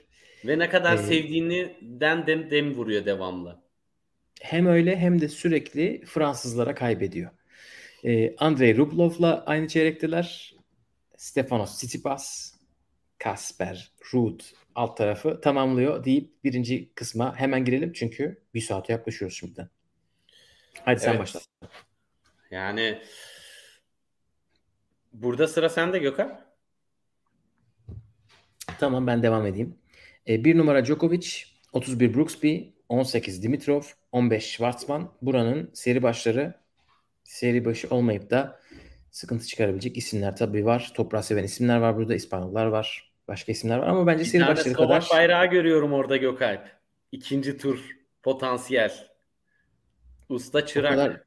Ve 0.47 0.59
ne 0.59 0.69
kadar 0.69 0.95
ee, 0.95 0.99
sevdiğinden 0.99 2.27
dem, 2.27 2.51
dem 2.51 2.75
vuruyor 2.75 3.05
devamlı 3.05 3.67
hem 4.41 4.67
öyle 4.67 4.97
hem 4.97 5.21
de 5.21 5.29
sürekli 5.29 6.05
Fransızlara 6.07 6.75
kaybediyor. 6.75 7.31
Ee, 8.05 8.37
Andrei 8.37 8.77
Rublov'la 8.77 9.45
aynı 9.47 9.69
çeyrekteler. 9.69 10.55
Stefanos 11.17 11.77
Tsitsipas, 11.77 12.55
Kasper, 13.19 13.93
Ruud 14.15 14.41
alt 14.75 14.97
tarafı 14.97 15.41
tamamlıyor 15.41 16.05
deyip 16.05 16.45
birinci 16.45 16.95
kısma 16.95 17.37
hemen 17.37 17.65
girelim 17.65 17.93
çünkü 17.93 18.43
bir 18.55 18.61
saate 18.61 18.93
yaklaşıyoruz 18.93 19.37
şimdiden. 19.39 19.69
Hadi 20.85 21.01
sen 21.01 21.11
evet. 21.11 21.21
başla. 21.21 21.41
Yani 22.51 23.03
burada 25.13 25.49
sıra 25.49 25.69
sende 25.69 25.99
Gökhan. 25.99 26.41
Tamam 28.81 29.07
ben 29.07 29.23
devam 29.23 29.47
edeyim. 29.47 29.79
Ee, 30.29 30.45
bir 30.45 30.59
numara 30.59 30.85
Djokovic, 30.85 31.29
31 31.73 32.15
Brooksby, 32.15 32.59
18 32.89 33.43
Dimitrov, 33.43 33.83
15 34.13 34.45
Schwarzman 34.45 35.13
buranın 35.23 35.71
seri 35.75 36.03
başları 36.03 36.55
seri 37.25 37.65
başı 37.65 37.89
olmayıp 37.91 38.31
da 38.31 38.61
sıkıntı 39.11 39.47
çıkarabilecek 39.47 39.97
isimler 39.97 40.37
tabii 40.37 40.65
var. 40.65 40.93
Toprağı 40.95 41.23
seven 41.23 41.45
isimler 41.45 41.77
var 41.79 41.97
burada. 41.97 42.15
İspanyollar 42.15 42.67
var. 42.67 43.13
Başka 43.29 43.53
isimler 43.53 43.79
var 43.79 43.87
ama 43.87 44.07
bence 44.07 44.25
bir 44.25 44.29
seri 44.29 44.47
başları 44.47 44.75
kadar. 44.75 45.09
bayrağı 45.13 45.47
görüyorum 45.47 45.93
orada 45.93 46.17
Gökalp. 46.17 46.71
İkinci 47.13 47.59
tur 47.59 47.97
potansiyel. 48.23 48.93
Usta 50.29 50.67
çırak. 50.67 50.93
Kadar, 50.93 51.23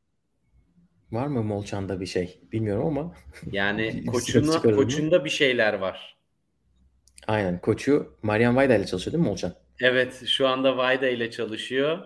Var 1.11 1.27
mı 1.27 1.43
Molchan'da 1.43 2.01
bir 2.01 2.05
şey? 2.05 2.39
Bilmiyorum 2.51 2.87
ama. 2.87 3.13
Yani 3.51 4.05
koçuna, 4.11 4.61
koçunda 4.61 5.25
bir 5.25 5.29
şeyler 5.29 5.73
var. 5.73 6.18
Aynen. 7.27 7.59
Koçu 7.59 8.13
Marian 8.23 8.55
Vayda 8.55 8.75
ile 8.75 8.85
çalışıyor 8.85 9.13
değil 9.13 9.23
mi 9.23 9.29
Molchan? 9.29 9.53
Evet. 9.81 10.23
Şu 10.27 10.47
anda 10.47 10.77
Vayda 10.77 11.07
ile 11.07 11.31
çalışıyor. 11.31 11.99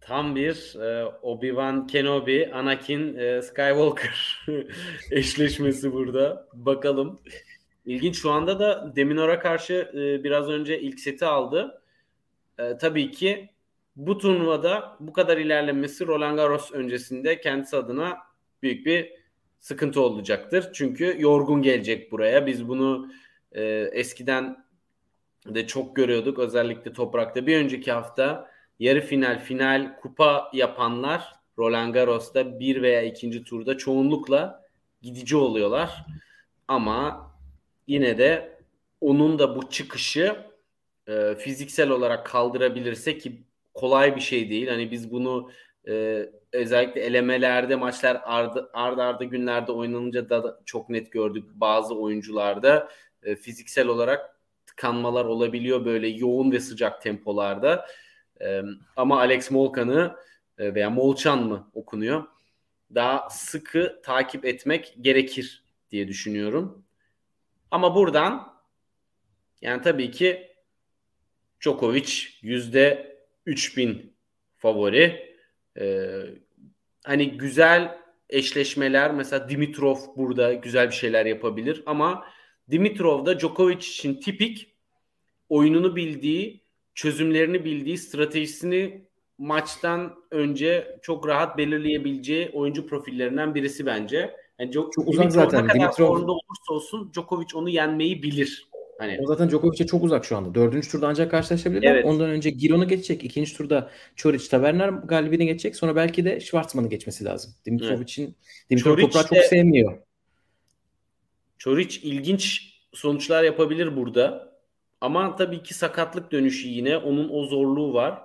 Tam 0.00 0.36
bir 0.36 0.80
e, 0.80 1.04
Obi-Wan 1.22 1.86
Kenobi, 1.86 2.50
Anakin 2.54 3.16
e, 3.16 3.42
Skywalker 3.42 4.46
eşleşmesi 5.10 5.92
burada. 5.92 6.48
Bakalım. 6.52 7.20
İlginç. 7.86 8.18
Şu 8.18 8.30
anda 8.30 8.58
da 8.58 8.92
Deminor'a 8.96 9.38
karşı 9.38 9.90
e, 9.94 10.24
biraz 10.24 10.48
önce 10.48 10.80
ilk 10.80 11.00
seti 11.00 11.24
aldı. 11.24 11.82
E, 12.58 12.76
tabii 12.78 13.10
ki 13.10 13.50
bu 13.96 14.18
turnuvada 14.18 14.96
bu 15.00 15.12
kadar 15.12 15.38
ilerlemesi 15.38 16.06
Roland 16.06 16.36
Garros 16.36 16.72
öncesinde 16.72 17.40
kendisi 17.40 17.76
adına 17.76 18.18
büyük 18.62 18.86
bir 18.86 19.12
sıkıntı 19.60 20.00
olacaktır. 20.00 20.70
Çünkü 20.74 21.16
yorgun 21.18 21.62
gelecek 21.62 22.12
buraya. 22.12 22.46
Biz 22.46 22.68
bunu 22.68 23.10
e, 23.54 23.62
eskiden 23.92 24.64
de 25.46 25.66
çok 25.66 25.96
görüyorduk. 25.96 26.38
Özellikle 26.38 26.92
toprakta. 26.92 27.46
Bir 27.46 27.56
önceki 27.56 27.92
hafta 27.92 28.50
yarı 28.78 29.00
final, 29.00 29.38
final, 29.38 29.96
kupa 30.00 30.50
yapanlar 30.52 31.32
Roland 31.58 31.94
Garros'ta 31.94 32.60
bir 32.60 32.82
veya 32.82 33.02
ikinci 33.02 33.44
turda 33.44 33.78
çoğunlukla 33.78 34.64
gidici 35.02 35.36
oluyorlar. 35.36 36.06
Ama 36.68 37.30
yine 37.86 38.18
de 38.18 38.58
onun 39.00 39.38
da 39.38 39.56
bu 39.56 39.70
çıkışı 39.70 40.36
e, 41.08 41.34
fiziksel 41.34 41.90
olarak 41.90 42.26
kaldırabilirse 42.26 43.18
ki 43.18 43.42
kolay 43.74 44.16
bir 44.16 44.20
şey 44.20 44.50
değil. 44.50 44.68
Hani 44.68 44.90
biz 44.90 45.10
bunu 45.10 45.50
e, 45.88 46.26
özellikle 46.52 47.00
elemelerde 47.00 47.76
maçlar 47.76 48.20
ardı, 48.24 48.70
ardı 48.72 49.02
ardı 49.02 49.24
günlerde 49.24 49.72
oynanınca 49.72 50.30
da 50.30 50.60
çok 50.64 50.88
net 50.88 51.12
gördük 51.12 51.44
bazı 51.54 51.94
oyuncularda 51.94 52.88
e, 53.24 53.36
fiziksel 53.36 53.86
olarak 53.86 54.40
tıkanmalar 54.66 55.24
olabiliyor 55.24 55.84
böyle 55.84 56.08
yoğun 56.08 56.52
ve 56.52 56.60
sıcak 56.60 57.02
tempolarda. 57.02 57.86
E, 58.40 58.62
ama 58.96 59.18
Alex 59.18 59.50
Molkan'ı 59.50 60.16
e, 60.58 60.74
veya 60.74 60.90
Molchan 60.90 61.42
mı 61.42 61.70
okunuyor? 61.74 62.24
Daha 62.94 63.30
sıkı 63.30 64.00
takip 64.04 64.44
etmek 64.44 64.94
gerekir 65.00 65.64
diye 65.90 66.08
düşünüyorum. 66.08 66.84
Ama 67.70 67.94
buradan 67.94 68.54
yani 69.62 69.82
tabii 69.82 70.10
ki 70.10 70.54
Djokovic 71.60 72.12
yüzde 72.42 73.16
3000 73.46 74.16
favori. 74.56 75.36
Ee, 75.78 76.20
hani 77.04 77.38
güzel 77.38 77.98
eşleşmeler 78.30 79.12
mesela 79.12 79.48
Dimitrov 79.48 79.96
burada 80.16 80.52
güzel 80.52 80.86
bir 80.88 80.94
şeyler 80.94 81.26
yapabilir 81.26 81.82
ama 81.86 82.26
Dimitrov 82.70 83.26
da 83.26 83.40
Djokovic 83.40 83.76
için 83.76 84.14
tipik 84.14 84.74
oyununu 85.48 85.96
bildiği, 85.96 86.60
çözümlerini 86.94 87.64
bildiği, 87.64 87.98
stratejisini 87.98 89.04
maçtan 89.38 90.14
önce 90.30 90.98
çok 91.02 91.28
rahat 91.28 91.58
belirleyebileceği 91.58 92.50
oyuncu 92.52 92.86
profillerinden 92.86 93.54
birisi 93.54 93.86
bence. 93.86 94.36
Yani 94.58 94.72
çok, 94.72 94.92
çok 94.92 95.08
uzak 95.08 95.32
zaten. 95.32 95.64
Ne 95.64 95.68
kadar 95.68 95.80
Dimitrov... 95.80 96.06
formda 96.06 96.32
olursa 96.32 96.72
olsun 96.72 97.12
Djokovic 97.12 97.46
onu 97.54 97.68
yenmeyi 97.68 98.22
bilir. 98.22 98.68
Hani 98.98 99.18
o 99.22 99.26
zaten 99.26 99.50
Djokovic'e 99.50 99.86
çok 99.86 100.04
uzak 100.04 100.24
şu 100.24 100.36
anda. 100.36 100.54
Dördüncü 100.54 100.90
turda 100.90 101.08
ancak 101.08 101.30
karşılaşabilirler. 101.30 101.94
Evet. 101.94 102.04
Ondan 102.04 102.30
önce 102.30 102.50
Giron'u 102.50 102.88
geçecek. 102.88 103.24
İkinci 103.24 103.56
turda 103.56 103.90
Çoric, 104.16 104.48
Taverner 104.48 104.88
galibini 104.88 105.46
geçecek. 105.46 105.76
Sonra 105.76 105.96
belki 105.96 106.24
de 106.24 106.40
Schwartzman'ı 106.40 106.88
geçmesi 106.88 107.24
lazım. 107.24 107.52
Dimitrovic'in 107.66 108.24
evet. 108.24 108.70
Dimitrov 108.70 108.96
toprağı 108.96 109.26
çok 109.26 109.38
sevmiyor. 109.38 109.98
Çoric 111.58 112.00
ilginç 112.00 112.74
sonuçlar 112.92 113.42
yapabilir 113.42 113.96
burada. 113.96 114.54
Ama 115.00 115.36
tabii 115.36 115.62
ki 115.62 115.74
sakatlık 115.74 116.32
dönüşü 116.32 116.68
yine. 116.68 116.96
Onun 116.96 117.28
o 117.28 117.44
zorluğu 117.44 117.94
var. 117.94 118.22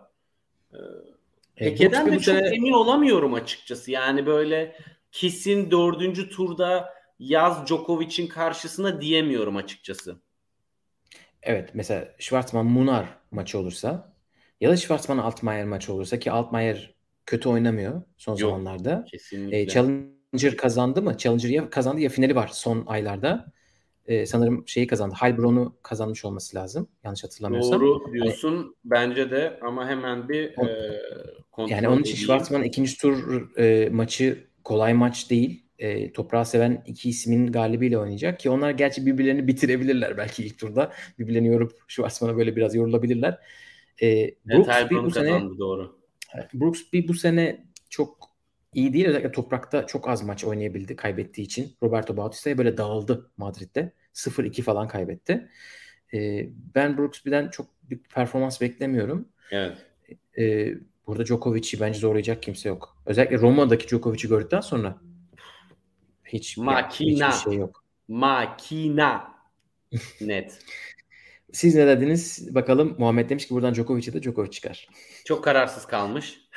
Ee, 0.73 0.77
Peke'den 1.55 2.11
de 2.11 2.19
çok 2.19 2.35
emin 2.35 2.71
olamıyorum 2.71 3.33
açıkçası. 3.33 3.91
Yani 3.91 4.25
böyle 4.25 4.75
kesin 5.11 5.71
dördüncü 5.71 6.29
turda 6.29 6.93
yaz 7.19 7.67
Djokovic'in 7.67 8.27
karşısına 8.27 9.01
diyemiyorum 9.01 9.55
açıkçası. 9.55 10.21
Evet 11.41 11.69
mesela 11.73 12.15
Schwartzman 12.19 12.65
Munar 12.65 13.05
maçı 13.31 13.59
olursa 13.59 14.13
ya 14.61 14.69
da 14.69 14.77
Schwartzman 14.77 15.17
Altmaier 15.17 15.65
maçı 15.65 15.93
olursa 15.93 16.19
ki 16.19 16.31
Altmaier 16.31 16.93
kötü 17.25 17.49
oynamıyor 17.49 18.01
son 18.17 18.31
Yok, 18.31 18.39
zamanlarda. 18.39 19.05
Kesinlikle. 19.11 19.61
E, 19.61 19.67
Challenger 20.35 20.57
kazandı 20.57 21.01
mı? 21.01 21.17
Challenger 21.17 21.49
ya 21.49 21.69
kazandı 21.69 22.01
ya 22.01 22.09
finali 22.09 22.35
var 22.35 22.49
son 22.53 22.83
aylarda. 22.87 23.51
E, 24.05 24.25
sanırım 24.25 24.67
şeyi 24.67 24.87
kazandı. 24.87 25.15
Heilbronn'u 25.21 25.75
kazanmış 25.83 26.25
olması 26.25 26.55
lazım. 26.55 26.87
Yanlış 27.03 27.23
hatırlamıyorsam. 27.23 27.81
Doğru 27.81 28.13
diyorsun. 28.13 28.57
Hani, 28.57 28.73
Bence 28.83 29.31
de 29.31 29.59
ama 29.61 29.89
hemen 29.89 30.29
bir 30.29 30.53
o, 30.57 30.65
e, 30.65 30.99
kontrol 31.51 31.75
Yani 31.75 31.87
onun 31.87 32.01
için 32.01 32.15
Schwartzman 32.15 32.63
ikinci 32.63 32.97
tur 32.97 33.41
e, 33.57 33.89
maçı 33.89 34.47
kolay 34.63 34.93
maç 34.93 35.29
değil 35.29 35.65
e, 35.79 36.11
toprağı 36.11 36.45
seven 36.45 36.83
iki 36.85 37.09
ismin 37.09 37.51
galibiyle 37.51 37.97
oynayacak 37.97 38.39
ki 38.39 38.49
onlar 38.49 38.71
gerçi 38.71 39.05
birbirlerini 39.05 39.47
bitirebilirler 39.47 40.17
belki 40.17 40.45
ilk 40.45 40.59
turda. 40.59 40.93
Birbirlerini 41.19 41.47
yorup 41.47 41.71
Schwarzman'a 41.87 42.37
böyle 42.37 42.55
biraz 42.55 42.75
yorulabilirler. 42.75 43.39
E, 44.01 44.31
Brooks 44.45 44.69
evet, 44.79 44.91
bir 44.91 45.03
bu 45.03 45.11
sene 45.11 45.41
doğru. 45.59 45.99
Brooks 46.53 46.81
bir 46.93 47.07
bu 47.07 47.13
sene 47.13 47.65
çok 47.89 48.28
iyi 48.73 48.93
değil. 48.93 49.05
Özellikle 49.05 49.31
toprakta 49.31 49.87
çok 49.87 50.09
az 50.09 50.23
maç 50.23 50.43
oynayabildi 50.43 50.95
kaybettiği 50.95 51.45
için. 51.47 51.77
Roberto 51.83 52.17
Bautista'ya 52.17 52.57
böyle 52.57 52.77
dağıldı 52.77 53.31
Madrid'de. 53.37 53.93
0-2 54.13 54.61
falan 54.61 54.87
kaybetti. 54.87 55.49
E, 56.13 56.49
ben 56.75 56.97
Brooks 56.97 57.25
birden 57.25 57.49
çok 57.49 57.67
bir 57.83 57.99
performans 57.99 58.61
beklemiyorum. 58.61 59.27
Evet. 59.51 59.77
E, 60.37 60.73
burada 61.07 61.25
Djokovic'i 61.25 61.79
bence 61.79 61.99
zorlayacak 61.99 62.43
kimse 62.43 62.69
yok. 62.69 62.97
Özellikle 63.05 63.37
Roma'daki 63.37 63.87
Djokovic'i 63.87 64.27
gördükten 64.27 64.61
sonra 64.61 64.97
hiç 66.25 66.57
makina. 66.57 67.31
Hiçbir 67.31 67.51
şey 67.51 67.59
yok. 67.59 67.83
Makina. 68.07 69.33
Net. 70.21 70.59
Siz 71.53 71.75
ne 71.75 71.87
dediniz? 71.87 72.55
Bakalım 72.55 72.95
Muhammed 72.97 73.29
demiş 73.29 73.47
ki 73.47 73.53
buradan 73.53 73.73
Djokovic'e 73.73 74.13
de 74.13 74.23
Djokovic 74.23 74.51
çıkar. 74.51 74.87
Çok 75.25 75.43
kararsız 75.43 75.85
kalmış. 75.85 76.48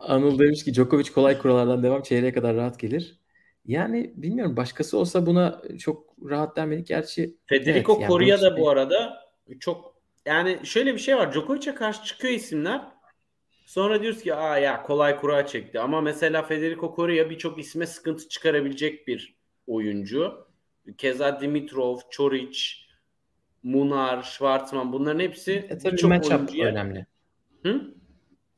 Anıl 0.00 0.38
demiş 0.38 0.64
ki 0.64 0.74
Djokovic 0.74 1.12
kolay 1.12 1.38
kurallardan 1.38 1.82
devam 1.82 2.02
çeyreğe 2.02 2.32
kadar 2.32 2.56
rahat 2.56 2.78
gelir. 2.80 3.18
Yani 3.66 4.12
bilmiyorum 4.16 4.56
başkası 4.56 4.98
olsa 4.98 5.26
buna 5.26 5.62
çok 5.78 6.14
rahat 6.30 6.56
denmedik. 6.56 6.86
Gerçi 6.86 7.36
Federico 7.46 7.92
evet, 7.92 8.02
yani 8.02 8.08
Coria 8.08 8.40
da 8.40 8.58
bu 8.58 8.70
arada 8.70 9.20
çok 9.60 9.94
yani 10.26 10.58
şöyle 10.64 10.94
bir 10.94 10.98
şey 10.98 11.16
var. 11.16 11.32
Djokovic'e 11.32 11.74
karşı 11.74 12.04
çıkıyor 12.04 12.34
isimler. 12.34 12.80
Sonra 13.66 14.02
diyoruz 14.02 14.22
ki 14.22 14.34
aa 14.34 14.58
ya 14.58 14.82
kolay 14.82 15.16
kura 15.16 15.46
çekti. 15.46 15.80
Ama 15.80 16.00
mesela 16.00 16.42
Federico 16.42 16.94
Correa 16.96 17.30
birçok 17.30 17.58
isme 17.58 17.86
sıkıntı 17.86 18.28
çıkarabilecek 18.28 19.08
bir 19.08 19.36
oyuncu. 19.66 20.46
Keza 20.98 21.40
Dimitrov, 21.40 21.98
Çoric, 22.10 22.58
Munar, 23.62 24.22
Schwartzman 24.22 24.92
bunların 24.92 25.20
hepsi 25.20 25.52
e, 25.52 25.78
tabii 25.78 25.92
birçok 25.92 26.10
oyuncuya... 26.10 26.66
önemli. 26.66 27.06
Hı? 27.62 27.94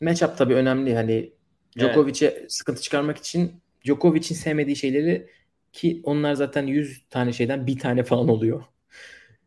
Matchup 0.00 0.38
tabii 0.38 0.54
önemli. 0.54 0.94
Hani 0.94 1.32
Djokovic'e 1.78 2.26
evet. 2.26 2.52
sıkıntı 2.52 2.82
çıkarmak 2.82 3.18
için 3.18 3.52
Djokovic'in 3.84 4.34
sevmediği 4.34 4.76
şeyleri 4.76 5.30
ki 5.72 6.00
onlar 6.04 6.34
zaten 6.34 6.66
100 6.66 7.02
tane 7.10 7.32
şeyden 7.32 7.66
bir 7.66 7.78
tane 7.78 8.02
falan 8.02 8.28
oluyor. 8.28 8.62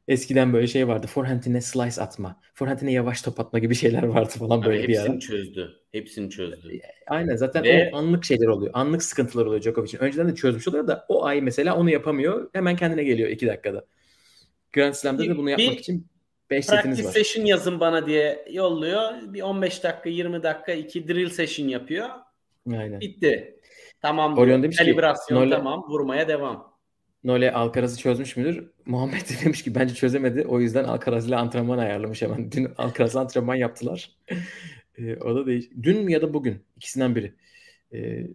Eskiden 0.08 0.54
böyle 0.54 0.68
şey 0.68 0.88
vardı. 0.88 1.08
Forehand'ine 1.08 1.62
slice 1.62 2.02
atma. 2.02 2.40
Forehand'ine 2.54 2.92
yavaş 2.92 3.22
top 3.22 3.40
atma 3.40 3.60
gibi 3.60 3.76
şeyler 3.76 4.04
vardı 4.04 4.30
falan 4.40 4.64
böyle 4.64 4.88
bir 4.88 4.98
ara. 4.98 5.04
Hepsini 5.04 5.20
çözdü. 5.20 5.76
Hepsini 5.92 6.30
çözdü. 6.30 6.80
Aynen 7.08 7.36
zaten 7.36 7.64
Ve... 7.64 7.92
o 7.94 7.98
anlık 7.98 8.26
şeyler 8.26 8.48
oluyor. 8.48 8.72
Anlık 8.74 9.04
sıkıntılar 9.04 9.46
oluyor 9.46 9.62
Djokovic'in. 9.62 10.00
Önceden 10.00 10.30
de 10.30 10.36
çözmüş 10.36 10.68
oluyor 10.68 10.88
da 10.88 11.06
o 11.10 11.26
ay 11.26 11.42
mesela 11.42 11.76
onu 11.76 11.90
yapamıyor. 11.90 12.50
Hemen 12.54 12.76
kendine 12.76 13.04
geliyor 13.04 13.30
iki 13.30 13.48
dakikada. 13.48 13.86
Grand 14.74 14.94
Slam'da 14.94 15.30
da 15.30 15.38
bunu 15.38 15.50
yapmak 15.50 15.72
bir, 15.72 15.78
için 15.78 16.08
5 16.50 16.66
setiniz 16.66 17.06
var. 17.06 17.12
session 17.12 17.46
yazın 17.46 17.80
bana 17.80 18.08
diye 18.08 18.46
yolluyor. 18.52 19.12
Bir 19.24 19.42
15 19.42 19.84
dakika 19.84 20.10
20 20.10 20.44
dakika 20.44 20.72
iki 20.72 21.08
drill 21.08 21.30
session 21.30 21.68
yapıyor. 21.68 22.10
Aynen. 22.72 23.00
Bitti. 23.00 23.60
Tamam. 24.02 24.38
Orion 24.38 24.64
demiş 24.64 24.78
Kalibrasyon 24.78 25.44
ki, 25.44 25.50
tamam. 25.50 25.86
Vurmaya 25.90 26.28
devam. 26.28 26.74
Nole 27.24 27.52
Alcaraz'ı 27.52 27.98
çözmüş 27.98 28.38
müdür? 28.38 28.72
Muhammed 28.86 29.22
de 29.22 29.46
demiş 29.46 29.64
ki 29.64 29.76
bence 29.76 29.96
çözemedi. 29.96 30.46
O 30.48 30.60
yüzden 30.60 30.84
Alcaraz 30.84 31.28
ile 31.28 31.36
antrenman 31.36 31.78
ayarlamış 31.78 32.22
hemen. 32.22 32.52
Dün 32.52 32.68
Alcaraz 32.78 33.16
antrenman 33.16 33.56
yaptılar. 33.56 34.12
e, 34.98 35.16
o 35.16 35.36
da 35.36 35.46
değiş. 35.48 35.66
Dün 35.84 36.08
ya 36.08 36.22
da 36.22 36.34
bugün 36.34 36.64
ikisinden 36.76 37.16
biri. 37.16 37.34
E, 37.94 38.28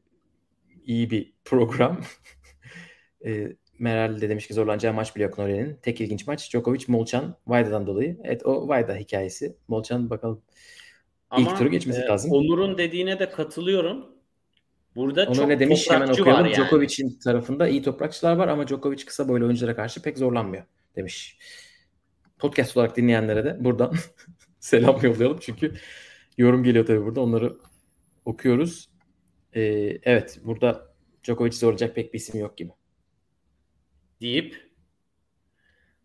iyi 0.84 1.10
bir 1.10 1.32
program. 1.44 2.00
e, 3.26 3.52
Meral 3.78 4.20
de 4.20 4.28
demiş 4.28 4.46
ki 4.46 4.54
zorlanacağı 4.54 4.92
maç 4.92 5.16
bile 5.16 5.24
yok 5.24 5.38
Nole'nin. 5.38 5.76
Tek 5.82 6.00
ilginç 6.00 6.26
maç 6.26 6.50
Djokovic 6.50 6.84
Molchan 6.88 7.36
Vayda'dan 7.46 7.86
dolayı. 7.86 8.16
Evet 8.24 8.46
o 8.46 8.68
Vayda 8.68 8.94
hikayesi. 8.94 9.56
Molchan 9.68 10.10
bakalım 10.10 10.42
Ama, 11.30 11.50
ilk 11.50 11.58
turu 11.58 11.70
geçmesi 11.70 12.00
e, 12.00 12.04
lazım. 12.04 12.32
Onur'un 12.32 12.78
dediğine 12.78 13.18
de 13.18 13.30
katılıyorum. 13.30 14.06
Burada 14.96 15.26
Onu 15.26 15.34
çok 15.34 15.48
ne 15.48 15.60
demiş 15.60 15.90
hemen 15.90 16.08
okuyalım. 16.08 16.46
yani. 16.46 16.54
Djokovic'in 16.54 17.18
tarafında 17.18 17.68
iyi 17.68 17.82
toprakçılar 17.82 18.36
var 18.36 18.48
ama 18.48 18.68
Djokovic 18.68 19.04
kısa 19.04 19.28
boylu 19.28 19.44
oyunculara 19.44 19.76
karşı 19.76 20.02
pek 20.02 20.18
zorlanmıyor 20.18 20.64
demiş. 20.96 21.38
Podcast 22.38 22.76
olarak 22.76 22.96
dinleyenlere 22.96 23.44
de 23.44 23.64
buradan 23.64 23.94
selam 24.60 24.98
yollayalım 25.02 25.38
çünkü 25.40 25.74
yorum 26.38 26.64
geliyor 26.64 26.86
tabii 26.86 27.04
burada 27.04 27.20
onları 27.20 27.56
okuyoruz. 28.24 28.88
Ee, 29.52 29.62
evet 30.02 30.40
burada 30.44 30.94
Djokovic 31.24 31.52
zorlayacak 31.52 31.94
pek 31.94 32.14
bir 32.14 32.18
isim 32.18 32.40
yok 32.40 32.56
gibi. 32.56 32.72
Deyip 34.20 34.74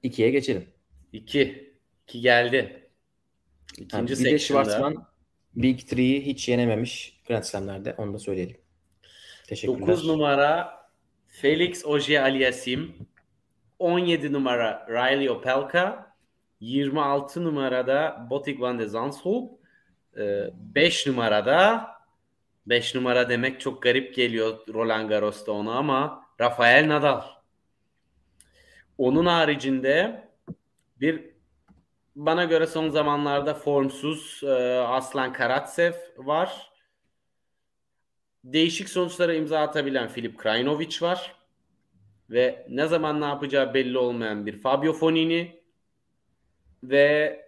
İkiye 0.04 0.30
geçelim. 0.30 0.70
2 1.14 1.74
2 2.08 2.22
geldi. 2.22 2.90
İkinci 3.78 4.04
bir 4.04 4.10
de 4.10 4.16
section'da 4.16 4.40
Schwartzman 4.40 5.08
Big 5.56 5.80
Three'yi 5.80 6.26
hiç 6.26 6.50
yenememiş 6.50 7.22
Grand 7.28 7.44
Slam'lerde. 7.44 7.94
Onu 7.98 8.14
da 8.14 8.20
söyleyelim. 8.20 8.58
Teşekkürler. 9.48 9.88
9 9.88 10.08
numara 10.08 10.80
Felix 11.28 11.86
Auger 11.86 12.22
Aliassime 12.22 12.88
17 13.80 14.34
numara 14.34 14.88
Riley 14.90 15.30
Opelka 15.30 16.14
26 16.60 17.44
numarada 17.44 18.28
Botic 18.30 18.60
van 18.60 18.80
de 18.80 18.88
Zandschulp 18.88 19.60
5 20.16 21.08
numarada 21.08 21.88
5 22.66 22.96
numara 22.96 23.30
demek 23.30 23.60
çok 23.62 23.82
garip 23.84 24.16
geliyor 24.16 24.60
Roland 24.74 25.10
Garros'ta 25.10 25.52
ona 25.52 25.74
ama 25.74 26.26
Rafael 26.40 26.88
Nadal. 26.88 27.22
Onun 29.00 29.26
haricinde 29.26 30.24
bir 31.02 31.26
bana 32.16 32.44
göre 32.44 32.68
son 32.68 32.90
zamanlarda 32.90 33.54
formsuz 33.54 34.42
e, 34.44 34.80
Aslan 34.80 35.34
Karatsev 35.34 35.94
var. 36.18 36.72
Değişik 38.44 38.90
sonuçlara 38.90 39.34
imza 39.34 39.60
atabilen 39.60 40.08
Filip 40.08 40.38
Krajinovic 40.38 40.98
var. 41.02 41.36
Ve 42.30 42.66
ne 42.70 42.88
zaman 42.88 43.22
ne 43.22 43.26
yapacağı 43.26 43.74
belli 43.74 43.98
olmayan 43.98 44.46
bir 44.46 44.62
Fabio 44.62 44.94
Fonini 44.94 45.62
ve 46.84 47.40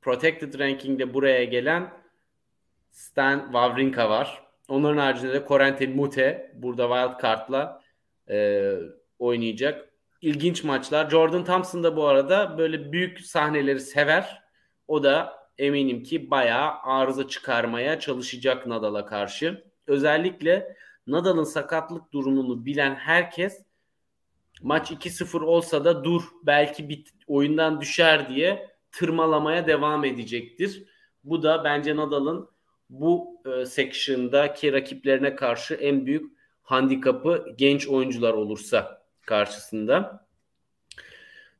Protected 0.00 0.58
Ranking'de 0.58 1.14
buraya 1.14 1.44
gelen 1.44 1.90
Stan 2.90 3.42
Wawrinka 3.44 4.10
var. 4.10 4.42
Onların 4.68 4.98
haricinde 4.98 5.32
de 5.32 5.46
Corentin 5.48 5.96
Mute 5.96 6.52
burada 6.54 6.88
wild 6.88 7.22
card'la 7.22 7.82
e, 8.28 8.72
oynayacak. 9.18 9.91
İlginç 10.22 10.64
maçlar. 10.64 11.10
Jordan 11.10 11.44
Thompson 11.44 11.82
da 11.84 11.96
bu 11.96 12.06
arada 12.06 12.58
böyle 12.58 12.92
büyük 12.92 13.20
sahneleri 13.20 13.80
sever. 13.80 14.42
O 14.88 15.02
da 15.02 15.32
eminim 15.58 16.02
ki 16.02 16.30
bayağı 16.30 16.72
arıza 16.82 17.28
çıkarmaya 17.28 18.00
çalışacak 18.00 18.66
Nadal'a 18.66 19.06
karşı. 19.06 19.64
Özellikle 19.86 20.76
Nadal'ın 21.06 21.44
sakatlık 21.44 22.12
durumunu 22.12 22.66
bilen 22.66 22.94
herkes 22.94 23.64
maç 24.62 24.90
2-0 24.90 25.44
olsa 25.44 25.84
da 25.84 26.04
dur 26.04 26.22
belki 26.42 26.88
bit, 26.88 27.08
oyundan 27.26 27.80
düşer 27.80 28.28
diye 28.28 28.70
tırmalamaya 28.92 29.66
devam 29.66 30.04
edecektir. 30.04 30.84
Bu 31.24 31.42
da 31.42 31.64
bence 31.64 31.96
Nadal'ın 31.96 32.48
bu 32.90 33.40
e, 33.46 33.66
section'daki 33.66 34.72
rakiplerine 34.72 35.34
karşı 35.34 35.74
en 35.74 36.06
büyük 36.06 36.32
handikapı 36.62 37.46
genç 37.56 37.88
oyuncular 37.88 38.32
olursa 38.32 39.01
karşısında. 39.26 40.26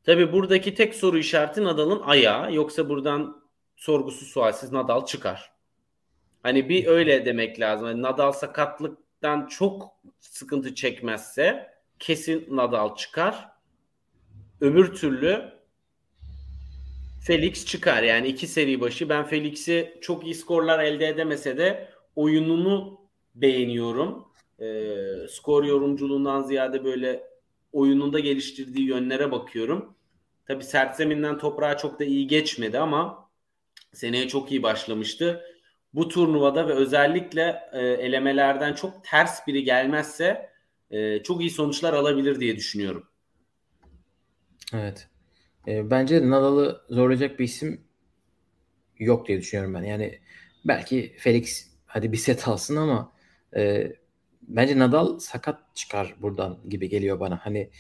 Tabi 0.04 0.32
buradaki 0.32 0.74
tek 0.74 0.94
soru 0.94 1.18
işareti 1.18 1.64
Nadal'ın 1.64 2.00
ayağı. 2.00 2.54
Yoksa 2.54 2.88
buradan 2.88 3.42
sorgusuz 3.76 4.28
sualsiz 4.28 4.72
Nadal 4.72 5.06
çıkar. 5.06 5.52
Hani 6.42 6.68
bir 6.68 6.86
öyle 6.86 7.26
demek 7.26 7.60
lazım. 7.60 7.86
Yani 7.86 8.02
Nadal 8.02 8.32
sakatlıktan 8.32 9.46
çok 9.46 9.96
sıkıntı 10.20 10.74
çekmezse 10.74 11.72
kesin 11.98 12.46
Nadal 12.50 12.96
çıkar. 12.96 13.48
Öbür 14.60 14.94
türlü 14.94 15.52
Felix 17.26 17.66
çıkar. 17.66 18.02
Yani 18.02 18.28
iki 18.28 18.46
seri 18.46 18.80
başı. 18.80 19.08
Ben 19.08 19.24
Felix'i 19.26 19.98
çok 20.00 20.24
iyi 20.24 20.34
skorlar 20.34 20.78
elde 20.78 21.08
edemese 21.08 21.56
de 21.56 21.88
oyununu 22.16 23.00
beğeniyorum. 23.34 24.28
E, 24.58 24.66
skor 25.28 25.64
yorumculuğundan 25.64 26.42
ziyade 26.42 26.84
böyle 26.84 27.31
oyununda 27.72 28.20
geliştirdiği 28.20 28.88
yönlere 28.88 29.30
bakıyorum. 29.30 29.94
Tabi 30.46 30.64
sert 30.64 30.96
zeminden 30.96 31.38
toprağa 31.38 31.76
çok 31.76 32.00
da 32.00 32.04
iyi 32.04 32.26
geçmedi 32.26 32.78
ama 32.78 33.30
seneye 33.92 34.28
çok 34.28 34.52
iyi 34.52 34.62
başlamıştı. 34.62 35.42
Bu 35.94 36.08
turnuvada 36.08 36.68
ve 36.68 36.72
özellikle 36.72 37.60
e, 37.72 37.78
elemelerden 37.78 38.74
çok 38.74 39.04
ters 39.04 39.46
biri 39.46 39.64
gelmezse 39.64 40.50
e, 40.90 41.22
çok 41.22 41.40
iyi 41.40 41.50
sonuçlar 41.50 41.92
alabilir 41.92 42.40
diye 42.40 42.56
düşünüyorum. 42.56 43.08
Evet. 44.74 45.08
E, 45.66 45.90
bence 45.90 46.30
Nadal'ı 46.30 46.82
zorlayacak 46.90 47.38
bir 47.38 47.44
isim 47.44 47.84
yok 48.98 49.28
diye 49.28 49.40
düşünüyorum 49.40 49.74
ben. 49.74 49.82
Yani 49.82 50.18
belki 50.64 51.16
Felix 51.18 51.70
hadi 51.86 52.12
bir 52.12 52.16
set 52.16 52.48
alsın 52.48 52.76
ama 52.76 53.12
e, 53.56 53.92
bence 54.42 54.78
Nadal 54.78 55.18
sakat 55.18 55.76
çıkar 55.76 56.14
buradan 56.22 56.58
gibi 56.68 56.88
geliyor 56.88 57.20
bana. 57.20 57.40
Hani 57.42 57.70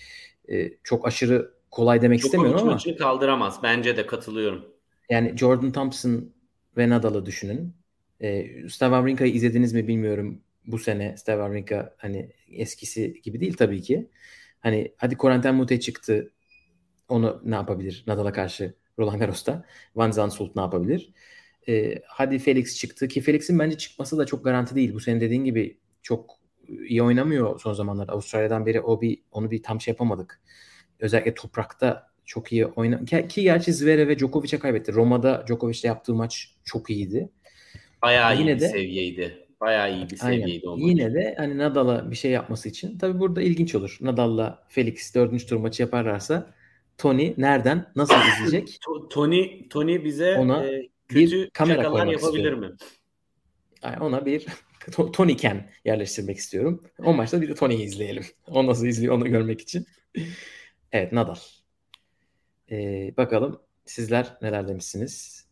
e, 0.48 0.70
çok 0.82 1.06
aşırı 1.06 1.54
kolay 1.70 2.02
demek 2.02 2.20
istemiyorum 2.20 2.60
ama 2.60 2.72
maçını 2.72 2.96
kaldıramaz. 2.96 3.60
Bence 3.62 3.96
de 3.96 4.06
katılıyorum. 4.06 4.64
yani 5.10 5.36
Jordan 5.38 5.72
Thompson 5.72 6.32
ve 6.76 6.88
Nadal'ı 6.88 7.26
düşünün. 7.26 7.74
E, 8.20 8.42
Steve 8.68 8.90
Wawrinka'yı 8.90 9.32
izlediniz 9.32 9.72
mi 9.72 9.88
bilmiyorum 9.88 10.40
bu 10.66 10.78
sene. 10.78 11.16
Steve 11.16 11.36
Wawrinka 11.36 11.94
hani 11.98 12.32
eskisi 12.52 13.20
gibi 13.22 13.40
değil 13.40 13.54
tabii 13.54 13.82
ki. 13.82 14.10
Hani 14.60 14.92
hadi 14.96 15.16
Corentin 15.16 15.54
Mute 15.54 15.80
çıktı. 15.80 16.32
Onu 17.08 17.42
ne 17.44 17.54
yapabilir 17.54 18.04
Nadal'a 18.06 18.32
karşı 18.32 18.74
Roland 18.98 19.18
Garros'ta? 19.18 19.64
Van 19.96 20.10
Zandschulp 20.10 20.56
ne 20.56 20.62
yapabilir? 20.62 21.12
E, 21.68 22.02
hadi 22.06 22.38
Felix 22.38 22.76
çıktı 22.78 23.08
ki 23.08 23.20
Felix'in 23.20 23.58
bence 23.58 23.78
çıkması 23.78 24.18
da 24.18 24.26
çok 24.26 24.44
garanti 24.44 24.74
değil. 24.74 24.94
Bu 24.94 25.00
senin 25.00 25.20
dediğin 25.20 25.44
gibi 25.44 25.78
çok 26.02 26.41
iyi 26.68 27.02
oynamıyor 27.02 27.60
son 27.60 27.72
zamanlarda. 27.72 28.12
Avustralya'dan 28.12 28.66
beri 28.66 28.80
o 28.80 29.00
bir 29.00 29.18
onu 29.32 29.50
bir 29.50 29.62
tam 29.62 29.80
şey 29.80 29.92
yapamadık. 29.92 30.40
Özellikle 31.00 31.34
toprakta 31.34 32.06
çok 32.24 32.52
iyi 32.52 32.66
oyna 32.66 33.04
ki, 33.04 33.26
ki 33.28 33.42
gerçi 33.42 33.72
Zverev 33.72 34.08
ve 34.08 34.18
Djokovic'e 34.18 34.58
kaybetti. 34.58 34.92
Roma'da 34.92 35.44
Djokovic'le 35.46 35.84
yaptığı 35.84 36.14
maç 36.14 36.54
çok 36.64 36.90
iyiydi. 36.90 37.28
Bayağı 38.02 38.38
Yine 38.38 38.50
iyi 38.52 38.56
bir 38.56 38.60
de- 38.60 38.68
seviyeydi. 38.68 39.38
Bayağı 39.60 39.94
iyi 39.94 40.10
bir 40.10 40.18
Aynen. 40.22 40.40
seviyeydi 40.40 40.68
o 40.68 40.76
maç. 40.76 40.80
Yine 40.88 41.14
de 41.14 41.34
hani 41.38 41.58
Nadal'a 41.58 42.10
bir 42.10 42.16
şey 42.16 42.30
yapması 42.30 42.68
için 42.68 42.98
tabii 42.98 43.18
burada 43.20 43.42
ilginç 43.42 43.74
olur. 43.74 43.98
Nadal'la 44.00 44.64
Felix 44.68 45.14
dördüncü 45.14 45.46
tur 45.46 45.56
maçı 45.56 45.82
yaparlarsa 45.82 46.54
Tony 46.98 47.34
nereden 47.36 47.92
nasıl 47.96 48.14
izleyecek? 48.46 48.68
To- 48.86 49.08
Tony 49.08 49.68
Tony 49.68 50.04
bize 50.04 50.36
Ona 50.38 50.66
e, 50.66 50.88
bir 51.10 51.30
kötü 51.30 51.50
kamera 51.50 51.76
şakalar 51.82 52.06
yapabilir 52.06 52.34
istiyorum. 52.36 52.60
mi? 52.60 52.70
Yani 53.82 53.98
ona 54.00 54.26
bir 54.26 54.46
Tony 55.12 55.36
Ken 55.36 55.70
yerleştirmek 55.84 56.36
istiyorum. 56.36 56.84
O 56.98 57.14
maçta 57.14 57.40
bir 57.42 57.48
de 57.48 57.54
Tony'yi 57.54 57.84
izleyelim. 57.84 58.24
O 58.46 58.66
nasıl 58.66 58.86
izliyor 58.86 59.14
onu 59.14 59.28
görmek 59.28 59.60
için. 59.60 59.86
Evet 60.94 61.12
Nadal. 61.12 61.36
Ee, 62.70 63.14
bakalım 63.16 63.60
sizler 63.84 64.36
neler 64.42 64.68
demişsiniz? 64.68 65.46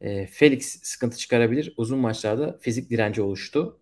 Ee, 0.00 0.26
Felix 0.26 0.80
sıkıntı 0.82 1.16
çıkarabilir. 1.16 1.74
Uzun 1.76 1.98
maçlarda 1.98 2.58
fizik 2.60 2.90
direnci 2.90 3.22
oluştu. 3.22 3.80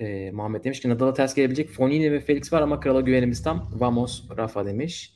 Ee, 0.00 0.30
Muhammed 0.30 0.64
demiş 0.64 0.80
ki 0.80 0.88
Nadal'a 0.88 1.14
ters 1.14 1.34
gelebilecek 1.34 1.70
Fonini 1.70 2.12
ve 2.12 2.20
Felix 2.20 2.52
var 2.52 2.62
ama 2.62 2.80
krala 2.80 3.00
güvenimiz 3.00 3.42
tam. 3.42 3.70
Vamos 3.74 4.24
Rafa 4.36 4.66
demiş. 4.66 5.14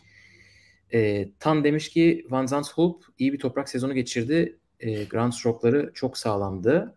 Ee, 0.92 1.28
Tan 1.38 1.64
demiş 1.64 1.88
ki 1.88 2.26
Van 2.30 2.46
Zandschulp 2.46 3.04
iyi 3.18 3.32
bir 3.32 3.38
toprak 3.38 3.68
sezonu 3.68 3.94
geçirdi. 3.94 4.58
Ee, 4.80 5.04
Grand 5.04 5.32
Stroke'ları 5.32 5.90
çok 5.94 6.18
sağlamdı. 6.18 6.96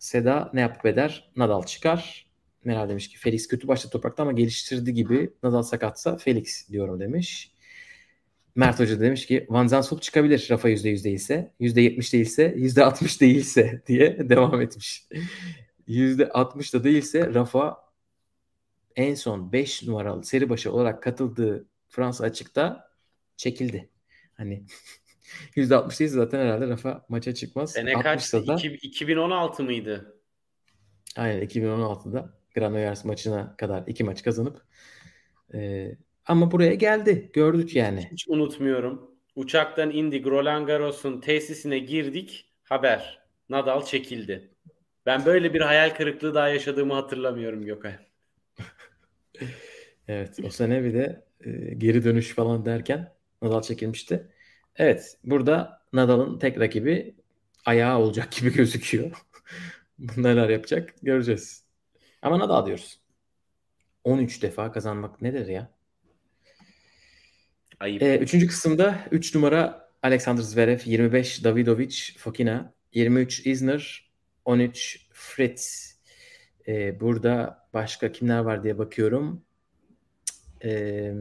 Seda 0.00 0.50
ne 0.52 0.60
yapıp 0.60 0.86
eder? 0.86 1.30
Nadal 1.36 1.62
çıkar. 1.62 2.26
Meral 2.64 2.88
demiş 2.88 3.08
ki 3.08 3.18
Felix 3.18 3.48
kötü 3.48 3.68
başladı 3.68 3.92
toprakta 3.92 4.22
ama 4.22 4.32
geliştirdi 4.32 4.94
gibi. 4.94 5.32
Nadal 5.42 5.62
sakatsa 5.62 6.16
Felix 6.16 6.68
diyorum 6.68 7.00
demiş. 7.00 7.52
Mert 8.54 8.80
Hoca 8.80 9.00
demiş 9.00 9.26
ki 9.26 9.46
Van 9.48 9.66
Zandschulp 9.66 10.02
çıkabilir 10.02 10.46
Rafa 10.50 10.70
%100 10.70 11.04
değilse. 11.04 11.52
%70 11.60 12.12
değilse, 12.12 12.54
%60 12.56 13.20
değilse 13.20 13.82
diye 13.86 14.28
devam 14.28 14.60
etmiş. 14.60 15.08
%60 15.88 16.74
da 16.74 16.84
değilse 16.84 17.34
Rafa 17.34 17.76
en 18.96 19.14
son 19.14 19.52
5 19.52 19.82
numaralı 19.82 20.24
seri 20.24 20.48
başı 20.50 20.72
olarak 20.72 21.02
katıldığı 21.02 21.68
Fransa 21.88 22.24
açıkta 22.24 22.90
çekildi. 23.36 23.88
Hani 24.34 24.64
%60 25.56 26.00
değilse 26.00 26.14
zaten 26.14 26.40
herhalde 26.40 26.68
Rafa 26.68 27.04
maça 27.08 27.34
çıkmaz. 27.34 27.72
Sene 27.72 27.92
60'sa 27.92 28.02
kaçtı? 28.02 28.46
da 28.46 28.54
İki- 28.54 28.86
2016 28.86 29.62
mıydı? 29.62 30.20
Aynen 31.16 31.42
2016'da 31.42 32.34
Granollers 32.54 33.04
maçına 33.04 33.56
kadar 33.56 33.84
iki 33.86 34.04
maç 34.04 34.22
kazanıp 34.22 34.62
e, 35.54 35.90
ama 36.26 36.50
buraya 36.50 36.74
geldi. 36.74 37.30
Gördük 37.32 37.76
yani. 37.76 38.08
Hiç 38.12 38.28
unutmuyorum. 38.28 39.10
Uçaktan 39.36 39.90
indik 39.90 40.26
Roland 40.26 40.66
Garros'un 40.66 41.20
tesisine 41.20 41.78
girdik. 41.78 42.52
Haber. 42.64 43.20
Nadal 43.48 43.84
çekildi. 43.84 44.50
Ben 45.06 45.24
böyle 45.24 45.54
bir 45.54 45.60
hayal 45.60 45.94
kırıklığı 45.94 46.34
daha 46.34 46.48
yaşadığımı 46.48 46.94
hatırlamıyorum 46.94 47.64
Gökay. 47.64 47.92
evet 50.08 50.36
o 50.44 50.50
sene 50.50 50.84
bir 50.84 50.94
de 50.94 51.24
e, 51.44 51.50
geri 51.74 52.04
dönüş 52.04 52.34
falan 52.34 52.64
derken 52.64 53.12
Nadal 53.42 53.62
çekilmişti. 53.62 54.26
Evet 54.76 55.18
burada 55.24 55.82
Nadal'ın 55.92 56.38
tek 56.38 56.60
rakibi 56.60 57.14
ayağı 57.66 57.98
olacak 57.98 58.32
gibi 58.32 58.52
gözüküyor. 58.54 59.10
Neler 60.16 60.48
yapacak 60.48 60.94
göreceğiz. 61.02 61.64
Ama 62.22 62.38
Nadal 62.38 62.66
diyoruz. 62.66 63.00
13 64.04 64.42
defa 64.42 64.72
kazanmak 64.72 65.22
nedir 65.22 65.46
ya? 65.46 65.70
Ayıp. 67.80 68.02
Ee, 68.02 68.18
üçüncü 68.18 68.46
kısımda 68.46 68.98
3 69.10 69.34
numara 69.34 69.90
Alexander 70.02 70.42
Zverev, 70.42 70.78
25 70.84 71.44
Davidovic 71.44 71.96
Fokina, 72.18 72.74
23 72.92 73.46
Isner, 73.46 74.10
13 74.44 75.06
Fritz. 75.12 75.96
Ee, 76.68 77.00
burada 77.00 77.66
başka 77.74 78.12
kimler 78.12 78.38
var 78.38 78.64
diye 78.64 78.78
bakıyorum. 78.78 79.42
Ee, 80.64 81.14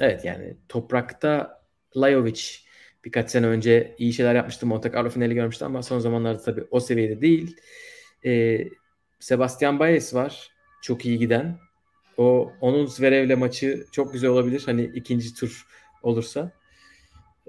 evet 0.00 0.24
yani 0.24 0.56
toprakta 0.68 1.57
Lajovic 2.00 2.40
birkaç 3.04 3.30
sene 3.30 3.46
önce 3.46 3.94
iyi 3.98 4.12
şeyler 4.12 4.34
yapmıştı. 4.34 4.66
Monte 4.66 4.92
Carlo 4.94 5.10
finali 5.10 5.34
görmüştü 5.34 5.64
ama 5.64 5.82
son 5.82 5.98
zamanlarda 5.98 6.42
tabii 6.42 6.64
o 6.70 6.80
seviyede 6.80 7.20
değil. 7.20 7.56
Ee, 8.24 8.64
Sebastian 9.20 9.78
Baez 9.78 10.14
var. 10.14 10.50
Çok 10.82 11.06
iyi 11.06 11.18
giden. 11.18 11.58
O 12.16 12.52
onun 12.60 12.86
Zverev'le 12.86 13.38
maçı 13.38 13.86
çok 13.92 14.12
güzel 14.12 14.30
olabilir. 14.30 14.62
Hani 14.66 14.84
ikinci 14.94 15.34
tur 15.34 15.66
olursa. 16.02 16.52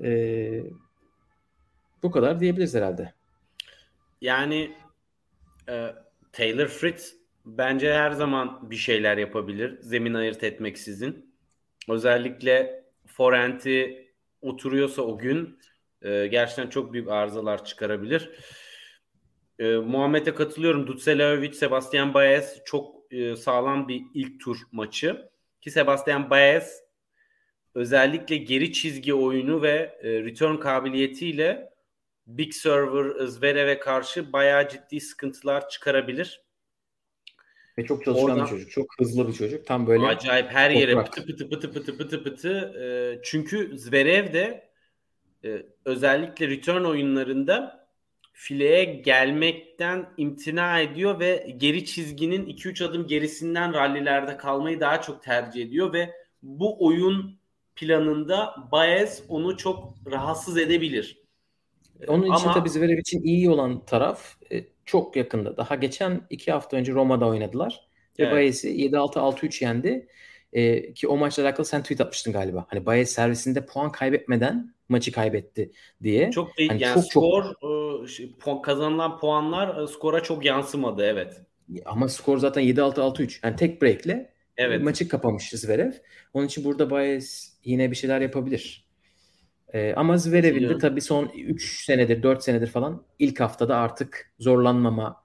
Ee, 0.03 0.63
bu 2.03 2.11
kadar 2.11 2.39
diyebiliriz 2.39 2.75
herhalde. 2.75 3.13
Yani 4.21 4.75
e, 5.69 5.95
Taylor 6.31 6.67
Fritz 6.67 7.15
bence 7.45 7.93
her 7.93 8.11
zaman 8.11 8.71
bir 8.71 8.75
şeyler 8.75 9.17
yapabilir. 9.17 9.81
Zemin 9.81 10.13
ayırt 10.13 10.43
etmeksizin. 10.43 11.35
Özellikle 11.89 12.83
forenti 13.07 14.08
oturuyorsa 14.41 15.01
o 15.01 15.17
gün 15.17 15.59
e, 16.01 16.27
gerçekten 16.27 16.69
çok 16.69 16.93
büyük 16.93 17.09
arızalar 17.09 17.65
çıkarabilir. 17.65 18.31
E, 19.59 19.75
Muhammed'e 19.75 20.33
katılıyorum. 20.33 20.87
Dutselajovic, 20.87 21.53
Sebastian 21.53 22.13
Baez 22.13 22.61
çok 22.65 23.13
e, 23.13 23.35
sağlam 23.35 23.87
bir 23.87 24.01
ilk 24.13 24.39
tur 24.39 24.57
maçı. 24.71 25.29
Ki 25.61 25.71
Sebastian 25.71 26.29
Baez 26.29 26.83
özellikle 27.75 28.37
geri 28.37 28.73
çizgi 28.73 29.13
oyunu 29.13 29.61
ve 29.61 29.99
e, 30.01 30.09
return 30.23 30.55
kabiliyetiyle 30.55 31.73
Big 32.27 32.53
Server 32.53 33.25
Zverev'e 33.25 33.79
karşı 33.79 34.33
bayağı 34.33 34.69
ciddi 34.69 35.01
sıkıntılar 35.01 35.69
çıkarabilir. 35.69 36.48
Ve 37.79 37.85
çok 37.85 38.05
çalışkan 38.05 38.29
Oradan, 38.29 38.45
bir 38.45 38.49
çocuk. 38.49 38.71
Çok 38.71 38.85
hızlı 38.99 39.27
bir 39.27 39.33
çocuk. 39.33 39.65
Tam 39.65 39.87
böyle 39.87 40.05
acayip 40.05 40.49
her 40.49 40.71
yere 40.71 40.93
toprak. 40.93 41.13
pıtı 41.13 41.25
pıtı 41.27 41.49
pıtı 41.49 41.71
pıtı 41.73 41.97
pıtı 41.97 42.23
pıtı. 42.23 42.73
E, 42.81 42.85
çünkü 43.23 43.77
Zverev 43.77 44.33
de 44.33 44.69
e, 45.45 45.65
özellikle 45.85 46.47
return 46.47 46.83
oyunlarında 46.83 47.87
fileye 48.33 48.83
gelmekten 48.83 50.09
imtina 50.17 50.79
ediyor 50.79 51.19
ve 51.19 51.55
geri 51.57 51.85
çizginin 51.85 52.45
2-3 52.45 52.85
adım 52.85 53.07
gerisinden 53.07 53.73
rallilerde 53.73 54.37
kalmayı 54.37 54.79
daha 54.79 55.01
çok 55.01 55.23
tercih 55.23 55.65
ediyor 55.65 55.93
ve 55.93 56.11
bu 56.43 56.85
oyun 56.85 57.39
planında 57.75 58.55
Baez 58.71 59.23
onu 59.29 59.57
çok 59.57 59.93
rahatsız 60.11 60.57
edebilir. 60.57 61.23
Onun 62.07 62.23
için 62.23 62.45
Ama... 62.45 62.53
tabii 62.53 62.69
Zverev 62.69 62.97
için 62.97 63.21
iyi 63.21 63.49
olan 63.49 63.85
taraf 63.85 64.35
e, 64.51 64.65
çok 64.89 65.15
yakında. 65.15 65.57
Daha 65.57 65.75
geçen 65.75 66.21
iki 66.29 66.51
hafta 66.51 66.77
önce 66.77 66.91
Roma'da 66.91 67.27
oynadılar. 67.27 67.87
Ve 68.19 68.23
evet. 68.23 68.33
Baez'i 68.33 68.69
7-6-6-3 68.69 69.63
yendi. 69.63 70.07
Ee, 70.53 70.93
ki 70.93 71.07
o 71.07 71.17
maçla 71.17 71.43
alakalı 71.43 71.65
sen 71.65 71.81
tweet 71.81 72.01
atmıştın 72.01 72.33
galiba. 72.33 72.65
Hani 72.69 72.85
Baez 72.85 73.09
servisinde 73.09 73.65
puan 73.65 73.91
kaybetmeden 73.91 74.73
maçı 74.89 75.11
kaybetti 75.11 75.71
diye. 76.03 76.31
Çok 76.31 76.57
değil. 76.57 76.69
Hani 76.69 76.83
yani 76.83 76.93
çok, 76.93 77.05
skor 77.05 77.43
çok... 78.39 78.59
E, 78.59 78.61
kazanılan 78.61 79.19
puanlar 79.19 79.83
e, 79.83 79.87
skora 79.87 80.23
çok 80.23 80.45
yansımadı 80.45 81.05
evet. 81.05 81.41
Ama 81.85 82.07
skor 82.09 82.37
zaten 82.37 82.63
7-6-6-3. 82.63 83.39
Yani 83.43 83.55
tek 83.55 83.81
break'le 83.81 84.25
evet. 84.57 84.81
maçı 84.81 85.07
kapamış 85.07 85.49
Zverev. 85.49 85.91
Onun 86.33 86.45
için 86.45 86.63
burada 86.63 86.89
Baez 86.89 87.57
yine 87.63 87.91
bir 87.91 87.95
şeyler 87.95 88.21
yapabilir. 88.21 88.88
Ee, 89.73 89.93
ama 89.95 90.17
Zverev'in 90.17 90.69
de 90.69 90.77
tabii 90.77 91.01
son 91.01 91.31
3 91.35 91.85
senedir 91.85 92.23
4 92.23 92.43
senedir 92.43 92.67
falan 92.67 93.03
ilk 93.19 93.39
haftada 93.39 93.77
artık 93.77 94.31
zorlanmama 94.39 95.23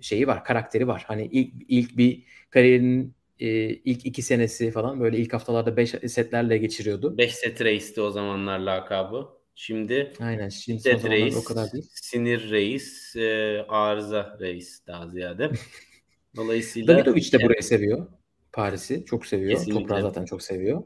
şeyi 0.00 0.26
var, 0.26 0.44
karakteri 0.44 0.86
var. 0.86 1.04
Hani 1.06 1.26
ilk, 1.32 1.52
ilk 1.68 1.96
bir 1.96 2.22
kariyerinin 2.50 3.14
e, 3.40 3.48
ilk 3.68 4.06
2 4.06 4.22
senesi 4.22 4.70
falan 4.70 5.00
böyle 5.00 5.18
ilk 5.18 5.32
haftalarda 5.32 5.76
5 5.76 5.90
setlerle 5.90 6.58
geçiriyordu. 6.58 7.18
5 7.18 7.34
set 7.34 7.60
reis'ti 7.60 8.00
o 8.00 8.10
zamanlar 8.10 8.58
lakabı. 8.58 9.28
Şimdi 9.54 10.12
Aynen 10.20 10.48
şimdi 10.48 10.80
set 10.80 11.04
reis, 11.04 11.36
o 11.36 11.44
kadar 11.44 11.72
değil. 11.72 11.86
Sinir 11.94 12.50
reis, 12.50 13.16
e, 13.16 13.64
arıza 13.68 14.36
reis 14.40 14.86
daha 14.86 15.08
ziyade. 15.08 15.50
Dolayısıyla 16.36 16.94
Davidovic 16.94 17.32
de 17.32 17.42
burayı 17.42 17.62
seviyor. 17.62 18.06
Paris'i 18.52 19.04
çok 19.04 19.26
seviyor. 19.26 19.50
Kesinlikle. 19.50 19.80
Toprağı 19.80 20.02
zaten 20.02 20.24
çok 20.24 20.42
seviyor. 20.42 20.82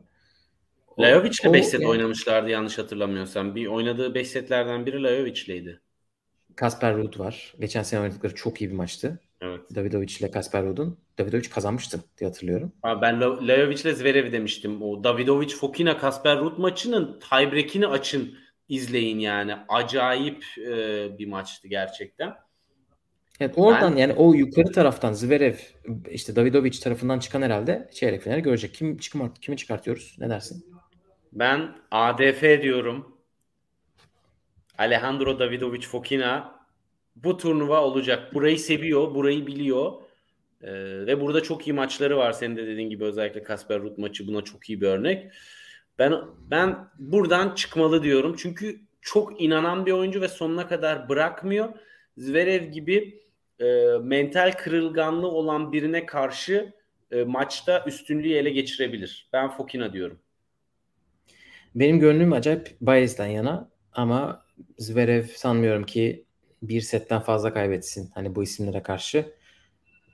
Lajovic'le 0.98 1.52
5 1.52 1.66
set 1.66 1.80
yani... 1.80 1.90
oynamışlardı 1.90 2.50
yanlış 2.50 2.78
hatırlamıyorsam. 2.78 3.54
Bir 3.54 3.66
oynadığı 3.66 4.14
5 4.14 4.28
setlerden 4.28 4.86
biri 4.86 5.02
Lajovic'leydi. 5.02 5.80
Kasper 6.56 6.96
Ruud 6.96 7.18
var. 7.18 7.54
Geçen 7.60 7.82
sene 7.82 8.00
oynadıkları 8.00 8.34
çok 8.34 8.60
iyi 8.60 8.70
bir 8.70 8.74
maçtı. 8.74 9.20
Evet. 9.40 9.60
Davidovic 9.74 10.16
ile 10.20 10.30
Kasper 10.30 10.64
Ruud'un. 10.64 10.98
Davidovic 11.18 11.48
kazanmıştı 11.48 12.00
diye 12.18 12.30
hatırlıyorum. 12.30 12.72
Abi 12.82 13.02
ben 13.02 13.20
Lajovic 13.20 13.80
ile 13.82 13.94
Zverev 13.94 14.32
demiştim. 14.32 14.82
O 14.82 15.04
Davidovic 15.04 15.48
Fokina 15.48 15.98
Kasper 15.98 16.38
Ruud 16.38 16.58
maçının 16.58 17.20
tiebreak'ini 17.20 17.86
açın 17.86 18.34
izleyin 18.68 19.18
yani. 19.18 19.54
Acayip 19.68 20.44
e, 20.58 21.18
bir 21.18 21.28
maçtı 21.28 21.68
gerçekten. 21.68 22.34
Evet 23.40 23.54
oradan 23.56 23.92
ben, 23.92 23.96
yani 23.96 24.12
o 24.12 24.34
yukarı 24.34 24.72
taraftan 24.72 25.12
Zverev 25.12 25.54
işte 26.10 26.36
Davidovic 26.36 26.80
tarafından 26.80 27.18
çıkan 27.18 27.42
herhalde 27.42 27.90
çeyrek 27.92 28.22
finali 28.22 28.42
görecek. 28.42 28.74
Kim 28.74 28.96
çıkart 28.96 29.40
kimi 29.40 29.56
çıkartıyoruz? 29.56 30.16
Ne 30.18 30.30
dersin? 30.30 30.64
Ben 31.32 31.74
ADF 31.90 32.62
diyorum. 32.62 33.16
Alejandro 34.78 35.38
Davidovic 35.38 35.80
Fokina 35.80 36.62
bu 37.16 37.36
turnuva 37.36 37.82
olacak. 37.82 38.34
Burayı 38.34 38.58
seviyor, 38.58 39.14
burayı 39.14 39.46
biliyor. 39.46 39.92
Ee, 40.62 40.72
ve 41.06 41.20
burada 41.20 41.42
çok 41.42 41.68
iyi 41.68 41.72
maçları 41.72 42.16
var. 42.16 42.32
Senin 42.32 42.56
de 42.56 42.66
dediğin 42.66 42.90
gibi 42.90 43.04
özellikle 43.04 43.42
Kasper 43.42 43.80
Ruud 43.80 43.98
maçı 43.98 44.28
buna 44.28 44.42
çok 44.42 44.70
iyi 44.70 44.80
bir 44.80 44.86
örnek. 44.86 45.32
Ben 45.98 46.14
ben 46.50 46.88
buradan 46.98 47.54
çıkmalı 47.54 48.02
diyorum. 48.02 48.36
Çünkü 48.38 48.80
çok 49.00 49.40
inanan 49.40 49.86
bir 49.86 49.92
oyuncu 49.92 50.20
ve 50.20 50.28
sonuna 50.28 50.68
kadar 50.68 51.08
bırakmıyor. 51.08 51.68
Zverev 52.16 52.64
gibi 52.64 53.22
e, 53.60 53.64
mental 54.02 54.52
kırılganlığı 54.52 55.28
olan 55.28 55.72
birine 55.72 56.06
karşı 56.06 56.72
e, 57.10 57.24
maçta 57.24 57.84
üstünlüğü 57.86 58.32
ele 58.32 58.50
geçirebilir. 58.50 59.28
Ben 59.32 59.50
Fokina 59.50 59.92
diyorum. 59.92 60.18
Benim 61.74 62.00
gönlüm 62.00 62.32
acayip 62.32 62.76
Bayez'den 62.80 63.26
yana 63.26 63.70
ama 63.92 64.46
Zverev 64.78 65.24
sanmıyorum 65.24 65.86
ki 65.86 66.24
bir 66.62 66.80
setten 66.80 67.20
fazla 67.20 67.54
kaybetsin 67.54 68.10
hani 68.14 68.34
bu 68.34 68.42
isimlere 68.42 68.82
karşı. 68.82 69.34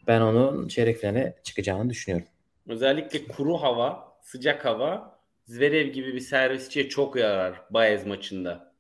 Ben 0.07 0.21
onun 0.21 0.69
çeyrek 0.69 0.99
finale 0.99 1.37
çıkacağını 1.45 1.91
düşünüyorum. 1.91 2.29
Özellikle 2.69 3.25
kuru 3.25 3.55
hava, 3.55 4.19
sıcak 4.23 4.65
hava 4.65 5.19
Zverev 5.45 5.87
gibi 5.87 6.15
bir 6.15 6.21
servisçiye 6.21 6.89
çok 6.89 7.17
yarar 7.17 7.63
Bayez 7.71 8.07
maçında. 8.07 8.73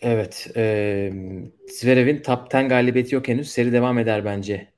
Evet. 0.00 0.50
E, 0.56 1.12
Zverev'in 1.68 2.22
top 2.22 2.54
10 2.54 2.68
galibiyeti 2.68 3.14
yok 3.14 3.28
henüz. 3.28 3.50
Seri 3.50 3.72
devam 3.72 3.98
eder 3.98 4.24
bence 4.24 4.72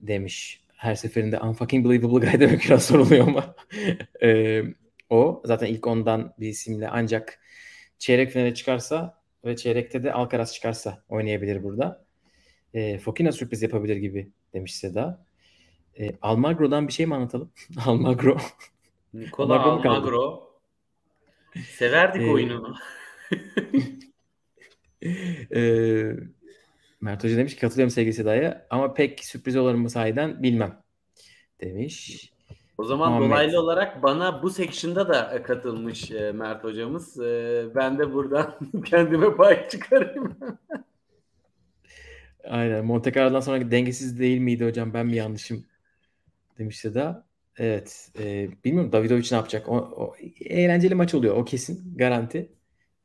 demiş 0.00 0.67
her 0.78 0.94
seferinde 0.94 1.40
unfucking 1.40 1.84
believable 1.84 2.26
guy 2.26 2.40
demek 2.40 2.64
biraz 2.64 2.86
soruluyor 2.86 3.28
ama 3.28 3.54
e, 4.22 4.62
o 5.10 5.42
zaten 5.44 5.66
ilk 5.66 5.86
ondan 5.86 6.34
bir 6.40 6.48
isimle 6.48 6.88
ancak 6.88 7.40
çeyrek 7.98 8.30
finale 8.30 8.54
çıkarsa 8.54 9.18
ve 9.44 9.56
çeyrekte 9.56 10.02
de 10.02 10.12
Alcaraz 10.12 10.54
çıkarsa 10.54 11.02
oynayabilir 11.08 11.62
burada. 11.62 12.04
E, 12.74 12.98
Fokina 12.98 13.32
sürpriz 13.32 13.62
yapabilir 13.62 13.96
gibi 13.96 14.30
demiş 14.54 14.74
Seda. 14.74 15.24
E, 15.98 16.10
Almagro'dan 16.22 16.88
bir 16.88 16.92
şey 16.92 17.06
mi 17.06 17.14
anlatalım? 17.14 17.50
Almagro. 17.86 18.38
Nikola 19.14 19.62
Almagro. 19.62 19.90
Almagro. 19.90 20.50
Severdik 21.66 22.22
e, 22.22 22.30
oyunu. 22.30 22.74
e, 25.54 26.12
Mert 27.00 27.24
Hoca 27.24 27.36
demiş 27.36 27.54
ki 27.54 27.60
katılıyorum 27.60 27.90
sevgili 27.90 28.14
Seda'ya 28.14 28.66
ama 28.70 28.94
pek 28.94 29.24
sürpriz 29.24 29.56
olur 29.56 29.74
mu 29.74 29.90
sahiden 29.90 30.42
bilmem 30.42 30.82
demiş. 31.60 32.32
O 32.78 32.84
zaman 32.84 33.08
Muhammed. 33.08 33.30
dolaylı 33.30 33.60
olarak 33.60 34.02
bana 34.02 34.42
bu 34.42 34.50
section'da 34.50 35.08
da 35.08 35.42
katılmış 35.42 36.10
e, 36.10 36.32
Mert 36.32 36.64
hocamız. 36.64 37.20
E, 37.20 37.64
ben 37.74 37.98
de 37.98 38.12
buradan 38.12 38.58
kendime 38.84 39.36
pay 39.36 39.68
çıkarayım. 39.68 40.36
Aynen. 42.44 42.84
Monte 42.84 43.12
Carlo'dan 43.12 43.40
sonra 43.40 43.70
dengesiz 43.70 44.18
değil 44.18 44.38
miydi 44.38 44.64
hocam? 44.64 44.94
Ben 44.94 45.06
mi 45.06 45.16
yanlışım 45.16 45.64
demişti 46.58 46.94
da. 46.94 47.26
Evet. 47.56 48.10
E, 48.18 48.48
bilmiyorum 48.64 48.92
Davidovic 48.92 49.28
ne 49.30 49.36
yapacak? 49.36 49.68
O, 49.68 49.76
o, 49.76 50.14
eğlenceli 50.40 50.94
maç 50.94 51.14
oluyor. 51.14 51.36
O 51.36 51.44
kesin. 51.44 51.96
Garanti. 51.96 52.52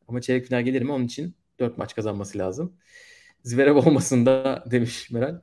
Ama 0.07 0.21
çeyrek 0.21 0.45
final 0.45 0.61
gelir 0.61 0.81
mi? 0.81 0.91
Onun 0.91 1.05
için 1.05 1.35
4 1.59 1.77
maç 1.77 1.95
kazanması 1.95 2.37
lazım. 2.37 2.73
Zverev 3.43 3.75
olmasın 3.75 4.25
da 4.25 4.63
demiş 4.71 5.11
Meral. 5.11 5.39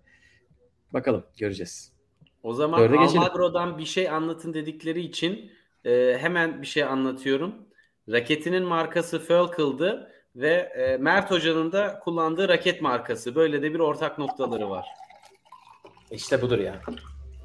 Bakalım 0.93 1.25
göreceğiz. 1.39 1.93
O 2.43 2.55
zaman 2.55 2.97
Almagro'dan 2.97 3.79
bir 3.79 3.85
şey 3.85 4.09
anlatın 4.09 4.55
dedikleri 4.55 5.01
için 5.01 5.53
e, 5.85 6.17
hemen 6.21 6.63
bir 6.63 6.67
şey 6.67 6.85
anlatıyorum. 6.85 7.55
Raketinin 8.09 8.63
markası 8.63 9.19
Fölkel'dı 9.19 10.11
ve 10.37 10.53
e, 10.55 10.97
Mert 10.97 11.31
Hoca'nın 11.31 11.73
da 11.73 11.99
kullandığı 11.99 12.49
raket 12.49 12.83
markası. 12.83 13.35
Böyle 13.35 13.63
de 13.63 13.75
bir 13.75 13.79
ortak 13.79 14.19
noktaları 14.19 14.71
var. 14.71 14.87
İşte 16.11 16.43
budur 16.43 16.59
ya. 16.59 16.81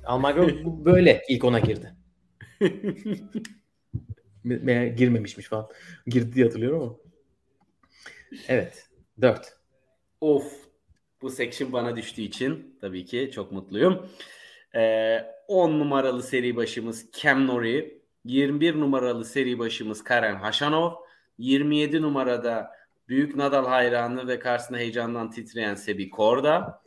Almagro 0.06 0.47
böyle 0.66 1.22
ilk 1.30 1.43
ona 1.43 1.60
girdi. 1.60 1.95
Veya 4.45 4.88
girmemişmiş 4.88 5.47
falan. 5.47 5.68
Girdi 6.08 6.34
diye 6.34 6.45
hatırlıyorum 6.45 6.82
ama. 6.82 6.95
Evet. 8.47 8.89
4. 9.22 9.58
Of. 10.22 10.53
Bu 11.22 11.30
section 11.30 11.74
bana 11.74 11.95
düştüğü 11.95 12.22
için 12.22 12.78
tabii 12.82 13.05
ki 13.05 13.32
çok 13.34 13.51
mutluyum. 13.51 14.09
Ee, 14.76 15.20
10 15.47 15.80
numaralı 15.80 16.24
seri 16.24 16.55
başımız 16.55 17.05
Cam 17.22 17.47
Nori. 17.47 18.01
21 18.26 18.80
numaralı 18.80 19.26
seri 19.26 19.59
başımız 19.59 20.03
Karen 20.03 20.36
Haşanov. 20.36 20.91
27 21.38 22.01
numarada 22.01 22.72
büyük 23.07 23.36
Nadal 23.36 23.66
hayranı 23.66 24.28
ve 24.28 24.39
karşısında 24.39 24.78
heyecandan 24.78 25.32
titreyen 25.32 25.76
Sebi 25.76 26.09
Korda. 26.09 26.82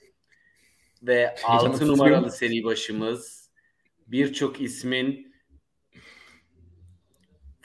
Ve 1.02 1.34
6 1.44 1.88
numaralı 1.88 2.30
seri 2.30 2.64
başımız 2.64 3.50
birçok 4.06 4.60
ismin 4.60 5.27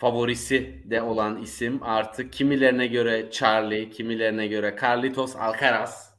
favorisi 0.04 0.84
de 0.86 1.02
olan 1.02 1.42
isim 1.42 1.84
artık 1.84 2.34
kimilerine 2.34 2.88
göre 2.88 3.30
Charlie, 3.32 3.90
kimilerine 3.90 4.48
göre 4.48 4.76
Carlitos 4.82 5.36
Alcaraz. 5.36 6.16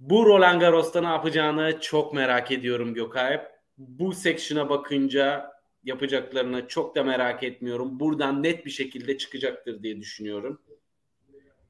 Bu 0.00 0.26
Roland 0.26 0.60
Garros'ta 0.60 1.00
ne 1.00 1.06
yapacağını 1.06 1.80
çok 1.80 2.14
merak 2.14 2.52
ediyorum 2.52 2.94
Gökay. 2.94 3.42
Bu 3.78 4.12
section'a 4.12 4.68
bakınca 4.68 5.52
yapacaklarını 5.84 6.68
çok 6.68 6.96
da 6.96 7.02
merak 7.02 7.42
etmiyorum. 7.42 8.00
Buradan 8.00 8.42
net 8.42 8.66
bir 8.66 8.70
şekilde 8.70 9.18
çıkacaktır 9.18 9.82
diye 9.82 10.00
düşünüyorum. 10.00 10.62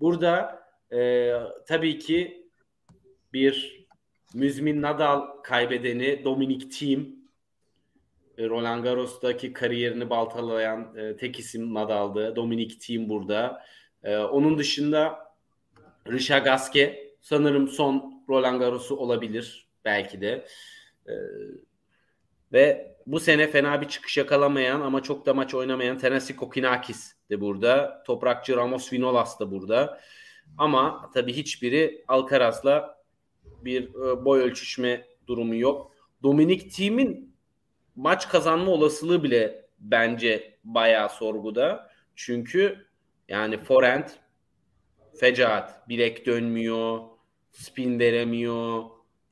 Burada 0.00 0.62
e, 0.92 1.32
tabii 1.66 1.98
ki 1.98 2.46
bir 3.32 3.86
müzmin 4.34 4.82
Nadal 4.82 5.26
kaybedeni 5.42 6.24
Dominic 6.24 6.68
Thiem 6.68 7.21
Roland 8.38 8.84
Garros'taki 8.84 9.52
kariyerini 9.52 10.10
baltalayan 10.10 10.96
e, 10.96 11.16
tek 11.16 11.38
isim 11.38 11.74
Nadal'dı. 11.74 12.36
Dominic 12.36 12.78
Thiem 12.78 13.08
burada. 13.08 13.62
E, 14.04 14.16
onun 14.16 14.58
dışında 14.58 15.18
Richard 16.08 16.44
Gasquet 16.44 17.16
sanırım 17.20 17.68
son 17.68 18.24
Roland 18.28 18.60
Garros'u 18.60 18.96
olabilir 18.96 19.68
belki 19.84 20.20
de. 20.20 20.46
E, 21.06 21.12
ve 22.52 22.96
bu 23.06 23.20
sene 23.20 23.46
fena 23.46 23.80
bir 23.80 23.88
çıkış 23.88 24.16
yakalamayan 24.16 24.80
ama 24.80 25.02
çok 25.02 25.26
da 25.26 25.34
maç 25.34 25.54
oynamayan 25.54 25.98
Tennessee 25.98 26.36
Kokinakis 26.36 27.12
de 27.30 27.40
burada. 27.40 28.02
Toprakçı 28.06 28.56
Ramos 28.56 28.92
Vinolas 28.92 29.40
da 29.40 29.50
burada. 29.50 30.00
Ama 30.58 31.10
tabii 31.14 31.32
hiçbiri 31.32 32.04
Alcaraz'la 32.08 33.02
bir 33.44 33.88
e, 33.88 34.24
boy 34.24 34.40
ölçüşme 34.40 35.06
durumu 35.26 35.54
yok. 35.54 35.92
Dominic 36.22 36.68
Thiem'in 36.68 37.31
maç 37.96 38.28
kazanma 38.28 38.70
olasılığı 38.70 39.22
bile 39.22 39.66
bence 39.78 40.58
bayağı 40.64 41.08
sorguda. 41.08 41.90
Çünkü 42.16 42.86
yani 43.28 43.58
forehand 43.58 44.08
fecaat. 45.20 45.88
Bilek 45.88 46.26
dönmüyor, 46.26 47.00
spin 47.50 47.98
veremiyor, 47.98 48.82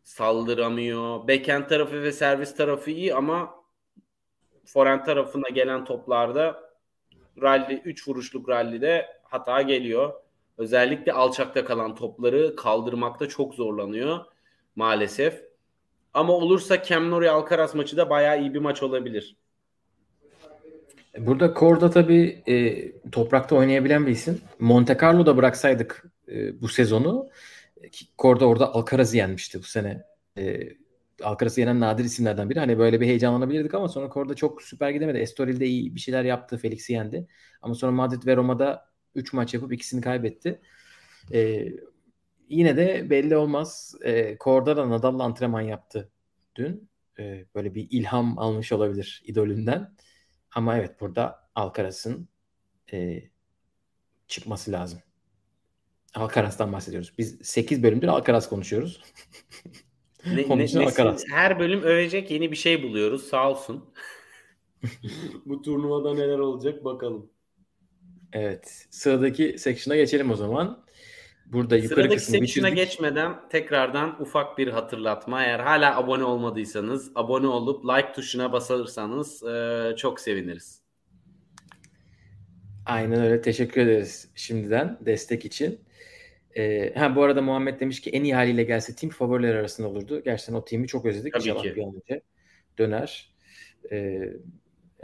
saldıramıyor. 0.03 1.29
Backhand 1.29 1.69
tarafı 1.69 2.03
ve 2.03 2.13
servis 2.13 2.57
tarafı 2.57 2.91
iyi 2.91 3.15
ama 3.15 3.55
forehand 4.65 5.05
tarafına 5.05 5.49
gelen 5.49 5.85
toplarda 5.85 6.71
rally 7.43 7.75
3 7.85 8.09
vuruşluk 8.09 8.49
rallide 8.49 9.07
hata 9.23 9.63
geliyor. 9.63 10.13
Özellikle 10.59 11.13
alçakta 11.13 11.65
kalan 11.65 11.95
topları 11.95 12.57
kaldırmakta 12.57 13.29
çok 13.29 13.55
zorlanıyor 13.55 14.25
maalesef. 14.77 15.50
Ama 16.15 16.33
olursa 16.33 16.83
Cam 16.83 17.11
Nori 17.11 17.31
Alcaraz 17.31 17.75
maçı 17.75 17.97
da 17.97 18.11
bayağı 18.11 18.41
iyi 18.41 18.55
bir 18.55 18.59
maç 18.59 18.83
olabilir. 18.83 19.37
Burada 21.19 21.55
Korda 21.55 21.91
tabii 21.91 22.43
e, 22.49 22.93
toprakta 23.11 23.57
oynayabilen 23.57 24.07
bir 24.07 24.13
isim. 24.13 24.41
Monte 24.59 24.99
Carlo'da 25.01 25.37
bıraksaydık 25.37 26.05
e, 26.29 26.61
bu 26.61 26.69
sezonu 26.69 27.29
Korda 28.19 28.47
orada 28.47 28.75
Alcaraz'ı 28.75 29.17
yenmişti 29.17 29.59
bu 29.59 29.63
sene. 29.63 30.03
E, 30.39 30.69
Alcaraz'ı 31.23 31.61
yenen 31.61 31.81
nadir 31.81 32.05
isimlerden 32.05 32.51
biri. 32.51 32.59
Hani 32.59 32.79
böyle 32.79 33.01
bir 33.01 33.07
heyecanlanabilirdik 33.07 33.75
ama 33.75 33.89
sonra 33.89 34.09
Korda 34.09 34.35
çok 34.35 34.63
süper 34.63 34.91
gidemedi. 34.91 35.19
Estoril'de 35.19 35.67
iyi 35.67 35.95
bir 35.95 36.01
şeyler 36.01 36.25
yaptı. 36.25 36.59
Felix'i 36.59 36.93
yendi. 36.93 37.27
Ama 37.63 37.75
sonra 37.75 37.93
Madrid 37.93 38.27
ve 38.27 38.37
Roma'da 38.37 38.91
3 39.15 39.33
maç 39.33 39.55
yapıp 39.55 39.73
ikisini 39.73 40.01
kaybetti. 40.01 40.61
E, 41.33 41.67
yine 42.51 42.77
de 42.77 43.11
belli 43.11 43.37
olmaz. 43.37 43.95
E, 44.03 44.37
Korda 44.39 44.77
da 44.77 44.91
Nadal'la 44.91 45.25
antrenman 45.25 45.61
yaptı 45.61 46.11
dün. 46.57 46.91
E, 47.19 47.45
böyle 47.55 47.75
bir 47.75 47.89
ilham 47.91 48.39
almış 48.39 48.73
olabilir 48.73 49.23
idolünden. 49.25 49.95
Ama 50.55 50.79
evet 50.79 51.01
burada 51.01 51.49
Alcaraz'ın 51.55 52.29
e, 52.93 53.23
çıkması 54.29 54.73
lazım. 54.73 55.01
Alcaraz'dan 56.15 56.73
bahsediyoruz. 56.73 57.13
Biz 57.19 57.39
8 57.43 57.83
bölümdür 57.83 58.09
Alcaraz 58.09 58.49
konuşuyoruz. 58.49 59.03
ne, 60.27 60.59
ne, 60.59 60.85
Alcaraz. 60.87 61.25
Her 61.31 61.59
bölüm 61.59 61.83
övecek 61.83 62.31
yeni 62.31 62.51
bir 62.51 62.57
şey 62.57 62.83
buluyoruz. 62.83 63.29
Sağ 63.29 63.51
olsun. 63.51 63.91
Bu 65.47 65.63
turnuvada 65.63 66.15
neler 66.15 66.39
olacak 66.39 66.85
bakalım. 66.85 67.31
Evet. 68.33 68.87
Sıradaki 68.91 69.59
section'a 69.59 69.97
geçelim 69.97 70.31
o 70.31 70.37
zaman. 70.37 70.85
Burada 71.53 71.77
yukarı 71.77 72.01
Sıradaki 72.01 72.21
section'a 72.21 72.69
geçmeden 72.69 73.49
tekrardan 73.49 74.23
ufak 74.23 74.59
bir 74.59 74.69
hatırlatma. 74.69 75.45
Eğer 75.45 75.61
hala 75.61 75.97
abone 75.97 76.25
olmadıysanız 76.25 77.13
abone 77.15 77.47
olup 77.47 77.85
like 77.85 78.13
tuşuna 78.13 78.53
basarsanız 78.53 79.43
e, 79.43 79.97
çok 79.97 80.21
seviniriz. 80.21 80.83
Aynen 82.87 83.23
öyle. 83.23 83.41
Teşekkür 83.41 83.81
ederiz 83.81 84.31
şimdiden 84.35 84.99
destek 85.01 85.45
için. 85.45 85.81
Ee, 86.57 86.95
ha 86.97 87.17
bu 87.17 87.23
arada 87.23 87.43
Muhammed 87.43 87.81
demiş 87.81 88.01
ki 88.01 88.11
en 88.11 88.25
iyi 88.25 88.35
haliyle 88.35 88.63
gelse 88.63 88.95
tim 88.95 89.11
favoriler 89.11 89.55
arasında 89.55 89.89
olurdu. 89.89 90.23
Gerçekten 90.25 90.55
o 90.55 90.65
timi 90.65 90.87
çok 90.87 91.07
özledik. 91.07 91.33
Tabii 91.33 91.43
İnşallah 91.43 91.63
ki. 91.63 91.77
bir 91.77 91.83
an 91.83 91.95
önce 91.95 92.23
döner. 92.79 93.35
Ee, 93.93 94.23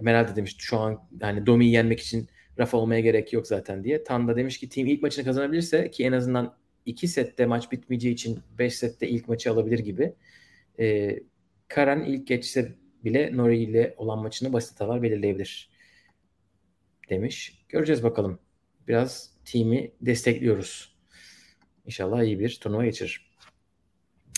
Meral 0.00 0.28
de 0.28 0.36
demiş 0.36 0.56
şu 0.58 0.78
an 0.78 1.08
yani 1.20 1.46
Domi'yi 1.46 1.72
yenmek 1.72 2.00
için 2.00 2.28
Rafa 2.58 2.78
olmaya 2.78 3.00
gerek 3.00 3.32
yok 3.32 3.46
zaten 3.46 3.84
diye. 3.84 4.04
Tan 4.04 4.28
da 4.28 4.36
demiş 4.36 4.58
ki 4.58 4.68
team 4.68 4.86
ilk 4.86 5.02
maçını 5.02 5.24
kazanabilirse 5.24 5.90
ki 5.90 6.04
en 6.04 6.12
azından 6.12 6.56
iki 6.86 7.08
sette 7.08 7.46
maç 7.46 7.72
bitmeyeceği 7.72 8.14
için 8.14 8.40
5 8.58 8.74
sette 8.74 9.08
ilk 9.08 9.28
maçı 9.28 9.50
alabilir 9.50 9.78
gibi. 9.78 10.14
Ee, 10.78 11.22
Karan 11.68 12.04
ilk 12.04 12.26
geçse 12.26 12.72
bile 13.04 13.36
Nori 13.36 13.58
ile 13.58 13.94
olan 13.96 14.18
maçını 14.18 14.52
basit 14.52 14.72
hatalar 14.72 15.02
belirleyebilir 15.02 15.70
demiş. 17.10 17.64
Göreceğiz 17.68 18.02
bakalım. 18.02 18.38
Biraz 18.88 19.30
team'i 19.44 19.92
destekliyoruz. 20.00 20.96
İnşallah 21.86 22.22
iyi 22.22 22.38
bir 22.38 22.58
turnuva 22.60 22.84
geçirir. 22.84 23.30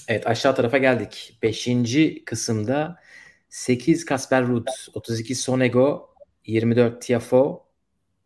Evet 0.09 0.27
aşağı 0.27 0.57
tarafa 0.57 0.79
geldik. 0.79 1.39
Beşinci 1.43 2.25
kısımda 2.25 3.01
8 3.49 4.05
Kasper 4.05 4.47
Ruud, 4.47 4.67
32 4.95 5.35
Sonego, 5.35 6.15
24 6.47 7.03
Tiafo, 7.03 7.68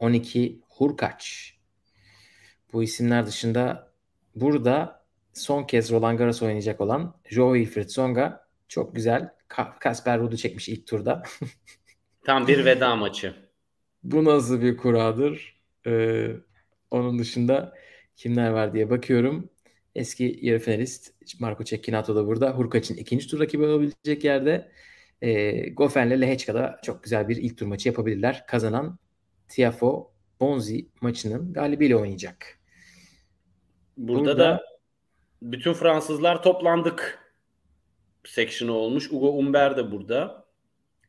12 0.03 0.61
Hurkaç. 0.69 1.55
Bu 2.73 2.83
isimler 2.83 3.27
dışında 3.27 3.93
burada 4.35 5.05
son 5.33 5.65
kez 5.65 5.93
Roland 5.93 6.19
Garros 6.19 6.43
oynayacak 6.43 6.81
olan 6.81 7.15
Joe 7.31 7.55
Wilfried 7.55 7.89
Songa 7.89 8.49
çok 8.69 8.95
güzel 8.95 9.29
Kasper 9.81 10.21
Ruud'u 10.21 10.37
çekmiş 10.37 10.69
ilk 10.69 10.87
turda. 10.87 11.23
Tam 12.25 12.47
bir 12.47 12.65
veda 12.65 12.97
maçı. 12.97 13.35
Bu 14.03 14.25
nasıl 14.25 14.63
bir 14.63 14.77
kuradır? 14.77 15.61
Ee, 15.87 16.29
onun 16.91 17.19
dışında 17.19 17.75
kimler 18.17 18.51
var 18.51 18.73
diye 18.73 18.91
bakıyorum. 18.91 19.51
Eski 19.95 20.39
yarı 20.43 20.59
finalist 20.59 21.15
Marco 21.41 21.65
Cecchinato 21.65 22.17
da 22.17 22.27
burada. 22.27 22.51
Hurkaç'ın 22.51 22.97
ikinci 22.97 23.29
tur 23.29 23.41
rakibi 23.41 23.65
olabilecek 23.65 24.25
yerde. 24.25 24.73
E, 25.23 25.53
Gofen'le 25.71 26.21
Lehechka'da 26.21 26.81
çok 26.83 27.03
güzel 27.03 27.29
bir 27.29 27.37
ilk 27.37 27.59
tur 27.59 27.67
maçı 27.67 27.89
yapabilirler. 27.89 28.47
Kazanan 28.47 28.99
Tiafo 29.53 30.11
Bonzi 30.41 30.89
maçının 31.01 31.53
galibiyle 31.53 31.97
oynayacak. 31.97 32.59
Burada, 33.97 34.25
Burada 34.25 34.39
da 34.39 34.63
bütün 35.43 35.73
Fransızlar 35.73 36.43
toplandık 36.43 37.19
section'ı 38.25 38.73
olmuş. 38.73 39.13
Ugo 39.13 39.33
Umber 39.33 39.77
de 39.77 39.91
burada. 39.91 40.47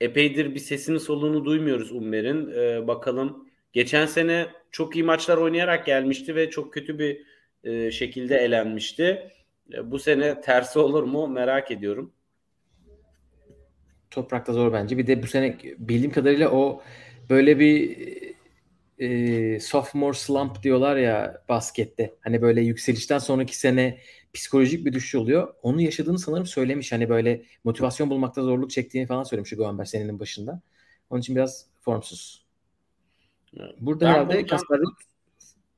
Epeydir 0.01 0.55
bir 0.55 0.59
sesini 0.59 0.99
soluğunu 0.99 1.45
duymuyoruz 1.45 1.91
Umber'in. 1.91 2.51
Ee, 2.51 2.87
bakalım. 2.87 3.49
Geçen 3.73 4.05
sene 4.05 4.47
çok 4.71 4.95
iyi 4.95 5.03
maçlar 5.03 5.37
oynayarak 5.37 5.85
gelmişti 5.85 6.35
ve 6.35 6.49
çok 6.49 6.73
kötü 6.73 6.99
bir 6.99 7.25
e, 7.63 7.91
şekilde 7.91 8.37
elenmişti. 8.37 9.31
E, 9.73 9.91
bu 9.91 9.99
sene 9.99 10.41
tersi 10.41 10.79
olur 10.79 11.03
mu 11.03 11.27
merak 11.27 11.71
ediyorum. 11.71 12.13
Toprakta 14.11 14.53
zor 14.53 14.73
bence. 14.73 14.97
Bir 14.97 15.07
de 15.07 15.23
bu 15.23 15.27
sene 15.27 15.57
bildiğim 15.77 16.11
kadarıyla 16.11 16.51
o 16.51 16.81
böyle 17.29 17.59
bir 17.59 17.97
e, 18.99 19.59
sophomore 19.59 20.17
slump 20.17 20.63
diyorlar 20.63 20.97
ya 20.97 21.43
baskette. 21.49 22.15
Hani 22.21 22.41
böyle 22.41 22.61
yükselişten 22.61 23.19
sonraki 23.19 23.57
sene 23.57 23.99
psikolojik 24.33 24.85
bir 24.85 24.93
düşüş 24.93 25.15
oluyor. 25.15 25.53
Onu 25.61 25.81
yaşadığını 25.81 26.19
sanırım 26.19 26.45
söylemiş. 26.45 26.91
Hani 26.91 27.09
böyle 27.09 27.43
motivasyon 27.63 28.09
bulmakta 28.09 28.43
zorluk 28.43 28.71
çektiğini 28.71 29.07
falan 29.07 29.23
söylemiş 29.23 29.49
Guamber 29.51 29.85
senenin 29.85 30.19
başında. 30.19 30.61
Onun 31.09 31.21
için 31.21 31.35
biraz 31.35 31.65
formsuz. 31.81 32.45
Burada 33.79 34.05
ben 34.05 34.11
herhalde 34.11 34.33
buradan... 34.33 34.47
Kasper 34.47 34.79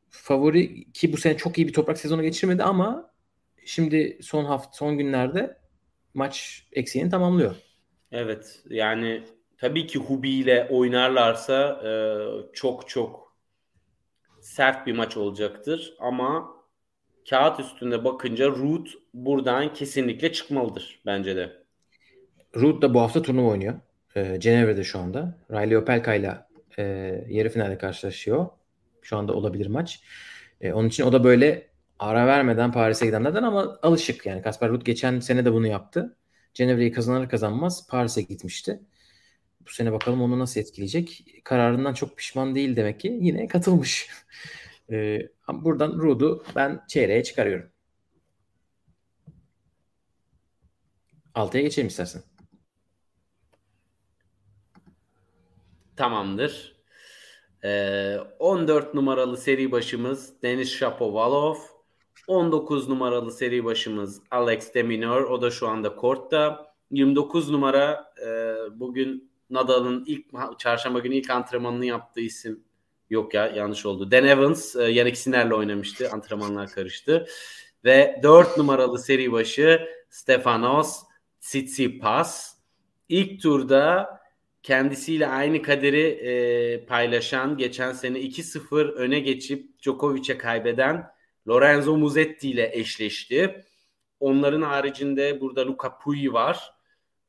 favori 0.10 0.92
ki 0.92 1.14
bu 1.14 1.18
sene 1.18 1.38
çok 1.38 1.58
iyi 1.58 1.68
bir 1.68 1.74
toprak 1.74 1.98
sezonu 1.98 2.22
geçirmedi 2.22 2.64
ama 2.64 3.12
şimdi 3.66 4.18
son 4.22 4.46
hafta 4.46 4.72
son 4.74 4.98
günlerde 4.98 5.58
maç 6.14 6.68
eksiğini 6.72 7.10
tamamlıyor. 7.10 7.56
Evet 8.12 8.64
yani 8.70 9.24
tabii 9.58 9.88
ki 9.88 10.00
Hubi 10.00 10.30
ile 10.30 10.68
oynarlarsa 10.72 11.82
e, 11.86 11.92
çok 12.54 12.90
çok 12.90 13.36
sert 14.42 14.88
bir 14.88 14.94
maç 14.94 15.18
olacaktır 15.18 15.94
ama 16.00 16.56
kağıt 17.30 17.60
üstünde 17.60 18.04
bakınca 18.04 18.48
Root 18.50 18.90
buradan 19.14 19.74
kesinlikle 19.74 20.34
çıkmalıdır 20.34 21.02
bence 21.06 21.36
de. 21.36 21.66
Root 22.56 22.82
da 22.82 22.94
bu 22.94 23.02
hafta 23.02 23.22
turnuva 23.22 23.50
oynuyor. 23.50 23.74
E, 24.16 24.40
Cenevre'de 24.40 24.84
şu 24.84 25.00
anda. 25.00 25.38
Riley 25.52 25.78
Opelka 25.78 26.14
ile 26.14 26.38
e, 26.78 26.84
yarı 27.30 27.50
finalde 27.50 27.78
karşılaşıyor. 27.78 28.48
Şu 29.02 29.18
anda 29.18 29.34
olabilir 29.34 29.68
maç. 29.68 30.02
E, 30.62 30.74
onun 30.74 30.88
için 30.88 31.04
o 31.04 31.14
da 31.14 31.24
böyle 31.24 31.68
ara 32.00 32.28
vermeden 32.28 32.72
Paris'e 32.72 33.06
gidenlerden 33.06 33.44
ama 33.44 33.80
alışık 33.82 34.26
yani. 34.26 34.42
Kasper 34.42 34.70
Ruud 34.70 34.82
geçen 34.82 35.20
sene 35.20 35.46
de 35.46 35.54
bunu 35.54 35.68
yaptı. 35.68 36.18
Cenevre'yi 36.54 36.92
kazanır 36.92 37.30
kazanmaz 37.30 37.88
Paris'e 37.88 38.22
gitmişti. 38.22 38.80
Bu 39.66 39.70
sene 39.70 39.92
bakalım 39.92 40.22
onu 40.22 40.40
nasıl 40.40 40.62
etkileyecek. 40.62 41.26
Kararından 41.44 41.94
çok 41.94 42.18
pişman 42.18 42.56
değil 42.56 42.76
demek 42.76 43.00
ki. 43.00 43.18
Yine 43.22 43.48
katılmış. 43.48 44.10
ee, 44.92 45.20
buradan 45.48 45.94
Ruud'u 45.94 46.44
ben 46.56 46.84
çeyreğe 46.88 47.24
çıkarıyorum. 47.24 47.70
Altıya 51.36 51.64
geçelim 51.64 51.88
istersen. 51.88 52.22
Tamamdır. 55.96 56.76
Ee, 57.64 58.18
14 58.40 58.94
numaralı 58.94 59.38
seri 59.38 59.72
başımız 59.72 60.42
Deniz 60.44 60.72
Shapovalov. 60.72 61.56
19 62.28 62.90
numaralı 62.90 63.32
seri 63.32 63.66
başımız 63.66 64.22
Alex 64.32 64.74
Deminor. 64.74 65.22
O 65.22 65.42
da 65.42 65.52
şu 65.52 65.68
anda 65.68 65.96
kortta. 65.96 66.66
29 66.92 67.50
numara 67.50 68.14
e, 68.26 68.56
bugün 68.80 69.32
Nadal'ın 69.56 70.04
ilk 70.08 70.26
çarşamba 70.60 71.00
günü 71.00 71.16
ilk 71.16 71.30
antrenmanını 71.30 71.86
yaptığı 71.86 72.22
isim 72.22 72.64
yok 73.10 73.34
ya 73.34 73.48
yanlış 73.48 73.86
oldu. 73.86 74.12
Dan 74.12 74.26
Evans 74.26 74.76
e, 74.76 74.84
Yannick 74.84 75.16
Sinner'le 75.16 75.52
oynamıştı. 75.52 76.10
Antrenmanlar 76.12 76.72
karıştı. 76.72 77.28
Ve 77.86 78.20
4 78.24 78.58
numaralı 78.58 79.00
seri 79.00 79.32
başı 79.32 79.90
Stefanos 80.10 81.04
Tsitsipas. 81.42 82.56
İlk 83.10 83.42
turda 83.42 84.20
kendisiyle 84.64 85.28
aynı 85.28 85.62
kaderi 85.62 86.02
e, 86.02 86.86
paylaşan 86.86 87.58
geçen 87.58 87.92
sene 87.94 88.20
2-0 88.20 88.92
öne 88.92 89.20
geçip 89.20 89.82
Djokovic'e 89.82 90.38
kaybeden 90.38 91.08
Lorenzo 91.48 91.98
Musetti 91.98 92.50
ile 92.50 92.72
eşleşti. 92.74 93.66
Onların 94.20 94.62
haricinde 94.62 95.42
burada 95.42 95.68
Luca 95.68 95.98
Pouille 96.04 96.34
var. 96.34 96.75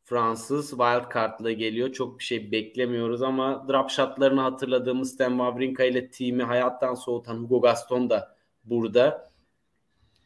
Fransız 0.07 0.71
wildcard'la 0.71 1.53
geliyor. 1.53 1.93
Çok 1.93 2.19
bir 2.19 2.25
şey 2.25 2.53
beklemiyoruz 2.53 3.23
ama 3.23 3.69
drop 3.69 3.91
shotlarını 3.91 4.41
hatırladığımız 4.41 5.13
Stan 5.13 5.31
Wawrinka 5.31 5.85
ile 5.85 6.11
team'i 6.11 6.43
hayattan 6.43 6.95
soğutan 6.95 7.37
Hugo 7.37 7.61
Gaston 7.61 8.11
da 8.11 8.37
burada. 8.65 9.33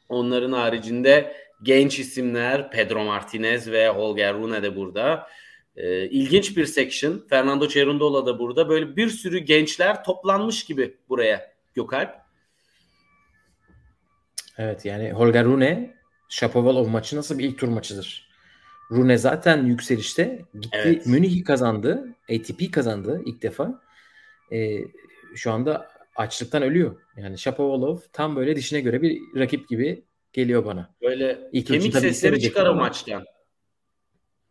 Onların 0.09 0.53
haricinde 0.53 1.37
genç 1.63 1.99
isimler 1.99 2.71
Pedro 2.71 3.05
Martinez 3.05 3.71
ve 3.71 3.89
Holger 3.89 4.35
Rune 4.35 4.63
de 4.63 4.77
burada. 4.77 5.27
Ee, 5.77 6.09
ilginç 6.09 6.57
bir 6.57 6.67
section. 6.67 7.27
Fernando 7.31 7.69
Cerundola 7.69 8.27
da 8.27 8.39
burada. 8.39 8.69
Böyle 8.69 8.97
bir 8.97 9.09
sürü 9.09 9.39
gençler 9.39 10.05
toplanmış 10.05 10.65
gibi 10.65 10.97
buraya 11.09 11.53
Gökalp. 11.75 12.15
Evet 14.59 14.85
yani 14.85 15.13
Holger 15.13 15.45
Rune 15.45 15.95
Shapovalov 16.29 16.89
maçı 16.89 17.17
nasıl 17.17 17.39
bir 17.39 17.45
ilk 17.45 17.59
tur 17.59 17.69
maçıdır? 17.69 18.30
Rune 18.91 19.19
zaten 19.19 19.67
yükselişte. 19.67 20.45
Gitti 20.55 20.69
evet. 20.73 21.07
Münih'i 21.07 21.45
kazandı. 21.45 22.09
ATP 22.31 22.73
kazandı 22.73 23.23
ilk 23.27 23.43
defa. 23.43 23.83
Ee, 24.53 24.79
şu 25.35 25.53
anda 25.53 25.89
açlıktan 26.17 26.63
ölüyor. 26.63 26.97
Yani 27.17 27.39
Shapovalov 27.39 27.99
tam 28.13 28.37
böyle 28.37 28.57
dişine 28.57 28.81
göre 28.81 29.03
bir 29.03 29.21
rakip 29.37 29.69
gibi 29.69 30.05
geliyor 30.33 30.65
bana. 30.65 30.95
Böyle 31.03 31.49
ilk 31.53 31.67
kemik 31.67 31.97
sesleri 31.97 32.41
çıkar 32.41 32.67
o 32.67 32.75
maçtan. 32.75 33.25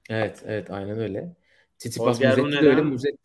Evet, 0.09 0.43
evet 0.45 0.71
aynen 0.71 0.99
öyle. 0.99 1.35
Tsitsipas 1.77 2.21
Muzetti 2.21 2.51
de 2.51 2.69
öyle 2.69 2.81
Muzetti. 2.81 3.17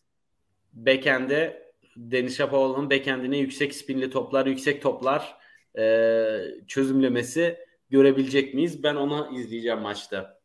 Backend'e 0.72 1.64
Deniz 1.96 2.36
Shapovalov'un 2.36 2.90
backend'ine 2.90 3.38
yüksek 3.38 3.74
spinli 3.74 4.10
toplar, 4.10 4.46
yüksek 4.46 4.82
toplar 4.82 5.36
e, 5.78 5.84
çözümlemesi 6.66 7.58
görebilecek 7.90 8.54
miyiz? 8.54 8.82
Ben 8.82 8.94
onu 8.94 9.38
izleyeceğim 9.38 9.78
maçta. 9.78 10.40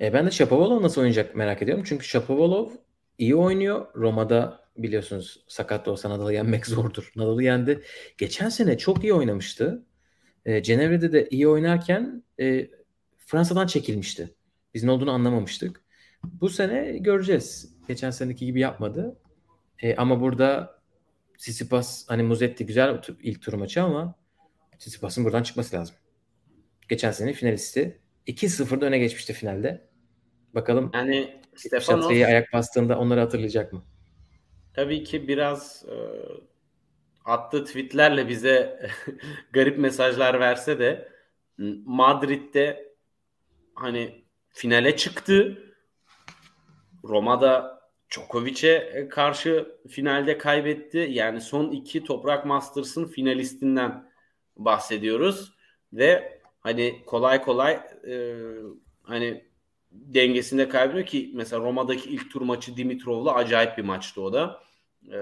E, 0.00 0.12
ben 0.12 0.26
de 0.26 0.30
Shapovalov 0.30 0.82
nasıl 0.82 1.00
oynayacak 1.00 1.34
merak 1.36 1.62
ediyorum. 1.62 1.84
Çünkü 1.86 2.06
Shapovalov 2.06 2.70
iyi 3.18 3.36
oynuyor. 3.36 3.86
Roma'da 3.94 4.68
biliyorsunuz 4.76 5.44
sakat 5.48 5.86
da 5.86 5.90
olsa 5.90 6.10
Nadal'ı 6.10 6.32
yenmek 6.32 6.66
zordur. 6.76 7.12
Nadal'ı 7.16 7.42
yendi. 7.42 7.82
Geçen 8.18 8.48
sene 8.48 8.78
çok 8.78 9.04
iyi 9.04 9.14
oynamıştı. 9.14 9.86
E, 10.44 10.62
Cenevre'de 10.62 11.12
de 11.12 11.28
iyi 11.28 11.48
oynarken 11.48 12.22
e, 12.40 12.68
Fransa'dan 13.18 13.66
çekilmişti. 13.66 14.34
Biz 14.74 14.84
ne 14.84 14.90
olduğunu 14.90 15.10
anlamamıştık. 15.10 15.84
Bu 16.24 16.48
sene 16.48 16.98
göreceğiz. 16.98 17.76
Geçen 17.88 18.10
seneki 18.10 18.46
gibi 18.46 18.60
yapmadı. 18.60 19.18
E, 19.82 19.96
ama 19.96 20.20
burada 20.20 20.78
Tsitsipas 21.38 22.04
hani 22.08 22.22
Muzetti 22.22 22.66
güzel 22.66 23.02
ilk 23.22 23.42
tur 23.42 23.52
maçı 23.52 23.82
ama 23.82 24.14
Tsitsipas'ın 24.78 25.24
buradan 25.24 25.42
çıkması 25.42 25.76
lazım. 25.76 25.96
Geçen 26.88 27.10
sene 27.10 27.32
finalisti. 27.32 28.00
2-0'da 28.26 28.86
öne 28.86 28.98
geçmişti 28.98 29.32
finalde. 29.32 29.87
Bakalım 30.54 30.90
yani 30.94 31.40
Stefanos 31.54 32.06
ayak 32.06 32.52
bastığında 32.52 32.98
onları 32.98 33.20
hatırlayacak 33.20 33.72
mı? 33.72 33.82
Tabii 34.74 35.04
ki 35.04 35.28
biraz 35.28 35.84
e, 35.88 35.96
attığı 37.24 37.64
tweetlerle 37.64 38.28
bize 38.28 38.86
garip 39.52 39.78
mesajlar 39.78 40.40
verse 40.40 40.78
de 40.78 41.08
Madrid'de 41.84 42.94
hani 43.74 44.24
finale 44.48 44.96
çıktı. 44.96 45.64
Roma'da 47.04 47.80
Djokovic'e 48.10 49.08
karşı 49.10 49.78
finalde 49.88 50.38
kaybetti. 50.38 51.08
Yani 51.10 51.40
son 51.40 51.70
iki 51.70 52.04
Toprak 52.04 52.46
Masters'ın 52.46 53.06
finalistinden 53.06 54.10
bahsediyoruz 54.56 55.52
ve 55.92 56.40
hani 56.60 57.02
kolay 57.06 57.42
kolay 57.42 57.72
e, 58.08 58.34
hani 59.02 59.47
dengesinde 59.90 60.68
kaybediyor 60.68 61.06
ki 61.06 61.30
mesela 61.34 61.62
Roma'daki 61.62 62.10
ilk 62.10 62.30
tur 62.30 62.42
maçı 62.42 62.76
Dimitrov'la 62.76 63.34
acayip 63.34 63.78
bir 63.78 63.84
maçtı 63.84 64.22
o 64.22 64.32
da. 64.32 64.62
E, 65.12 65.18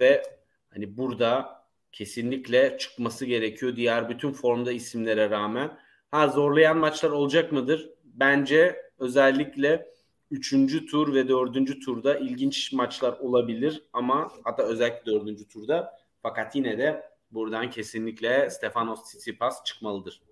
ve 0.00 0.22
hani 0.70 0.96
burada 0.96 1.60
kesinlikle 1.92 2.78
çıkması 2.78 3.26
gerekiyor 3.26 3.76
diğer 3.76 4.08
bütün 4.08 4.32
formda 4.32 4.72
isimlere 4.72 5.30
rağmen. 5.30 5.78
Ha 6.10 6.28
zorlayan 6.28 6.78
maçlar 6.78 7.10
olacak 7.10 7.52
mıdır? 7.52 7.90
Bence 8.04 8.76
özellikle 8.98 9.90
3. 10.30 10.86
tur 10.90 11.14
ve 11.14 11.28
4. 11.28 11.84
turda 11.84 12.18
ilginç 12.18 12.72
maçlar 12.72 13.12
olabilir 13.12 13.82
ama 13.92 14.32
hatta 14.44 14.62
özellikle 14.62 15.12
4. 15.12 15.50
turda 15.50 16.00
fakat 16.22 16.56
yine 16.56 16.78
de 16.78 17.10
buradan 17.30 17.70
kesinlikle 17.70 18.50
Stefanos 18.50 19.04
Tsitsipas 19.04 19.64
çıkmalıdır. 19.64 20.22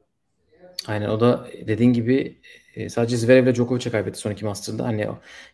Aynen 0.86 1.08
o 1.08 1.20
da 1.20 1.48
dediğin 1.66 1.92
gibi 1.92 2.40
e, 2.74 2.88
sadece 2.88 3.16
Zverev 3.16 3.44
ile 3.44 3.54
Djokovic'e 3.54 3.90
kaybetti 3.90 4.18
son 4.18 4.30
iki 4.30 4.44
Master'da. 4.44 4.84
Hani 4.84 5.06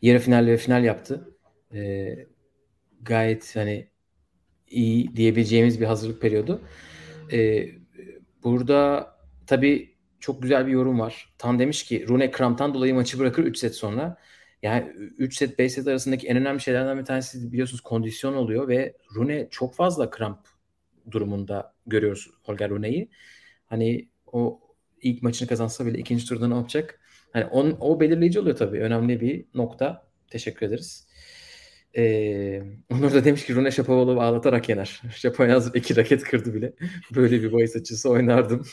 yarı 0.03 0.19
final 0.19 0.47
ve 0.47 0.57
final 0.57 0.85
yaptı. 0.85 1.37
Ee, 1.75 2.27
gayet 3.03 3.57
hani 3.57 3.89
iyi 4.69 5.17
diyebileceğimiz 5.17 5.81
bir 5.81 5.87
hazırlık 5.87 6.23
periyodu. 6.23 6.63
Ee, 7.33 7.69
burada 8.45 9.11
tabii 9.47 9.95
çok 10.21 10.43
güzel 10.43 10.67
bir 10.67 10.73
yorum 10.73 11.01
var. 11.01 11.35
Tan 11.39 11.59
demiş 11.59 11.85
ki 11.85 12.09
Rune 12.09 12.31
kramptan 12.31 12.75
dolayı 12.75 12.95
maçı 12.95 13.19
bırakır 13.19 13.45
3 13.45 13.59
set 13.59 13.75
sonra. 13.75 14.17
Yani 14.63 14.89
3 15.19 15.37
set 15.37 15.59
5 15.59 15.73
set 15.73 15.87
arasındaki 15.87 16.27
en 16.27 16.37
önemli 16.37 16.61
şeylerden 16.61 16.99
bir 16.99 17.05
tanesi 17.05 17.53
biliyorsunuz 17.53 17.81
kondisyon 17.81 18.35
oluyor 18.35 18.69
ve 18.69 18.97
Rune 19.15 19.49
çok 19.51 19.75
fazla 19.75 20.11
kramp 20.11 20.39
durumunda 21.11 21.75
görüyoruz 21.87 22.31
Holger 22.43 22.71
Rune'yi. 22.71 23.11
Hani 23.67 24.09
o 24.27 24.61
ilk 25.05 25.23
maçını 25.23 25.49
kazansa 25.49 25.87
bile 25.87 25.99
ikinci 25.99 26.27
turda 26.27 26.49
ne 26.49 26.55
yapacak? 26.55 27.01
Hani 27.33 27.45
on, 27.45 27.77
o 27.81 28.01
belirleyici 28.01 28.41
oluyor 28.41 28.57
tabii. 28.57 28.81
Önemli 28.81 29.21
bir 29.21 29.45
nokta. 29.55 30.07
Teşekkür 30.31 30.67
ederiz. 30.67 31.09
Ee, 31.97 32.63
Onur 32.91 33.13
da 33.15 33.25
demiş 33.25 33.47
ki 33.47 33.55
Rune 33.55 33.71
Şapovalov'u 33.71 34.21
ağlatarak 34.21 34.69
yener. 34.69 35.03
Şapovalov 35.17 35.75
iki 35.75 35.97
raket 35.97 36.23
kırdı 36.23 36.55
bile. 36.55 36.73
Böyle 37.15 37.43
bir 37.43 37.53
bahis 37.53 37.77
açısı 37.77 38.11
oynardım. 38.11 38.67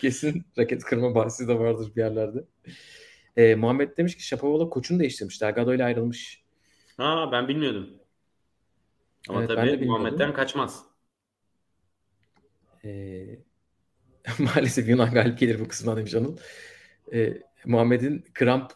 Kesin 0.00 0.44
raket 0.58 0.84
kırma 0.84 1.14
bahsi 1.14 1.48
de 1.48 1.58
vardır 1.58 1.92
bir 1.96 2.00
yerlerde. 2.00 2.44
Ee, 3.36 3.54
Muhammed 3.54 3.96
demiş 3.96 4.16
ki 4.16 4.26
Şapovalov 4.26 4.70
koçunu 4.70 5.00
değiştirmiş. 5.00 5.42
Delgado 5.42 5.74
ile 5.74 5.84
ayrılmış. 5.84 6.42
Ha 6.96 7.28
ben 7.32 7.48
bilmiyordum. 7.48 7.88
Ama 9.28 9.38
evet, 9.40 9.50
tabii 9.56 9.86
Muhammed'den 9.86 10.34
kaçmaz. 10.34 10.84
Ee, 12.84 13.38
maalesef 14.38 14.88
Yunan 14.88 15.14
galip 15.14 15.38
gelir 15.38 15.60
bu 15.60 15.68
kısımdan 15.68 15.96
demiş 15.96 16.14
Anıl. 16.14 16.36
Ee, 17.12 17.42
Muhammed'in 17.64 18.24
kramp 18.34 18.72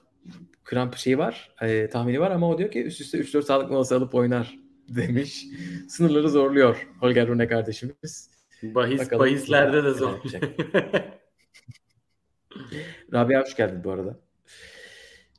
kramp 0.65 0.97
şeyi 0.97 1.19
var, 1.19 1.55
e, 1.63 1.89
tahmini 1.89 2.21
var 2.21 2.31
ama 2.31 2.49
o 2.49 2.59
diyor 2.59 2.71
ki 2.71 2.85
üst 2.85 3.01
üste 3.01 3.19
3-4 3.19 3.43
sağlık 3.43 3.71
molası 3.71 3.97
alıp 3.97 4.15
oynar 4.15 4.59
demiş. 4.89 5.47
Sınırları 5.89 6.31
zorluyor 6.31 6.89
Holger 7.01 7.29
Rune 7.29 7.49
kardeşimiz. 7.49 8.31
Bahis, 8.63 9.01
Bakalım, 9.01 9.21
bahislerde 9.21 9.85
de 9.85 9.91
zor. 9.91 10.19
Rabia 13.13 13.43
hoş 13.43 13.57
geldin 13.57 13.85
bu 13.85 13.91
arada. 13.91 14.21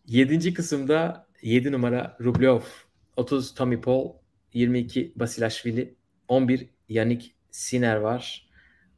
Yedinci 0.08 0.54
kısımda 0.54 1.28
7 1.42 1.72
numara 1.72 2.18
Rublev, 2.22 2.60
30 3.18 3.54
Tommy 3.54 3.82
Paul, 3.82 4.14
22 4.54 5.14
Basilashvili, 5.16 5.96
11 6.28 6.70
Yannick 6.90 7.32
Sinner 7.52 7.96
var. 7.96 8.50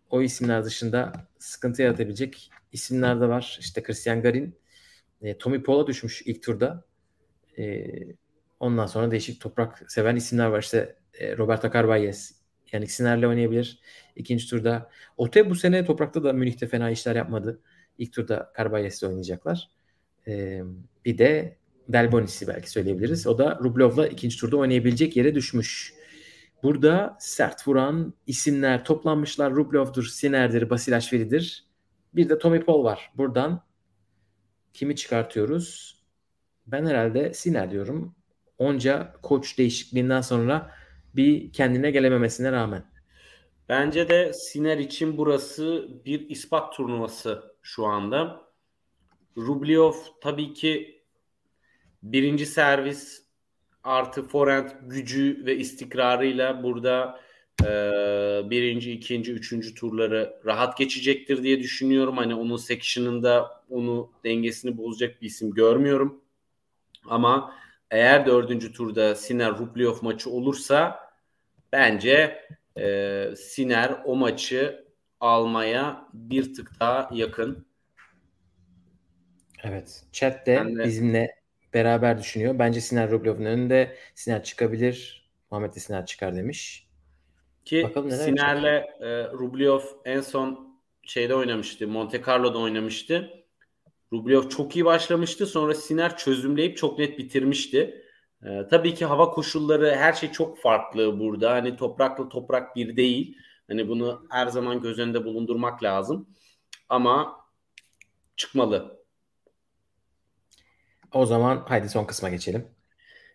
O 0.09 0.21
isimler 0.21 0.65
dışında 0.65 1.13
sıkıntı 1.39 1.81
yaratabilecek 1.81 2.51
isimler 2.71 3.21
de 3.21 3.27
var. 3.27 3.57
İşte 3.59 3.83
Christian 3.83 4.21
Garin, 4.21 4.55
e, 5.21 5.37
Tommy 5.37 5.63
Paul'a 5.63 5.87
düşmüş 5.87 6.21
ilk 6.25 6.43
turda. 6.43 6.85
E, 7.57 7.85
ondan 8.59 8.85
sonra 8.85 9.11
değişik 9.11 9.41
toprak 9.41 9.91
seven 9.91 10.15
isimler 10.15 10.47
var. 10.47 10.61
İşte 10.61 10.95
e, 11.13 11.37
Roberto 11.37 11.71
Carvalhes, 11.73 12.35
yani 12.71 12.87
Sinner'le 12.87 13.23
oynayabilir. 13.23 13.79
İkinci 14.15 14.49
turda. 14.49 14.89
Ote 15.17 15.49
bu 15.49 15.55
sene 15.55 15.85
toprakta 15.85 16.23
da 16.23 16.33
Münih'te 16.33 16.67
fena 16.67 16.89
işler 16.91 17.15
yapmadı. 17.15 17.61
İlk 17.97 18.13
turda 18.13 18.53
Carballes'le 18.57 19.03
oynayacaklar. 19.03 19.69
E, 20.27 20.61
bir 21.05 21.17
de 21.17 21.57
Delbonis'i 21.89 22.47
belki 22.47 22.71
söyleyebiliriz. 22.71 23.27
O 23.27 23.37
da 23.37 23.59
Rublev'la 23.63 24.07
ikinci 24.07 24.39
turda 24.39 24.57
oynayabilecek 24.57 25.17
yere 25.17 25.35
düşmüş. 25.35 25.93
Burada 26.65 27.17
sert 27.19 27.67
vuran 27.67 28.13
isimler 28.27 28.85
toplanmışlar. 28.85 29.55
Rublev'dur, 29.55 30.03
Siner'dir, 30.03 30.69
Basilashvili'dir. 30.69 31.65
Bir 32.13 32.29
de 32.29 32.39
Tommy 32.39 32.59
Paul 32.59 32.83
var. 32.83 33.11
Buradan 33.17 33.63
kimi 34.73 34.95
çıkartıyoruz? 34.95 35.97
Ben 36.67 36.85
herhalde 36.85 37.33
Siner 37.33 37.71
diyorum. 37.71 38.15
Onca 38.57 39.13
koç 39.23 39.57
değişikliğinden 39.57 40.21
sonra 40.21 40.71
bir 41.15 41.53
kendine 41.53 41.91
gelememesine 41.91 42.51
rağmen. 42.51 42.85
Bence 43.69 44.09
de 44.09 44.33
Siner 44.33 44.77
için 44.77 45.17
burası 45.17 45.87
bir 46.05 46.29
ispat 46.29 46.73
turnuvası 46.73 47.55
şu 47.61 47.85
anda. 47.85 48.41
Rublev 49.37 49.93
tabii 50.21 50.53
ki 50.53 51.03
birinci 52.03 52.45
servis 52.45 53.24
artı 53.85 54.27
forehand 54.27 54.69
gücü 54.81 55.45
ve 55.45 55.57
istikrarıyla 55.57 56.63
burada 56.63 57.19
e, 57.61 57.67
birinci, 58.49 58.91
ikinci, 58.91 59.33
üçüncü 59.33 59.75
turları 59.75 60.39
rahat 60.45 60.77
geçecektir 60.77 61.43
diye 61.43 61.59
düşünüyorum. 61.59 62.17
Hani 62.17 62.35
onun 62.35 62.57
section'ında 62.57 63.63
onu 63.69 64.11
dengesini 64.23 64.77
bozacak 64.77 65.21
bir 65.21 65.27
isim 65.27 65.51
görmüyorum. 65.51 66.21
Ama 67.05 67.55
eğer 67.91 68.25
dördüncü 68.25 68.73
turda 68.73 69.15
Siner 69.15 69.57
Rublev 69.57 69.93
maçı 70.01 70.29
olursa 70.29 70.99
bence 71.71 72.41
e, 72.77 73.25
Siner 73.37 74.01
o 74.05 74.15
maçı 74.15 74.85
almaya 75.19 76.07
bir 76.13 76.53
tık 76.53 76.79
daha 76.79 77.09
yakın. 77.13 77.65
Evet. 79.63 80.03
Chat 80.11 80.47
de 80.47 80.63
bizimle 80.85 81.44
beraber 81.75 82.19
düşünüyor. 82.19 82.59
Bence 82.59 82.81
Siner 82.81 83.11
Rublev'in 83.11 83.45
önünde 83.45 83.95
Siner 84.15 84.43
çıkabilir. 84.43 85.25
Muhammed 85.51 85.75
de 85.75 85.79
Siner 85.79 86.05
çıkar 86.05 86.35
demiş. 86.35 86.87
Ki 87.65 87.87
Siner'le 88.09 88.85
e, 88.99 89.31
Rublev 89.31 89.79
en 90.05 90.21
son 90.21 90.79
şeyde 91.03 91.35
oynamıştı. 91.35 91.87
Monte 91.87 92.21
Carlo'da 92.27 92.57
oynamıştı. 92.57 93.29
Rublev 94.13 94.49
çok 94.49 94.75
iyi 94.75 94.85
başlamıştı. 94.85 95.45
Sonra 95.45 95.73
Siner 95.73 96.17
çözümleyip 96.17 96.77
çok 96.77 96.99
net 96.99 97.17
bitirmişti. 97.17 98.05
E, 98.43 98.67
tabii 98.69 98.93
ki 98.93 99.05
hava 99.05 99.31
koşulları 99.31 99.95
her 99.95 100.13
şey 100.13 100.31
çok 100.31 100.59
farklı 100.59 101.19
burada. 101.19 101.51
Hani 101.51 101.75
toprakla 101.75 102.29
toprak 102.29 102.75
bir 102.75 102.95
değil. 102.95 103.37
Hani 103.67 103.87
bunu 103.87 104.25
her 104.29 104.47
zaman 104.47 104.81
göz 104.81 104.99
önünde 104.99 105.25
bulundurmak 105.25 105.83
lazım. 105.83 106.29
Ama 106.89 107.45
çıkmalı. 108.37 109.04
O 111.13 111.25
zaman 111.25 111.63
haydi 111.67 111.89
son 111.89 112.05
kısma 112.05 112.29
geçelim. 112.29 112.67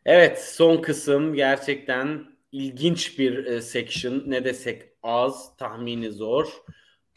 Evet 0.05 0.45
son 0.45 0.77
kısım 0.77 1.35
gerçekten 1.35 2.25
ilginç 2.53 3.19
bir 3.19 3.45
e, 3.45 3.63
section. 3.63 4.23
Ne 4.27 4.45
desek 4.45 4.83
az, 5.03 5.57
tahmini 5.57 6.13
zor. 6.13 6.63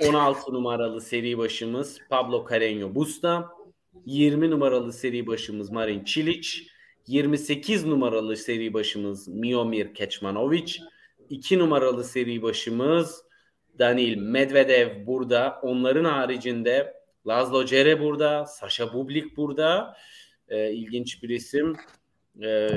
16 0.08 0.54
numaralı 0.54 1.02
seri 1.02 1.38
başımız 1.38 2.00
Pablo 2.10 2.46
Carreño 2.50 2.96
Busta. 2.96 3.50
20 4.06 4.52
numaralı 4.52 4.94
seri 4.94 5.28
başımız 5.28 5.72
Marin 5.72 6.04
Cilic. 6.04 6.50
28 7.08 7.86
numaralı 7.86 8.38
seri 8.38 8.74
başımız 8.74 9.28
Miomir 9.28 9.94
Kecmanovic. 9.94 10.78
2 11.30 11.60
numaralı 11.60 12.04
seri 12.04 12.42
başımız 12.42 13.24
Danil 13.80 14.18
Medvedev 14.18 15.08
burada. 15.08 15.60
Onların 15.64 16.06
haricinde 16.06 16.94
Lazlo 17.28 17.66
Cere 17.66 18.00
burada. 18.00 18.46
Sasha 18.46 18.94
Bublik 18.94 19.38
burada. 19.38 19.98
Ee, 20.54 20.72
ilginç 20.72 21.24
bir 21.24 21.30
isim. 21.30 21.76
Ee, 22.42 22.70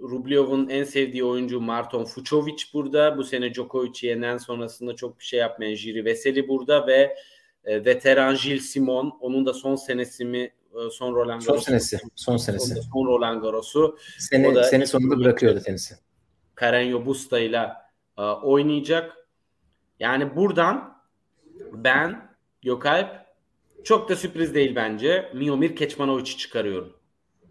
Rublev'un 0.00 0.68
en 0.68 0.84
sevdiği 0.84 1.24
oyuncu 1.24 1.60
Marton 1.60 2.04
Fucovic 2.04 2.56
burada. 2.74 3.18
Bu 3.18 3.24
sene 3.24 3.54
Djokovic'i 3.54 4.06
yenen 4.06 4.38
sonrasında 4.38 4.96
çok 4.96 5.18
bir 5.18 5.24
şey 5.24 5.40
yapmayan 5.40 5.74
Jiri 5.74 6.04
Veseli 6.04 6.48
burada 6.48 6.86
ve 6.86 7.16
e, 7.64 7.84
veteran 7.84 8.36
Gil 8.42 8.58
Simon. 8.58 9.18
Onun 9.20 9.46
da 9.46 9.54
son 9.54 9.76
senesi 9.76 10.24
mi 10.24 10.38
e, 10.38 10.90
son 10.90 11.14
Roland 11.14 11.42
Garros. 11.42 11.46
Son 11.46 11.58
senesi. 11.58 11.98
Son 12.14 12.36
senesi. 12.36 12.74
Son, 12.92 13.06
Roland 13.06 13.42
Garros'u. 13.42 13.98
Sene, 14.18 14.48
o 14.48 14.54
da 14.54 14.64
sene 14.64 14.86
sonunda 14.86 15.18
bırakıyordu 15.18 15.60
tenisi. 15.60 15.94
Carreño 16.56 17.06
Busta 17.06 17.40
ile 17.40 17.68
e, 18.18 18.22
oynayacak. 18.22 19.16
Yani 20.00 20.36
buradan 20.36 21.02
ben 21.72 22.32
Gökalp 22.62 23.22
çok 23.84 24.08
da 24.08 24.16
sürpriz 24.16 24.54
değil 24.54 24.74
bence. 24.76 25.30
Miomir 25.34 25.76
Keçmanovic'i 25.76 26.36
çıkarıyorum. 26.36 27.01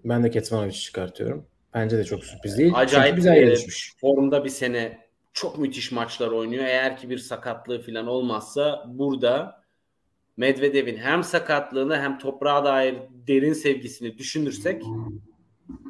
Ben 0.06 0.24
de 0.24 0.30
Ketmanovic'i 0.30 0.82
çıkartıyorum. 0.82 1.46
Bence 1.74 1.98
de 1.98 2.04
çok 2.04 2.26
sürpriz 2.26 2.58
değil. 2.58 2.74
Acayip 2.76 3.16
güzel 3.16 3.36
yarışmış. 3.36 3.94
Formda 4.02 4.46
bir 4.46 4.50
sene 4.50 4.98
çok 5.34 5.60
müthiş 5.60 5.92
maçlar 5.92 6.28
oynuyor. 6.28 6.66
Eğer 6.66 6.98
ki 6.98 7.10
bir 7.10 7.18
sakatlığı 7.18 7.82
falan 7.82 8.08
olmazsa 8.08 8.86
burada 8.88 9.62
Medvedev'in 10.38 10.98
hem 10.98 11.24
sakatlığını 11.24 11.98
hem 11.98 12.20
toprağa 12.20 12.66
dair 12.66 12.96
derin 13.28 13.54
sevgisini 13.54 14.18
düşünürsek 14.18 14.84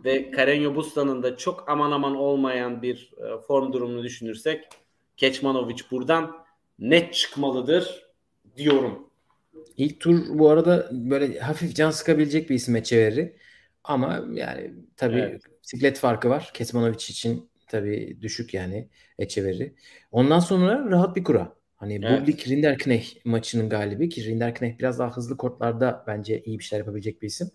ve 0.06 0.32
Carreño 0.32 0.76
Busta'nın 0.76 1.24
da 1.24 1.38
çok 1.38 1.70
aman 1.70 1.92
aman 1.92 2.16
olmayan 2.16 2.82
bir 2.82 3.14
e, 3.18 3.42
form 3.48 3.74
durumunu 3.74 4.04
düşünürsek 4.04 4.64
Keçmanovic 5.18 5.78
buradan 5.92 6.36
net 6.80 7.14
çıkmalıdır 7.14 8.06
diyorum. 8.58 9.10
İlk 9.78 10.00
tur 10.00 10.20
bu 10.30 10.50
arada 10.50 10.90
böyle 10.92 11.40
hafif 11.40 11.76
can 11.76 11.92
sıkabilecek 11.92 12.50
bir 12.50 12.56
isim 12.56 12.76
Echeverri. 12.76 13.36
Ama 13.84 14.26
yani 14.34 14.74
tabii 14.98 15.20
evet. 15.20 15.42
siklet 15.62 16.00
farkı 16.00 16.30
var. 16.30 16.52
Kesmanovic 16.54 16.96
için 16.96 17.50
tabii 17.68 18.18
düşük 18.22 18.54
yani 18.54 18.90
Echeverri. 19.20 19.76
Ondan 20.12 20.40
sonra 20.40 20.90
rahat 20.90 21.16
bir 21.16 21.24
kura. 21.24 21.54
Hani 21.76 22.00
evet. 22.04 22.22
Bublik 22.22 22.48
Rinderknecht 22.48 23.26
maçının 23.26 23.70
galibi 23.70 24.10
ki 24.10 24.26
Rinderknecht 24.26 24.80
biraz 24.80 25.00
daha 25.00 25.12
hızlı 25.12 25.38
kortlarda 25.38 26.04
bence 26.08 26.42
iyi 26.44 26.60
bir 26.60 26.64
şeyler 26.64 26.82
yapabilecek 26.82 27.22
bir 27.22 27.28
isim. 27.28 27.52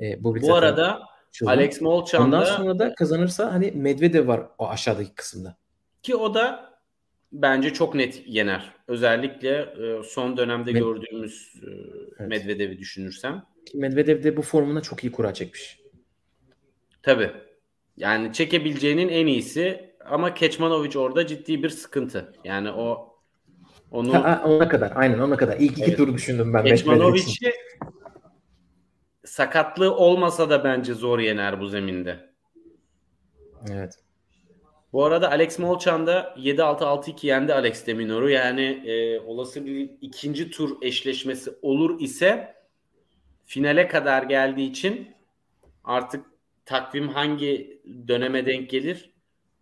Ee, 0.00 0.24
Bublik 0.24 0.42
Bu 0.42 0.54
arada 0.54 1.00
çılgın. 1.30 1.52
Alex 1.52 1.80
Molchan 1.80 2.22
Ondan 2.22 2.44
sonra 2.44 2.78
da 2.78 2.94
kazanırsa 2.94 3.52
hani 3.52 3.70
Medvedev 3.70 4.28
var 4.28 4.46
o 4.58 4.68
aşağıdaki 4.68 5.14
kısımda. 5.14 5.56
Ki 6.02 6.16
o 6.16 6.34
da 6.34 6.69
bence 7.32 7.72
çok 7.72 7.94
net 7.94 8.22
yener. 8.26 8.74
Özellikle 8.88 9.58
e, 9.58 10.02
son 10.02 10.36
dönemde 10.36 10.70
Med- 10.70 10.78
gördüğümüz 10.78 11.54
e, 11.62 11.70
evet. 12.18 12.28
Medvedev'i 12.28 12.78
düşünürsem. 12.78 13.44
Medvedev 13.74 14.22
de 14.22 14.36
bu 14.36 14.42
formuna 14.42 14.82
çok 14.82 15.04
iyi 15.04 15.12
kura 15.12 15.34
çekmiş. 15.34 15.80
Tabii. 17.02 17.30
Yani 17.96 18.32
çekebileceğinin 18.32 19.08
en 19.08 19.26
iyisi 19.26 19.94
ama 20.04 20.34
Keçmanovic 20.34 20.98
orada 20.98 21.26
ciddi 21.26 21.62
bir 21.62 21.70
sıkıntı. 21.70 22.32
Yani 22.44 22.70
o 22.70 23.16
onu 23.90 24.14
ha, 24.14 24.42
ona 24.46 24.68
kadar 24.68 24.92
aynen 24.94 25.18
ona 25.18 25.36
kadar. 25.36 25.56
İlk 25.56 25.72
iki 25.72 25.84
evet. 25.84 25.96
turu 25.96 26.14
düşündüm 26.14 26.54
ben. 26.54 26.64
Keçmanovic'i 26.64 27.52
sakatlığı 29.24 29.96
olmasa 29.96 30.50
da 30.50 30.64
bence 30.64 30.94
zor 30.94 31.18
yener 31.18 31.60
bu 31.60 31.66
zeminde. 31.68 32.30
Evet. 33.70 33.94
Bu 34.92 35.04
arada 35.04 35.30
Alex 35.30 35.58
Molchan 35.58 36.06
da 36.06 36.34
7-6-6-2 36.38 37.26
yendi 37.26 37.54
Alex 37.54 37.86
Deminor'u. 37.86 38.30
Yani 38.30 38.62
e, 38.62 39.20
olası 39.20 39.66
bir 39.66 39.90
ikinci 40.00 40.50
tur 40.50 40.82
eşleşmesi 40.82 41.50
olur 41.62 42.00
ise 42.00 42.54
finale 43.46 43.88
kadar 43.88 44.22
geldiği 44.22 44.70
için 44.70 45.08
artık 45.84 46.26
takvim 46.64 47.08
hangi 47.08 47.82
döneme 48.08 48.46
denk 48.46 48.70
gelir 48.70 49.10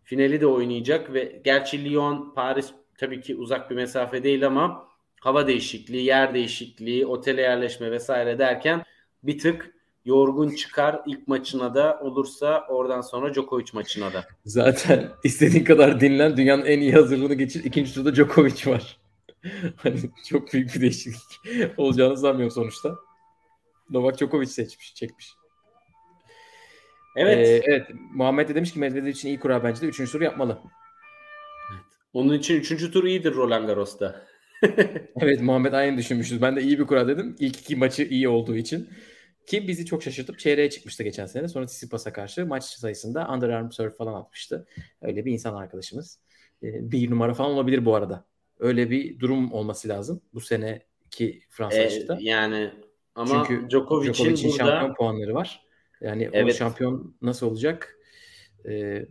finali 0.09 0.41
de 0.41 0.47
oynayacak 0.47 1.13
ve 1.13 1.41
gerçi 1.45 1.85
Lyon 1.85 2.33
Paris 2.35 2.73
tabii 2.99 3.21
ki 3.21 3.37
uzak 3.37 3.71
bir 3.71 3.75
mesafe 3.75 4.23
değil 4.23 4.47
ama 4.47 4.89
hava 5.21 5.47
değişikliği, 5.47 6.05
yer 6.05 6.35
değişikliği, 6.35 7.07
otele 7.07 7.43
yerleşme 7.43 7.91
vesaire 7.91 8.39
derken 8.39 8.85
bir 9.23 9.39
tık 9.39 9.75
yorgun 10.09 10.49
çıkar 10.49 11.03
ilk 11.07 11.29
maçına 11.29 11.75
da 11.75 12.01
olursa 12.03 12.67
oradan 12.69 13.01
sonra 13.01 13.35
Djokovic 13.35 13.67
maçına 13.73 14.13
da. 14.13 14.25
Zaten 14.45 15.09
istediğin 15.25 15.65
kadar 15.65 16.01
dinlen 16.01 16.37
dünyanın 16.37 16.65
en 16.65 16.81
iyi 16.81 16.93
hazırlığını 16.93 17.35
geçir. 17.35 17.65
İkinci 17.65 17.95
turda 17.95 18.15
Djokovic 18.15 18.67
var. 18.67 18.99
hani 19.77 19.97
çok 20.29 20.53
büyük 20.53 20.75
bir 20.75 20.81
değişiklik 20.81 21.41
olacağını 21.77 22.17
sanmıyorum 22.17 22.55
sonuçta. 22.55 22.97
Novak 23.91 24.19
Djokovic 24.19 24.47
seçmiş, 24.47 24.95
çekmiş. 24.95 25.33
Evet. 27.17 27.49
Ee, 27.49 27.63
evet. 27.65 27.87
Muhammed 28.15 28.49
de 28.49 28.55
demiş 28.55 28.73
ki 28.73 28.79
Medvedev 28.79 29.07
için 29.07 29.29
iyi 29.29 29.41
kura 29.41 29.65
bence 29.65 29.81
de. 29.81 29.87
Üçüncü 29.87 30.13
tur 30.13 30.21
yapmalı. 30.21 30.59
Evet. 31.73 31.85
Onun 32.13 32.35
için 32.35 32.55
üçüncü 32.55 32.93
tur 32.93 33.05
iyidir 33.05 33.35
Roland 33.35 33.67
Garros'ta. 33.67 34.27
evet 35.21 35.41
Muhammed 35.41 35.73
aynı 35.73 35.99
düşünmüşüz. 35.99 36.43
Ben 36.43 36.57
de 36.57 36.63
iyi 36.63 36.79
bir 36.79 36.87
kura 36.87 37.09
dedim. 37.09 37.37
İlk 37.39 37.61
iki 37.61 37.77
maçı 37.77 38.03
iyi 38.03 38.29
olduğu 38.29 38.57
için. 38.57 38.89
Ki 39.49 39.69
bizi 39.69 39.87
çok 39.87 40.03
şaşırtıp 40.03 40.39
çeyreğe 40.39 40.71
çıkmıştı 40.71 41.03
geçen 41.03 41.27
sene. 41.27 41.49
Sonra 41.49 41.67
Tsitsipas'a 41.67 42.13
karşı 42.13 42.47
maç 42.47 42.65
sayısında 42.65 43.29
underarm 43.35 43.71
serve 43.71 43.91
falan 43.91 44.15
atmıştı. 44.15 44.67
Öyle 45.03 45.25
bir 45.25 45.33
insan 45.33 45.55
arkadaşımız. 45.55 46.21
Ee, 46.63 46.93
bir 46.93 47.11
numara 47.11 47.35
falan 47.35 47.51
olabilir 47.51 47.85
bu 47.85 47.95
arada. 47.95 48.25
Öyle 48.59 48.91
bir 48.91 49.19
durum 49.19 49.53
olması 49.53 49.89
lazım 49.89 50.21
bu 50.35 50.41
seneki 50.41 51.43
Fransa 51.49 51.77
ee, 51.77 51.87
açıkta. 51.87 52.19
Yani 52.21 52.71
ama 53.15 53.45
Çünkü 53.47 53.71
Djokovic'in, 53.71 54.13
Djokovic'in 54.13 54.51
burada... 54.51 54.65
şampiyon 54.65 54.95
puanları 54.95 55.35
var. 55.35 55.67
Yani 56.01 56.31
evet. 56.33 56.55
o 56.55 56.57
şampiyon 56.57 57.17
nasıl 57.23 57.47
olacak? 57.47 57.99
Ee, 58.65 59.07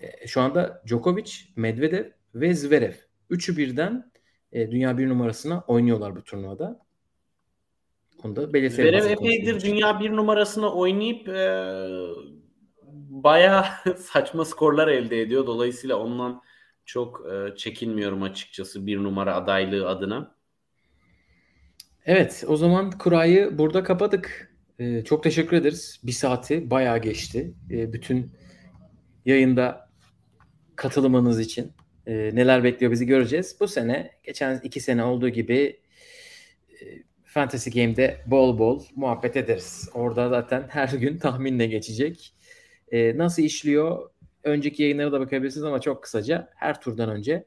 e, 0.00 0.26
şu 0.26 0.40
anda 0.40 0.82
Djokovic, 0.86 1.32
Medvedev 1.56 2.04
ve 2.34 2.54
Zverev. 2.54 2.94
Üçü 3.30 3.56
birden 3.56 4.12
e, 4.52 4.70
dünya 4.70 4.98
bir 4.98 5.08
numarasına 5.08 5.64
oynuyorlar 5.66 6.16
bu 6.16 6.24
turnuvada. 6.24 6.91
Onu 8.24 8.36
da 8.36 8.52
belirtelim. 8.52 9.00
Zverev 9.00 9.10
epeydir 9.10 9.60
dünya 9.60 10.00
bir 10.00 10.10
numarasına 10.10 10.72
oynayıp 10.72 11.28
e, 11.28 11.76
bayağı 13.10 13.64
saçma 13.98 14.44
skorlar 14.44 14.88
elde 14.88 15.20
ediyor. 15.20 15.46
Dolayısıyla 15.46 15.96
ondan 15.96 16.42
çok 16.84 17.26
e, 17.32 17.56
çekinmiyorum 17.56 18.22
açıkçası 18.22 18.86
bir 18.86 18.98
numara 18.98 19.34
adaylığı 19.34 19.88
adına. 19.88 20.34
Evet 22.06 22.44
o 22.46 22.56
zaman 22.56 22.90
kurayı 22.90 23.58
burada 23.58 23.82
kapadık. 23.84 24.52
Ee, 24.78 25.04
çok 25.04 25.22
teşekkür 25.22 25.56
ederiz. 25.56 26.00
Bir 26.04 26.12
saati 26.12 26.70
bayağı 26.70 26.98
geçti. 26.98 27.54
Ee, 27.70 27.92
bütün 27.92 28.32
yayında 29.24 29.88
katılımınız 30.76 31.40
için 31.40 31.72
e, 32.06 32.12
neler 32.12 32.64
bekliyor 32.64 32.92
bizi 32.92 33.06
göreceğiz. 33.06 33.56
Bu 33.60 33.68
sene 33.68 34.10
geçen 34.24 34.60
iki 34.62 34.80
sene 34.80 35.04
olduğu 35.04 35.28
gibi 35.28 35.56
e, 35.62 35.81
Fantasy 37.32 37.70
Game'de 37.70 38.20
bol 38.26 38.58
bol 38.58 38.82
muhabbet 38.96 39.36
ederiz. 39.36 39.88
Orada 39.94 40.28
zaten 40.28 40.66
her 40.68 40.88
gün 40.88 41.18
tahminle 41.18 41.66
geçecek. 41.66 42.34
E, 42.92 43.18
nasıl 43.18 43.42
işliyor? 43.42 44.10
Önceki 44.44 44.82
yayınlara 44.82 45.12
da 45.12 45.20
bakabilirsiniz 45.20 45.64
ama 45.64 45.80
çok 45.80 46.02
kısaca 46.02 46.48
her 46.54 46.80
turdan 46.80 47.08
önce 47.08 47.44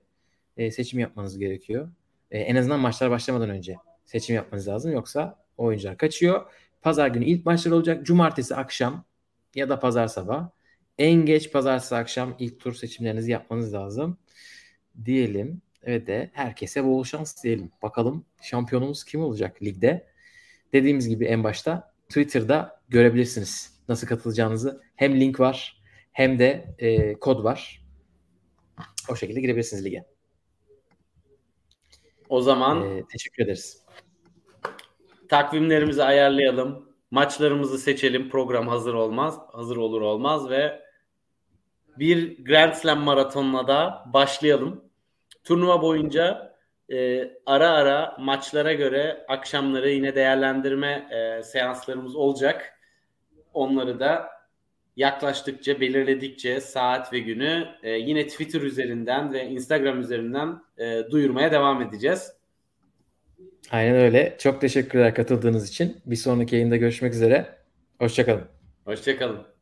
e, 0.57 0.71
seçim 0.71 0.99
yapmanız 0.99 1.37
gerekiyor. 1.37 1.89
E, 2.31 2.39
en 2.39 2.55
azından 2.55 2.79
maçlar 2.79 3.11
başlamadan 3.11 3.49
önce 3.49 3.75
seçim 4.05 4.35
yapmanız 4.35 4.67
lazım. 4.67 4.91
Yoksa 4.91 5.43
oyuncular 5.57 5.97
kaçıyor. 5.97 6.51
Pazar 6.81 7.07
günü 7.07 7.25
ilk 7.25 7.45
maçlar 7.45 7.71
olacak. 7.71 8.05
Cumartesi 8.05 8.55
akşam 8.55 9.05
ya 9.55 9.69
da 9.69 9.79
pazar 9.79 10.07
sabah. 10.07 10.49
En 10.97 11.25
geç 11.25 11.51
pazartesi 11.51 11.95
akşam 11.95 12.35
ilk 12.39 12.59
tur 12.59 12.73
seçimlerinizi 12.73 13.31
yapmanız 13.31 13.73
lazım. 13.73 14.17
Diyelim 15.05 15.61
ve 15.85 16.07
de 16.07 16.29
herkese 16.33 16.83
bol 16.85 17.03
şans 17.03 17.43
diyelim. 17.43 17.71
Bakalım 17.81 18.25
şampiyonumuz 18.41 19.03
kim 19.03 19.21
olacak 19.21 19.63
ligde? 19.63 20.07
Dediğimiz 20.73 21.09
gibi 21.09 21.25
en 21.25 21.43
başta 21.43 21.93
Twitter'da 22.09 22.81
görebilirsiniz 22.89 23.79
nasıl 23.89 24.07
katılacağınızı. 24.07 24.81
Hem 24.95 25.19
link 25.19 25.39
var 25.39 25.81
hem 26.11 26.39
de 26.39 26.75
e, 26.77 27.13
kod 27.13 27.43
var. 27.43 27.85
O 29.09 29.15
şekilde 29.15 29.41
girebilirsiniz 29.41 29.85
lige. 29.85 30.05
O 32.29 32.41
zaman 32.41 32.97
ee, 32.97 33.03
teşekkür 33.11 33.43
ederiz 33.43 33.85
takvimlerimizi 35.29 36.03
ayarlayalım. 36.03 36.89
Maçlarımızı 37.11 37.77
seçelim. 37.77 38.29
Program 38.29 38.67
hazır 38.67 38.93
olmaz. 38.93 39.39
Hazır 39.51 39.77
olur 39.77 40.01
olmaz 40.01 40.49
ve 40.49 40.81
bir 41.99 42.45
Grand 42.45 42.73
Slam 42.73 42.99
maratonuna 42.99 43.67
da 43.67 44.05
başlayalım. 44.13 44.84
Turnuva 45.45 45.81
boyunca 45.81 46.55
e, 46.91 47.29
ara 47.45 47.69
ara 47.69 48.17
maçlara 48.19 48.73
göre 48.73 49.25
akşamları 49.27 49.89
yine 49.89 50.15
değerlendirme 50.15 51.07
e, 51.11 51.43
seanslarımız 51.43 52.15
olacak. 52.15 52.79
Onları 53.53 53.99
da 53.99 54.29
yaklaştıkça, 54.95 55.79
belirledikçe 55.79 56.61
saat 56.61 57.13
ve 57.13 57.19
günü 57.19 57.67
e, 57.83 57.91
yine 57.91 58.27
Twitter 58.27 58.61
üzerinden 58.61 59.33
ve 59.33 59.45
Instagram 59.47 60.01
üzerinden 60.01 60.61
e, 60.77 61.11
duyurmaya 61.11 61.51
devam 61.51 61.81
edeceğiz. 61.81 62.31
Aynen 63.71 63.95
öyle. 63.95 64.35
Çok 64.39 64.61
teşekkürler 64.61 65.15
katıldığınız 65.15 65.69
için. 65.69 65.97
Bir 66.05 66.15
sonraki 66.15 66.55
yayında 66.55 66.75
görüşmek 66.77 67.13
üzere. 67.13 67.55
Hoşçakalın. 67.99 68.45
Hoşçakalın. 68.85 69.54